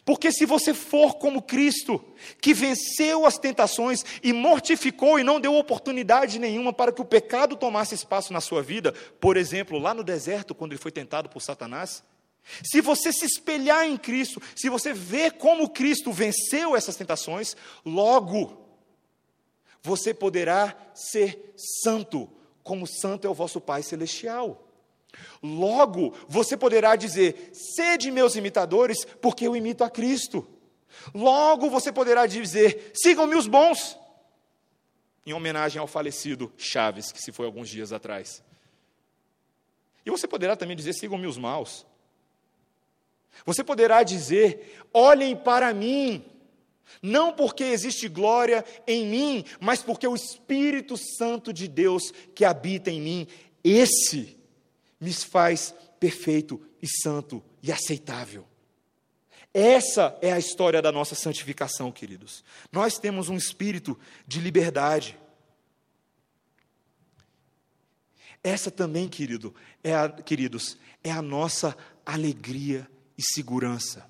Porque 0.04 0.30
se 0.32 0.46
você 0.46 0.72
for 0.72 1.14
como 1.14 1.42
Cristo, 1.42 2.02
que 2.40 2.54
venceu 2.54 3.26
as 3.26 3.38
tentações 3.38 4.04
e 4.22 4.32
mortificou 4.32 5.18
e 5.18 5.24
não 5.24 5.40
deu 5.40 5.54
oportunidade 5.54 6.38
nenhuma 6.38 6.72
para 6.72 6.92
que 6.92 7.00
o 7.00 7.04
pecado 7.04 7.56
tomasse 7.56 7.94
espaço 7.94 8.32
na 8.32 8.40
sua 8.40 8.62
vida, 8.62 8.92
por 9.20 9.36
exemplo, 9.36 9.78
lá 9.78 9.92
no 9.92 10.04
deserto, 10.04 10.54
quando 10.54 10.72
ele 10.72 10.80
foi 10.80 10.92
tentado 10.92 11.28
por 11.28 11.40
Satanás, 11.40 12.02
se 12.64 12.80
você 12.80 13.12
se 13.12 13.24
espelhar 13.24 13.86
em 13.86 13.96
Cristo, 13.96 14.40
se 14.56 14.68
você 14.68 14.92
ver 14.92 15.32
como 15.32 15.68
Cristo 15.68 16.12
venceu 16.12 16.74
essas 16.74 16.96
tentações, 16.96 17.56
logo 17.84 18.66
você 19.82 20.12
poderá 20.12 20.76
ser 20.94 21.54
santo, 21.82 22.28
como 22.62 22.86
santo 22.86 23.26
é 23.26 23.30
o 23.30 23.34
vosso 23.34 23.60
Pai 23.60 23.82
celestial. 23.82 24.69
Logo, 25.42 26.14
você 26.28 26.56
poderá 26.56 26.96
dizer: 26.96 27.50
sede 27.52 28.10
meus 28.10 28.36
imitadores, 28.36 29.04
porque 29.20 29.46
eu 29.46 29.56
imito 29.56 29.84
a 29.84 29.90
Cristo. 29.90 30.46
Logo, 31.14 31.70
você 31.70 31.92
poderá 31.92 32.26
dizer: 32.26 32.92
sigam-me 32.94 33.36
os 33.36 33.46
bons, 33.46 33.98
em 35.26 35.32
homenagem 35.32 35.80
ao 35.80 35.86
falecido 35.86 36.52
Chaves, 36.56 37.12
que 37.12 37.20
se 37.20 37.32
foi 37.32 37.46
alguns 37.46 37.68
dias 37.68 37.92
atrás. 37.92 38.42
E 40.04 40.10
você 40.10 40.26
poderá 40.26 40.56
também 40.56 40.76
dizer: 40.76 40.92
sigam-me 40.92 41.26
os 41.26 41.38
maus. 41.38 41.86
Você 43.46 43.64
poderá 43.64 44.02
dizer: 44.02 44.82
olhem 44.92 45.36
para 45.36 45.72
mim, 45.72 46.24
não 47.02 47.32
porque 47.32 47.64
existe 47.64 48.08
glória 48.08 48.64
em 48.86 49.06
mim, 49.06 49.44
mas 49.60 49.82
porque 49.82 50.06
o 50.06 50.14
Espírito 50.14 50.96
Santo 50.96 51.52
de 51.52 51.68
Deus 51.68 52.12
que 52.34 52.44
habita 52.44 52.90
em 52.90 53.00
mim, 53.00 53.26
esse 53.62 54.39
me 55.00 55.12
faz 55.12 55.74
perfeito 55.98 56.60
e 56.82 56.86
santo 56.86 57.42
e 57.62 57.72
aceitável. 57.72 58.46
Essa 59.52 60.16
é 60.22 60.32
a 60.32 60.38
história 60.38 60.80
da 60.80 60.92
nossa 60.92 61.14
santificação, 61.14 61.90
queridos. 61.90 62.44
Nós 62.70 62.98
temos 62.98 63.28
um 63.28 63.36
espírito 63.36 63.98
de 64.26 64.38
liberdade. 64.38 65.18
Essa 68.44 68.70
também, 68.70 69.08
querido, 69.08 69.54
é 69.82 69.94
a, 69.94 70.08
queridos, 70.08 70.78
é 71.02 71.10
a 71.10 71.20
nossa 71.20 71.76
alegria 72.06 72.88
e 73.18 73.22
segurança. 73.22 74.08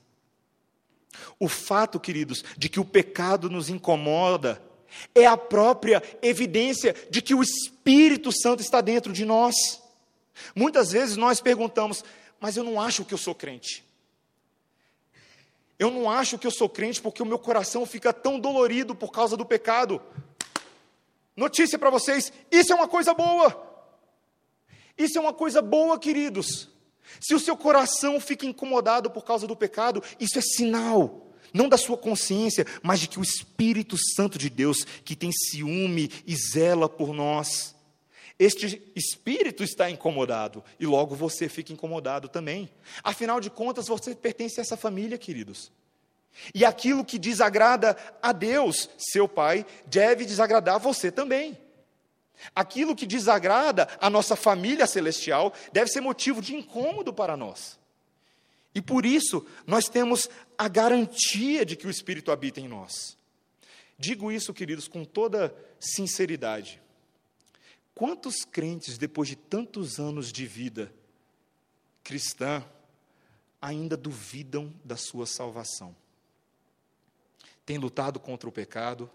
O 1.38 1.49
fato, 1.49 1.99
queridos, 1.99 2.45
de 2.57 2.68
que 2.68 2.78
o 2.78 2.84
pecado 2.84 3.49
nos 3.49 3.68
incomoda 3.70 4.62
é 5.14 5.24
a 5.26 5.36
própria 5.36 6.03
evidência 6.20 6.95
de 7.11 7.22
que 7.22 7.34
o 7.34 7.43
Espírito 7.43 8.30
Santo 8.30 8.61
está 8.61 8.80
dentro 8.80 9.12
de 9.12 9.24
nós. 9.24 9.79
Muitas 10.54 10.92
vezes 10.92 11.16
nós 11.16 11.40
perguntamos, 11.40 12.04
mas 12.40 12.56
eu 12.56 12.64
não 12.64 12.80
acho 12.80 13.04
que 13.04 13.14
eu 13.14 13.18
sou 13.18 13.34
crente. 13.34 13.84
Eu 15.78 15.90
não 15.90 16.10
acho 16.10 16.38
que 16.38 16.46
eu 16.46 16.50
sou 16.50 16.68
crente 16.68 17.00
porque 17.00 17.22
o 17.22 17.26
meu 17.26 17.38
coração 17.38 17.86
fica 17.86 18.12
tão 18.12 18.38
dolorido 18.38 18.94
por 18.94 19.10
causa 19.10 19.36
do 19.36 19.46
pecado. 19.46 20.00
Notícia 21.34 21.78
para 21.78 21.88
vocês: 21.88 22.32
isso 22.50 22.72
é 22.72 22.76
uma 22.76 22.86
coisa 22.86 23.14
boa. 23.14 23.68
Isso 24.96 25.16
é 25.16 25.20
uma 25.20 25.32
coisa 25.32 25.62
boa, 25.62 25.98
queridos. 25.98 26.68
Se 27.18 27.34
o 27.34 27.40
seu 27.40 27.56
coração 27.56 28.20
fica 28.20 28.44
incomodado 28.44 29.10
por 29.10 29.24
causa 29.24 29.46
do 29.46 29.56
pecado, 29.56 30.02
isso 30.20 30.38
é 30.38 30.42
sinal, 30.42 31.32
não 31.52 31.68
da 31.68 31.78
sua 31.78 31.96
consciência, 31.96 32.66
mas 32.82 33.00
de 33.00 33.08
que 33.08 33.18
o 33.18 33.22
Espírito 33.22 33.96
Santo 34.14 34.38
de 34.38 34.50
Deus, 34.50 34.84
que 35.04 35.16
tem 35.16 35.32
ciúme 35.32 36.10
e 36.26 36.36
zela 36.36 36.88
por 36.88 37.14
nós, 37.14 37.74
este 38.41 38.91
espírito 38.97 39.62
está 39.62 39.91
incomodado 39.91 40.64
e 40.78 40.86
logo 40.86 41.14
você 41.14 41.47
fica 41.47 41.74
incomodado 41.74 42.26
também. 42.26 42.70
Afinal 43.05 43.38
de 43.38 43.51
contas, 43.51 43.86
você 43.86 44.14
pertence 44.14 44.59
a 44.59 44.62
essa 44.62 44.78
família, 44.78 45.18
queridos. 45.18 45.70
E 46.55 46.64
aquilo 46.64 47.05
que 47.05 47.18
desagrada 47.18 47.95
a 48.22 48.32
Deus, 48.32 48.88
seu 48.97 49.28
Pai, 49.28 49.66
deve 49.84 50.24
desagradar 50.24 50.80
você 50.80 51.12
também. 51.12 51.59
Aquilo 52.55 52.97
que 52.97 53.05
desagrada 53.05 53.86
a 54.01 54.09
nossa 54.09 54.34
família 54.34 54.86
celestial 54.86 55.53
deve 55.70 55.91
ser 55.91 56.01
motivo 56.01 56.41
de 56.41 56.55
incômodo 56.55 57.12
para 57.12 57.36
nós. 57.36 57.78
E 58.74 58.80
por 58.80 59.05
isso, 59.05 59.47
nós 59.66 59.86
temos 59.86 60.30
a 60.57 60.66
garantia 60.66 61.66
de 61.66 61.76
que 61.76 61.86
o 61.86 61.91
Espírito 61.91 62.32
habita 62.32 62.59
em 62.59 62.68
nós. 62.68 63.18
Digo 63.99 64.32
isso, 64.32 64.55
queridos, 64.55 64.88
com 64.88 65.05
toda 65.05 65.55
sinceridade. 65.78 66.80
Quantos 67.95 68.45
crentes, 68.45 68.97
depois 68.97 69.28
de 69.28 69.36
tantos 69.36 69.99
anos 69.99 70.32
de 70.32 70.47
vida 70.47 70.93
cristã, 72.03 72.64
ainda 73.61 73.97
duvidam 73.97 74.72
da 74.84 74.97
sua 74.97 75.26
salvação? 75.26 75.95
Têm 77.66 77.78
lutado 77.78 78.18
contra 78.18 78.49
o 78.49 78.53
pecado, 78.53 79.11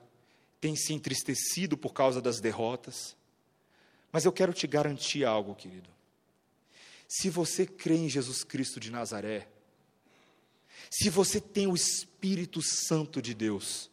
têm 0.62 0.76
se 0.76 0.94
entristecido 0.94 1.78
por 1.78 1.94
causa 1.94 2.22
das 2.22 2.40
derrotas. 2.40 3.16
Mas 4.12 4.24
eu 4.26 4.32
quero 4.32 4.54
te 4.54 4.68
garantir 4.68 5.26
algo, 5.26 5.56
querido. 5.56 5.90
Se 7.08 7.30
você 7.30 7.66
crê 7.66 7.96
em 7.96 8.10
Jesus 8.10 8.44
Cristo 8.44 8.80
de 8.80 8.92
Nazaré, 8.92 9.48
se 10.90 11.10
você 11.10 11.40
tem 11.40 11.68
o 11.68 11.76
Espírito 11.76 12.62
Santo 12.62 13.22
de 13.22 13.34
Deus, 13.34 13.90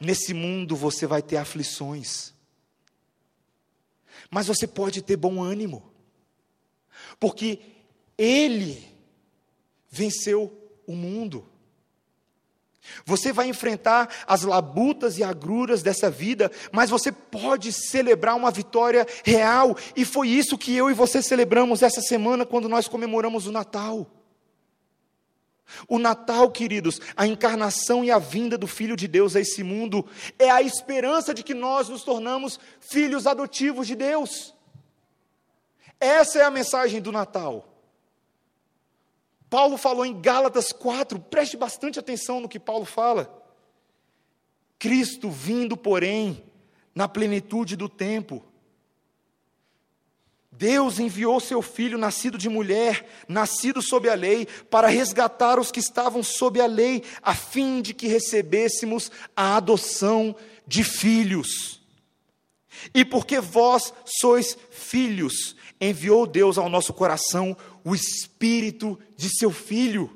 nesse 0.00 0.32
mundo 0.32 0.74
você 0.74 1.06
vai 1.06 1.22
ter 1.22 1.36
aflições, 1.36 2.32
mas 4.30 4.46
você 4.46 4.66
pode 4.66 5.02
ter 5.02 5.16
bom 5.16 5.42
ânimo, 5.42 5.90
porque 7.18 7.58
Ele 8.16 8.86
venceu 9.90 10.56
o 10.86 10.94
mundo. 10.94 11.46
Você 13.04 13.32
vai 13.32 13.48
enfrentar 13.48 14.08
as 14.26 14.42
labutas 14.42 15.18
e 15.18 15.22
agruras 15.22 15.82
dessa 15.82 16.10
vida, 16.10 16.50
mas 16.72 16.90
você 16.90 17.12
pode 17.12 17.72
celebrar 17.72 18.36
uma 18.36 18.50
vitória 18.50 19.06
real, 19.24 19.76
e 19.94 20.04
foi 20.04 20.28
isso 20.28 20.56
que 20.56 20.74
eu 20.74 20.90
e 20.90 20.94
você 20.94 21.22
celebramos 21.22 21.82
essa 21.82 22.00
semana 22.00 22.46
quando 22.46 22.68
nós 22.68 22.88
comemoramos 22.88 23.46
o 23.46 23.52
Natal. 23.52 24.19
O 25.88 25.98
Natal, 25.98 26.50
queridos, 26.50 27.00
a 27.16 27.26
encarnação 27.26 28.04
e 28.04 28.10
a 28.10 28.18
vinda 28.18 28.56
do 28.56 28.66
Filho 28.66 28.96
de 28.96 29.08
Deus 29.08 29.36
a 29.36 29.40
esse 29.40 29.62
mundo, 29.62 30.06
é 30.38 30.50
a 30.50 30.62
esperança 30.62 31.34
de 31.34 31.42
que 31.42 31.54
nós 31.54 31.88
nos 31.88 32.02
tornamos 32.02 32.58
filhos 32.80 33.26
adotivos 33.26 33.86
de 33.86 33.94
Deus. 33.94 34.54
Essa 35.98 36.38
é 36.38 36.42
a 36.42 36.50
mensagem 36.50 37.00
do 37.00 37.12
Natal. 37.12 37.66
Paulo 39.50 39.76
falou 39.76 40.06
em 40.06 40.20
Gálatas 40.20 40.72
4, 40.72 41.18
preste 41.18 41.56
bastante 41.56 41.98
atenção 41.98 42.40
no 42.40 42.48
que 42.48 42.58
Paulo 42.58 42.84
fala. 42.84 43.36
Cristo 44.78 45.28
vindo, 45.28 45.76
porém, 45.76 46.42
na 46.94 47.08
plenitude 47.08 47.76
do 47.76 47.88
tempo, 47.88 48.42
Deus 50.60 50.98
enviou 50.98 51.40
seu 51.40 51.62
filho, 51.62 51.96
nascido 51.96 52.36
de 52.36 52.46
mulher, 52.46 53.08
nascido 53.26 53.80
sob 53.80 54.10
a 54.10 54.14
lei, 54.14 54.46
para 54.68 54.88
resgatar 54.88 55.58
os 55.58 55.72
que 55.72 55.80
estavam 55.80 56.22
sob 56.22 56.60
a 56.60 56.66
lei, 56.66 57.02
a 57.22 57.34
fim 57.34 57.80
de 57.80 57.94
que 57.94 58.06
recebêssemos 58.06 59.10
a 59.34 59.56
adoção 59.56 60.36
de 60.66 60.84
filhos. 60.84 61.80
E 62.92 63.06
porque 63.06 63.40
vós 63.40 63.90
sois 64.04 64.54
filhos, 64.70 65.56
enviou 65.80 66.26
Deus 66.26 66.58
ao 66.58 66.68
nosso 66.68 66.92
coração 66.92 67.56
o 67.82 67.94
espírito 67.94 69.00
de 69.16 69.30
seu 69.30 69.50
filho, 69.50 70.14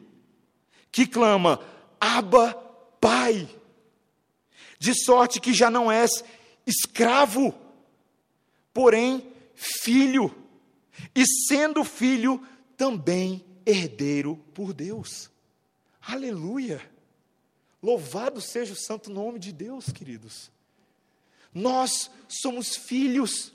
que 0.93 1.07
clama: 1.07 1.59
Abba, 1.99 2.53
Pai. 3.01 3.49
De 4.79 4.93
sorte 4.93 5.41
que 5.41 5.55
já 5.55 5.71
não 5.71 5.91
és 5.91 6.23
escravo, 6.67 7.55
porém 8.75 9.33
filho, 9.55 10.35
e 11.15 11.25
sendo 11.47 11.85
filho, 11.85 12.41
também 12.77 13.45
herdeiro 13.67 14.37
por 14.53 14.73
Deus. 14.73 15.31
Aleluia! 16.01 16.81
Louvado 17.83 18.41
seja 18.41 18.73
o 18.73 18.77
santo 18.77 19.11
nome 19.11 19.39
de 19.39 19.53
Deus, 19.53 19.87
queridos. 19.87 20.51
Nós 21.53 22.11
somos 22.29 22.77
filhos 22.77 23.53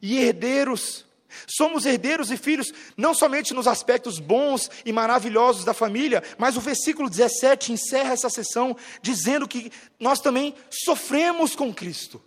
e 0.00 0.16
herdeiros 0.18 1.06
Somos 1.46 1.84
herdeiros 1.84 2.30
e 2.30 2.36
filhos, 2.36 2.72
não 2.96 3.14
somente 3.14 3.52
nos 3.52 3.66
aspectos 3.66 4.18
bons 4.18 4.70
e 4.84 4.92
maravilhosos 4.92 5.64
da 5.64 5.74
família, 5.74 6.22
mas 6.38 6.56
o 6.56 6.60
versículo 6.60 7.08
17 7.08 7.72
encerra 7.72 8.14
essa 8.14 8.30
sessão 8.30 8.76
dizendo 9.02 9.46
que 9.46 9.70
nós 10.00 10.20
também 10.20 10.54
sofremos 10.70 11.54
com 11.54 11.72
Cristo. 11.72 12.22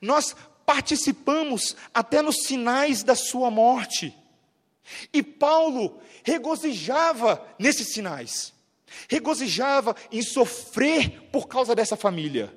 Nós 0.00 0.34
participamos 0.70 1.74
até 1.92 2.22
nos 2.22 2.44
sinais 2.44 3.02
da 3.02 3.16
sua 3.16 3.50
morte. 3.50 4.16
E 5.12 5.20
Paulo 5.20 6.00
regozijava 6.22 7.44
nesses 7.58 7.88
sinais, 7.88 8.54
regozijava 9.08 9.96
em 10.12 10.22
sofrer 10.22 11.22
por 11.32 11.48
causa 11.48 11.74
dessa 11.74 11.96
família. 11.96 12.56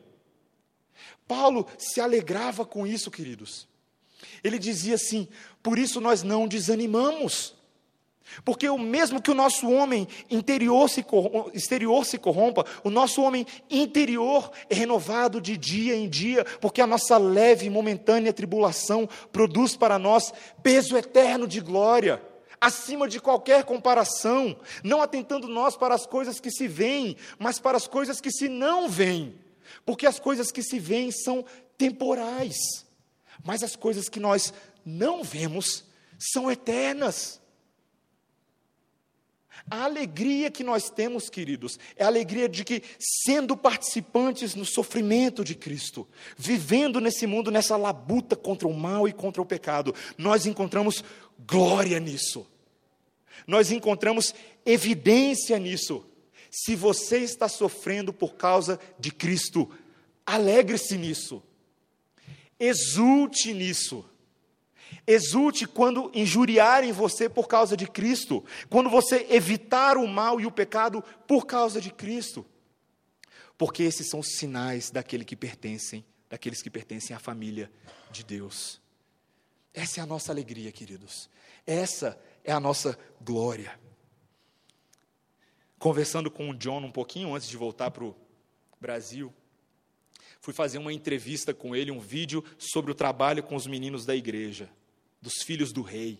Paulo 1.27 1.67
se 1.75 1.99
alegrava 1.99 2.63
com 2.63 2.85
isso, 2.85 3.09
queridos. 3.09 3.67
Ele 4.43 4.59
dizia 4.59 4.93
assim: 4.93 5.27
por 5.63 5.79
isso 5.79 5.99
nós 5.99 6.21
não 6.21 6.47
desanimamos. 6.47 7.55
Porque 8.43 8.67
o 8.67 8.77
mesmo 8.77 9.21
que 9.21 9.31
o 9.31 9.35
nosso 9.35 9.69
homem 9.69 10.07
interior 10.29 10.89
se, 10.89 11.05
exterior 11.53 12.05
se 12.05 12.17
corrompa, 12.17 12.65
o 12.83 12.89
nosso 12.89 13.21
homem 13.21 13.45
interior 13.69 14.51
é 14.69 14.75
renovado 14.75 15.39
de 15.39 15.57
dia 15.57 15.95
em 15.95 16.09
dia, 16.09 16.43
porque 16.59 16.81
a 16.81 16.87
nossa 16.87 17.17
leve 17.17 17.67
e 17.67 17.69
momentânea 17.69 18.33
tribulação 18.33 19.07
produz 19.31 19.75
para 19.75 19.99
nós 19.99 20.33
peso 20.61 20.97
eterno 20.97 21.47
de 21.47 21.59
glória, 21.59 22.21
acima 22.59 23.07
de 23.07 23.19
qualquer 23.19 23.65
comparação, 23.65 24.55
não 24.83 25.01
atentando 25.01 25.47
nós 25.47 25.75
para 25.75 25.93
as 25.93 26.05
coisas 26.05 26.39
que 26.39 26.49
se 26.49 26.67
veem, 26.67 27.17
mas 27.37 27.59
para 27.59 27.77
as 27.77 27.87
coisas 27.87 28.21
que 28.21 28.31
se 28.31 28.47
não 28.47 28.89
veem, 28.89 29.35
porque 29.85 30.07
as 30.07 30.19
coisas 30.19 30.51
que 30.51 30.63
se 30.63 30.79
veem 30.79 31.11
são 31.11 31.45
temporais, 31.77 32.85
mas 33.43 33.63
as 33.63 33.75
coisas 33.75 34.07
que 34.07 34.19
nós 34.19 34.53
não 34.85 35.23
vemos 35.23 35.83
são 36.17 36.49
eternas. 36.49 37.42
A 39.69 39.85
alegria 39.85 40.51
que 40.51 40.63
nós 40.63 40.89
temos, 40.89 41.29
queridos, 41.29 41.79
é 41.95 42.03
a 42.03 42.07
alegria 42.07 42.49
de 42.49 42.63
que, 42.63 42.83
sendo 42.99 43.55
participantes 43.55 44.55
no 44.55 44.65
sofrimento 44.65 45.43
de 45.43 45.55
Cristo, 45.55 46.07
vivendo 46.37 46.99
nesse 46.99 47.25
mundo, 47.25 47.49
nessa 47.49 47.77
labuta 47.77 48.35
contra 48.35 48.67
o 48.67 48.73
mal 48.73 49.07
e 49.07 49.13
contra 49.13 49.41
o 49.41 49.45
pecado, 49.45 49.95
nós 50.17 50.45
encontramos 50.45 51.03
glória 51.47 51.99
nisso, 51.99 52.45
nós 53.47 53.71
encontramos 53.71 54.33
evidência 54.65 55.57
nisso. 55.57 56.05
Se 56.51 56.75
você 56.75 57.19
está 57.19 57.47
sofrendo 57.47 58.13
por 58.13 58.35
causa 58.35 58.79
de 58.99 59.11
Cristo, 59.11 59.71
alegre-se 60.25 60.97
nisso, 60.97 61.41
exulte 62.59 63.53
nisso. 63.53 64.05
Exulte 65.05 65.67
quando 65.67 66.09
injuriarem 66.13 66.93
você 66.93 67.27
por 67.27 67.47
causa 67.47 67.75
de 67.75 67.85
Cristo, 67.85 68.43
quando 68.69 68.89
você 68.89 69.27
evitar 69.29 69.97
o 69.97 70.07
mal 70.07 70.39
e 70.39 70.45
o 70.45 70.51
pecado 70.51 71.03
por 71.27 71.45
causa 71.45 71.81
de 71.81 71.91
Cristo. 71.91 72.45
Porque 73.57 73.83
esses 73.83 74.09
são 74.09 74.21
os 74.21 74.37
sinais 74.37 74.89
daquele 74.89 75.25
que 75.25 75.35
pertencem, 75.35 76.05
daqueles 76.29 76.61
que 76.61 76.69
pertencem 76.69 77.13
à 77.13 77.19
família 77.19 77.69
de 78.11 78.23
Deus. 78.23 78.81
Essa 79.73 79.99
é 79.99 80.03
a 80.03 80.05
nossa 80.05 80.31
alegria, 80.31 80.71
queridos. 80.71 81.29
Essa 81.67 82.17
é 82.43 82.53
a 82.53 82.59
nossa 82.59 82.97
glória. 83.21 83.77
Conversando 85.77 86.31
com 86.31 86.49
o 86.49 86.55
John 86.55 86.79
um 86.79 86.91
pouquinho 86.91 87.35
antes 87.35 87.49
de 87.49 87.57
voltar 87.57 87.91
para 87.91 88.05
o 88.05 88.15
Brasil, 88.79 89.33
fui 90.39 90.53
fazer 90.53 90.77
uma 90.77 90.93
entrevista 90.93 91.53
com 91.53 91.75
ele, 91.75 91.91
um 91.91 91.99
vídeo 91.99 92.41
sobre 92.57 92.89
o 92.89 92.95
trabalho 92.95 93.43
com 93.43 93.55
os 93.55 93.67
meninos 93.67 94.05
da 94.05 94.15
igreja 94.15 94.69
dos 95.23 95.41
filhos 95.41 95.71
do 95.71 95.81
rei. 95.81 96.19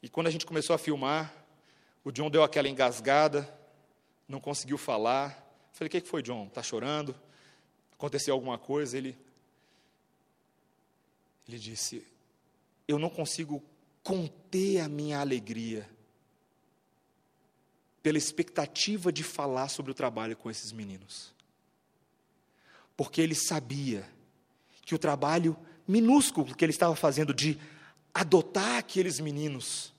E 0.00 0.08
quando 0.08 0.28
a 0.28 0.30
gente 0.30 0.46
começou 0.46 0.74
a 0.74 0.78
filmar, 0.78 1.34
o 2.04 2.12
John 2.12 2.30
deu 2.30 2.44
aquela 2.44 2.68
engasgada, 2.68 3.52
não 4.28 4.40
conseguiu 4.40 4.78
falar. 4.78 5.30
Falei: 5.72 5.88
O 5.88 5.90
que 5.90 6.00
foi, 6.02 6.22
John? 6.22 6.46
Está 6.46 6.62
chorando? 6.62 7.20
Aconteceu 7.94 8.32
alguma 8.32 8.56
coisa? 8.58 8.96
Ele, 8.96 9.18
ele 11.48 11.58
disse: 11.58 12.06
Eu 12.86 12.96
não 12.96 13.10
consigo 13.10 13.60
conter 14.04 14.78
a 14.78 14.88
minha 14.88 15.18
alegria 15.18 15.88
pela 18.04 18.18
expectativa 18.18 19.12
de 19.12 19.24
falar 19.24 19.68
sobre 19.68 19.90
o 19.90 19.94
trabalho 19.94 20.36
com 20.36 20.48
esses 20.48 20.70
meninos. 20.70 21.32
Porque 22.96 23.20
ele 23.20 23.34
sabia 23.34 24.08
que 24.82 24.94
o 24.94 24.98
trabalho 24.98 25.56
minúsculo 25.86 26.54
que 26.54 26.64
ele 26.64 26.72
estava 26.72 26.94
fazendo 26.94 27.34
de 27.34 27.58
adotar 28.14 28.78
aqueles 28.78 29.20
meninos 29.20 29.92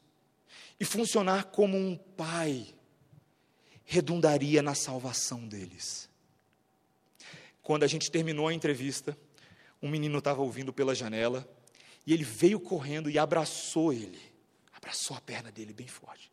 e 0.79 0.85
funcionar 0.85 1.45
como 1.45 1.77
um 1.77 1.95
pai 1.95 2.67
redundaria 3.85 4.61
na 4.61 4.75
salvação 4.75 5.47
deles. 5.47 6.09
Quando 7.61 7.83
a 7.83 7.87
gente 7.87 8.11
terminou 8.11 8.47
a 8.47 8.53
entrevista, 8.53 9.17
um 9.81 9.89
menino 9.89 10.19
estava 10.19 10.41
ouvindo 10.41 10.73
pela 10.73 10.95
janela 10.95 11.47
e 12.05 12.13
ele 12.13 12.23
veio 12.23 12.59
correndo 12.59 13.09
e 13.09 13.17
abraçou 13.17 13.93
ele, 13.93 14.19
abraçou 14.73 15.15
a 15.15 15.21
perna 15.21 15.51
dele 15.51 15.73
bem 15.73 15.87
forte. 15.87 16.31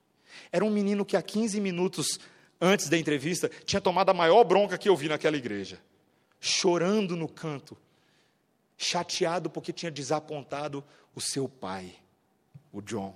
Era 0.51 0.65
um 0.65 0.71
menino 0.71 1.05
que 1.05 1.17
há 1.17 1.23
15 1.23 1.61
minutos 1.61 2.19
antes 2.61 2.89
da 2.89 2.99
entrevista 2.99 3.49
tinha 3.65 3.81
tomado 3.81 4.11
a 4.11 4.15
maior 4.15 4.45
bronca 4.45 4.77
que 4.77 4.89
eu 4.89 4.97
vi 4.97 5.09
naquela 5.09 5.37
igreja, 5.37 5.81
chorando 6.41 7.17
no 7.17 7.29
canto, 7.29 7.77
chateado 8.83 9.51
porque 9.51 9.75
tinha 9.75 9.91
desapontado 9.91 10.83
o 11.15 11.21
seu 11.21 11.47
pai, 11.47 11.95
o 12.73 12.81
John. 12.81 13.15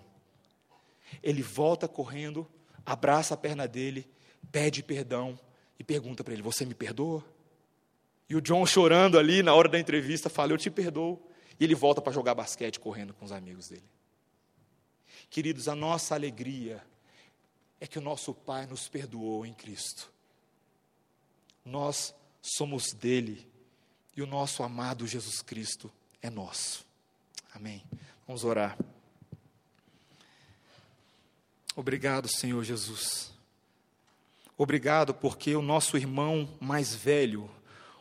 Ele 1.23 1.43
volta 1.43 1.89
correndo, 1.89 2.47
abraça 2.85 3.33
a 3.33 3.37
perna 3.37 3.67
dele, 3.67 4.07
pede 4.53 4.83
perdão 4.83 5.41
e 5.79 5.83
pergunta 5.83 6.23
para 6.23 6.35
ele: 6.35 6.43
Você 6.43 6.67
me 6.67 6.75
perdoa? 6.75 7.25
E 8.29 8.37
o 8.37 8.43
John 8.43 8.67
chorando 8.67 9.19
ali 9.19 9.43
na 9.43 9.55
hora 9.55 9.69
da 9.69 9.79
entrevista 9.79 10.29
fala: 10.29 10.53
Eu 10.53 10.59
te 10.59 10.71
perdoo. 10.71 11.19
E 11.59 11.65
ele 11.65 11.75
volta 11.75 12.03
para 12.03 12.13
jogar 12.13 12.35
basquete 12.35 12.81
correndo 12.81 13.15
com 13.15 13.25
os 13.25 13.33
amigos 13.33 13.69
dele. 13.69 13.89
Queridos, 15.31 15.69
a 15.69 15.75
nossa 15.75 16.15
alegria 16.15 16.85
é 17.81 17.87
que 17.87 17.99
o 17.99 18.03
nosso 18.03 18.35
Pai 18.35 18.67
nos 18.67 18.89
perdoou 18.89 19.47
em 19.47 19.55
Cristo. 19.55 20.13
Nós 21.65 22.15
somos 22.43 22.93
dele 22.93 23.49
e 24.17 24.23
o 24.23 24.27
nosso 24.27 24.63
amado 24.63 25.07
Jesus 25.07 25.43
Cristo 25.43 25.91
é 26.23 26.31
nosso. 26.31 26.87
Amém. 27.55 27.83
Vamos 28.27 28.45
orar. 28.45 28.79
Obrigado, 31.77 32.29
Senhor 32.29 32.63
Jesus. 32.63 33.33
Obrigado 34.57 35.13
porque 35.13 35.57
o 35.57 35.63
nosso 35.63 35.97
irmão 35.97 36.49
mais 36.61 36.95
velho, 36.95 37.51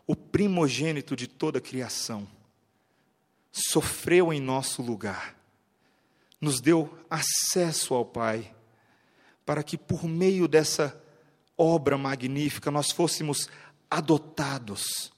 o 0.06 0.16
primogênito 0.16 1.16
de 1.16 1.28
toda 1.28 1.58
a 1.58 1.62
criação, 1.62 2.28
sofreu 3.52 4.32
em 4.32 4.40
nosso 4.40 4.82
lugar, 4.82 5.36
nos 6.40 6.62
deu 6.62 6.98
acesso 7.10 7.94
ao 7.94 8.06
Pai, 8.06 8.54
para 9.46 9.64
que 9.64 9.78
por 9.78 10.04
meio 10.06 10.48
dessa 10.48 11.00
obra 11.58 11.98
magnífica 11.98 12.70
nós 12.70 12.92
fôssemos 12.92 13.50
adotados 13.90 15.12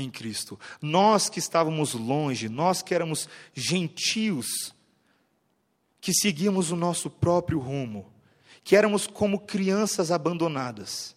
em 0.00 0.10
Cristo. 0.10 0.58
Nós 0.80 1.28
que 1.28 1.38
estávamos 1.38 1.94
longe, 1.94 2.48
nós 2.48 2.82
que 2.82 2.94
éramos 2.94 3.28
gentios, 3.54 4.74
que 6.00 6.12
seguíamos 6.12 6.70
o 6.70 6.76
nosso 6.76 7.10
próprio 7.10 7.58
rumo, 7.58 8.10
que 8.64 8.76
éramos 8.76 9.06
como 9.06 9.40
crianças 9.40 10.10
abandonadas. 10.10 11.14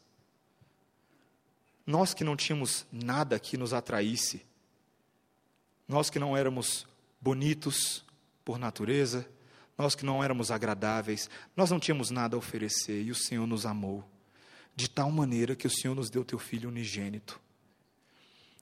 Nós 1.86 2.14
que 2.14 2.24
não 2.24 2.36
tínhamos 2.36 2.86
nada 2.92 3.40
que 3.40 3.58
nos 3.58 3.74
atraísse, 3.74 4.42
nós 5.88 6.10
que 6.10 6.20
não 6.20 6.36
éramos 6.36 6.88
bonitos 7.20 8.06
por 8.44 8.58
natureza, 8.58 9.28
nós 9.78 9.96
que 9.96 10.06
não 10.06 10.24
éramos 10.24 10.52
agradáveis, 10.52 11.30
nós 11.56 11.72
não 11.72 11.80
tínhamos 11.80 12.10
nada 12.10 12.36
a 12.36 12.40
oferecer 12.40 13.02
e 13.02 13.12
o 13.12 13.16
Senhor 13.16 13.48
nos 13.48 13.66
amou 13.66 14.04
de 14.76 14.90
tal 14.90 15.12
maneira 15.12 15.56
que 15.56 15.68
o 15.68 15.70
Senhor 15.70 15.96
nos 15.96 16.10
deu 16.10 16.26
teu 16.26 16.40
filho 16.40 16.70
unigênito 16.70 17.43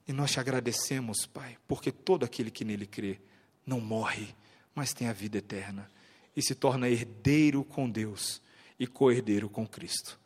e 0.07 0.13
nós 0.13 0.31
te 0.31 0.39
agradecemos, 0.39 1.25
Pai, 1.25 1.57
porque 1.67 1.91
todo 1.91 2.23
aquele 2.23 2.51
que 2.51 2.65
nele 2.65 2.85
crê 2.85 3.19
não 3.65 3.79
morre, 3.79 4.35
mas 4.73 4.93
tem 4.93 5.07
a 5.07 5.13
vida 5.13 5.37
eterna 5.37 5.89
e 6.35 6.41
se 6.41 6.55
torna 6.55 6.89
herdeiro 6.89 7.63
com 7.63 7.89
Deus 7.89 8.41
e 8.79 8.87
co-herdeiro 8.87 9.49
com 9.49 9.67
Cristo. 9.67 10.19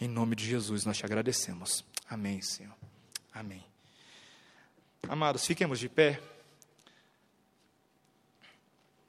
Em 0.00 0.08
nome 0.08 0.34
de 0.34 0.46
Jesus 0.46 0.84
nós 0.84 0.96
te 0.96 1.04
agradecemos. 1.04 1.84
Amém, 2.08 2.40
Senhor. 2.42 2.74
Amém. 3.32 3.64
Amados, 5.08 5.46
fiquemos 5.46 5.78
de 5.78 5.88
pé. 5.88 6.20